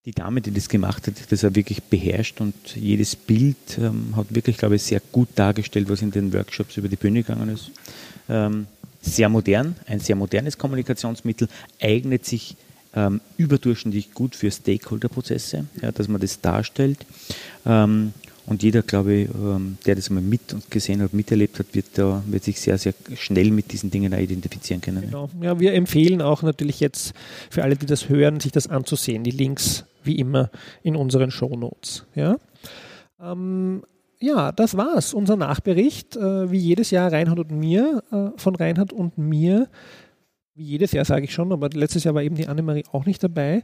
die 0.05 0.11
Dame, 0.11 0.41
die 0.41 0.51
das 0.51 0.67
gemacht 0.67 1.05
hat, 1.07 1.31
das 1.31 1.43
er 1.43 1.55
wirklich 1.55 1.83
beherrscht 1.83 2.41
und 2.41 2.55
jedes 2.75 3.15
Bild 3.15 3.77
ähm, 3.77 4.15
hat 4.15 4.33
wirklich, 4.33 4.57
glaube 4.57 4.75
ich, 4.75 4.83
sehr 4.83 5.01
gut 5.11 5.29
dargestellt, 5.35 5.89
was 5.89 6.01
in 6.01 6.11
den 6.11 6.33
Workshops 6.33 6.77
über 6.77 6.87
die 6.87 6.95
Bühne 6.95 7.21
gegangen 7.21 7.49
ist. 7.49 7.71
Ähm, 8.27 8.65
sehr 9.01 9.29
modern, 9.29 9.75
ein 9.85 9.99
sehr 9.99 10.15
modernes 10.15 10.57
Kommunikationsmittel, 10.57 11.47
eignet 11.79 12.25
sich 12.25 12.55
ähm, 12.95 13.21
überdurchschnittlich 13.37 14.13
gut 14.13 14.35
für 14.35 14.49
Stakeholder-Prozesse, 14.49 15.65
ja, 15.81 15.91
dass 15.91 16.07
man 16.07 16.19
das 16.19 16.41
darstellt. 16.41 17.05
Ähm, 17.65 18.13
Und 18.47 18.63
jeder, 18.63 18.81
glaube 18.81 19.13
ich, 19.13 19.29
ähm, 19.29 19.77
der 19.85 19.95
das 19.95 20.09
mal 20.09 20.21
mit 20.21 20.53
und 20.53 20.69
gesehen 20.69 21.01
hat, 21.01 21.13
miterlebt 21.13 21.59
hat, 21.59 21.67
wird, 21.73 21.85
da, 21.93 22.23
wird 22.25 22.43
sich 22.43 22.59
sehr, 22.59 22.77
sehr 22.77 22.93
schnell 23.15 23.51
mit 23.51 23.71
diesen 23.71 23.91
Dingen 23.91 24.13
identifizieren 24.13 24.81
können. 24.81 25.01
Genau. 25.01 25.29
Ja, 25.41 25.59
wir 25.59 25.73
empfehlen 25.73 26.21
auch 26.21 26.41
natürlich 26.41 26.79
jetzt 26.79 27.13
für 27.49 27.63
alle, 27.63 27.75
die 27.75 27.85
das 27.85 28.09
hören, 28.09 28.39
sich 28.39 28.51
das 28.51 28.67
anzusehen. 28.67 29.23
Die 29.23 29.31
Links 29.31 29.85
wie 30.03 30.15
immer 30.15 30.49
in 30.83 30.95
unseren 30.95 31.31
Shownotes. 31.31 32.05
Ja? 32.15 32.37
Ähm, 33.21 33.83
ja, 34.19 34.51
das 34.51 34.77
war's. 34.77 35.13
Unser 35.13 35.35
Nachbericht, 35.35 36.15
äh, 36.15 36.51
wie 36.51 36.57
jedes 36.57 36.91
Jahr 36.91 37.11
Reinhard 37.11 37.39
und 37.39 37.51
mir, 37.51 38.03
äh, 38.11 38.37
von 38.37 38.55
Reinhard 38.55 38.93
und 38.93 39.17
mir. 39.17 39.67
Wie 40.55 40.63
jedes 40.63 40.91
Jahr 40.91 41.05
sage 41.05 41.25
ich 41.25 41.33
schon, 41.33 41.51
aber 41.51 41.69
letztes 41.69 42.03
Jahr 42.03 42.13
war 42.13 42.23
eben 42.23 42.35
die 42.35 42.47
Annemarie 42.47 42.83
auch 42.91 43.05
nicht 43.05 43.23
dabei. 43.23 43.63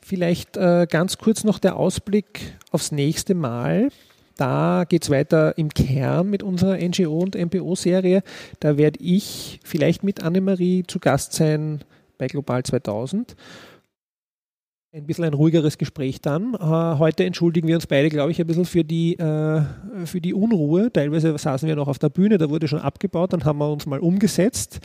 Vielleicht 0.00 0.56
äh, 0.56 0.86
ganz 0.90 1.16
kurz 1.16 1.44
noch 1.44 1.58
der 1.58 1.76
Ausblick 1.76 2.58
aufs 2.70 2.92
nächste 2.92 3.34
Mal. 3.34 3.88
Da 4.36 4.84
geht 4.88 5.04
es 5.04 5.10
weiter 5.10 5.56
im 5.58 5.68
Kern 5.68 6.28
mit 6.28 6.42
unserer 6.42 6.76
NGO 6.76 7.18
und 7.18 7.36
MPO-Serie. 7.36 8.22
Da 8.60 8.76
werde 8.76 8.98
ich 9.00 9.60
vielleicht 9.64 10.02
mit 10.02 10.22
Annemarie 10.22 10.84
zu 10.86 10.98
Gast 10.98 11.34
sein 11.34 11.80
bei 12.18 12.26
Global 12.26 12.62
2000. 12.62 13.36
Ein 14.92 15.06
bisschen 15.06 15.24
ein 15.24 15.34
ruhigeres 15.34 15.76
Gespräch 15.76 16.20
dann. 16.20 16.54
Äh, 16.54 16.58
heute 16.58 17.24
entschuldigen 17.24 17.66
wir 17.66 17.74
uns 17.74 17.88
beide, 17.88 18.08
glaube 18.10 18.30
ich, 18.30 18.40
ein 18.40 18.46
bisschen 18.46 18.64
für 18.64 18.84
die, 18.84 19.18
äh, 19.18 19.62
für 20.04 20.20
die 20.20 20.34
Unruhe. 20.34 20.92
Teilweise 20.92 21.36
saßen 21.36 21.68
wir 21.68 21.74
noch 21.74 21.88
auf 21.88 21.98
der 21.98 22.10
Bühne, 22.10 22.38
da 22.38 22.48
wurde 22.48 22.68
schon 22.68 22.78
abgebaut, 22.78 23.32
dann 23.32 23.44
haben 23.44 23.58
wir 23.58 23.72
uns 23.72 23.86
mal 23.86 23.98
umgesetzt. 23.98 24.78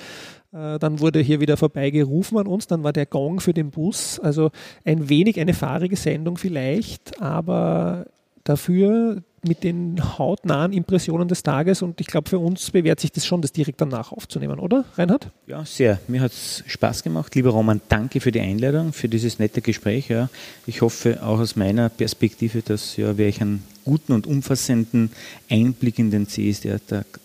Äh, 0.52 0.80
dann 0.80 1.00
wurde 1.00 1.20
hier 1.20 1.42
wieder 1.42 1.58
vorbeigerufen 1.58 2.40
an 2.40 2.48
uns, 2.48 2.66
dann 2.66 2.84
war 2.84 2.92
der 2.92 3.06
Gong 3.06 3.40
für 3.40 3.54
den 3.54 3.70
Bus. 3.70 4.20
Also 4.20 4.50
ein 4.84 5.10
wenig 5.10 5.40
eine 5.40 5.54
fahrige 5.54 5.96
Sendung 5.96 6.38
vielleicht, 6.38 7.22
aber 7.22 8.08
dafür 8.44 9.22
mit 9.48 9.64
den 9.64 10.02
hautnahen 10.18 10.74
Impressionen 10.74 11.28
des 11.28 11.44
Tages 11.44 11.82
und 11.82 12.00
ich 12.02 12.08
glaube, 12.08 12.30
für 12.30 12.40
uns 12.40 12.72
bewährt 12.72 13.00
sich 13.00 13.12
das 13.12 13.26
schon, 13.26 13.42
das 13.42 13.52
direkt 13.52 13.82
danach 13.82 14.12
aufzunehmen, 14.12 14.60
oder 14.60 14.86
Reinhard? 14.96 15.32
Ja, 15.48 15.66
sehr. 15.66 16.00
Mir 16.08 16.22
hat 16.22 16.32
es 16.32 16.64
Spaß 16.68 17.04
gemacht. 17.04 17.34
Lieber 17.36 17.52
Roman, 17.52 17.82
danke 17.90 18.20
für 18.20 18.32
die 18.32 18.40
Einladung, 18.40 18.94
für 18.94 19.10
dieses 19.10 19.40
nette 19.40 19.62
Gespräch. 19.62 20.10
Ja. 20.10 20.30
Ich 20.66 20.82
hoffe 20.82 21.24
auch 21.24 21.40
aus 21.40 21.56
meiner 21.56 21.90
Perspektive, 21.90 22.62
dass 22.62 22.98
ja, 22.98 23.18
wir 23.18 23.28
euch 23.28 23.42
einen 23.42 23.64
guten 23.86 24.14
und 24.14 24.28
umfassenden 24.28 25.12
Einblick 25.50 26.00
in 26.00 26.12
den 26.12 26.28
CSD 26.28 26.78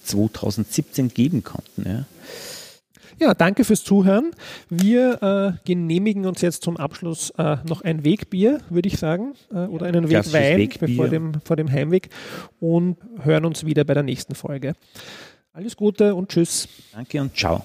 2017 0.04 1.08
geben 1.08 1.44
konnten. 1.44 1.84
Ja. 1.86 2.04
Ja, 3.20 3.34
danke 3.34 3.64
fürs 3.64 3.84
Zuhören. 3.84 4.32
Wir 4.68 5.22
äh, 5.22 5.58
genehmigen 5.64 6.26
uns 6.26 6.40
jetzt 6.40 6.62
zum 6.62 6.76
Abschluss 6.76 7.30
äh, 7.38 7.56
noch 7.66 7.82
ein 7.82 8.04
Wegbier, 8.04 8.60
würde 8.70 8.88
ich 8.88 8.98
sagen, 8.98 9.34
äh, 9.52 9.66
oder 9.66 9.86
einen 9.86 10.08
Wegwein 10.08 10.58
Wegbier. 10.58 10.88
bevor 10.88 11.08
dem, 11.08 11.32
vor 11.44 11.56
dem 11.56 11.70
Heimweg 11.70 12.08
und 12.60 12.96
hören 13.22 13.44
uns 13.44 13.64
wieder 13.64 13.84
bei 13.84 13.94
der 13.94 14.02
nächsten 14.02 14.34
Folge. 14.34 14.74
Alles 15.52 15.76
Gute 15.76 16.14
und 16.14 16.30
Tschüss. 16.30 16.68
Danke 16.92 17.20
und 17.20 17.36
ciao. 17.36 17.64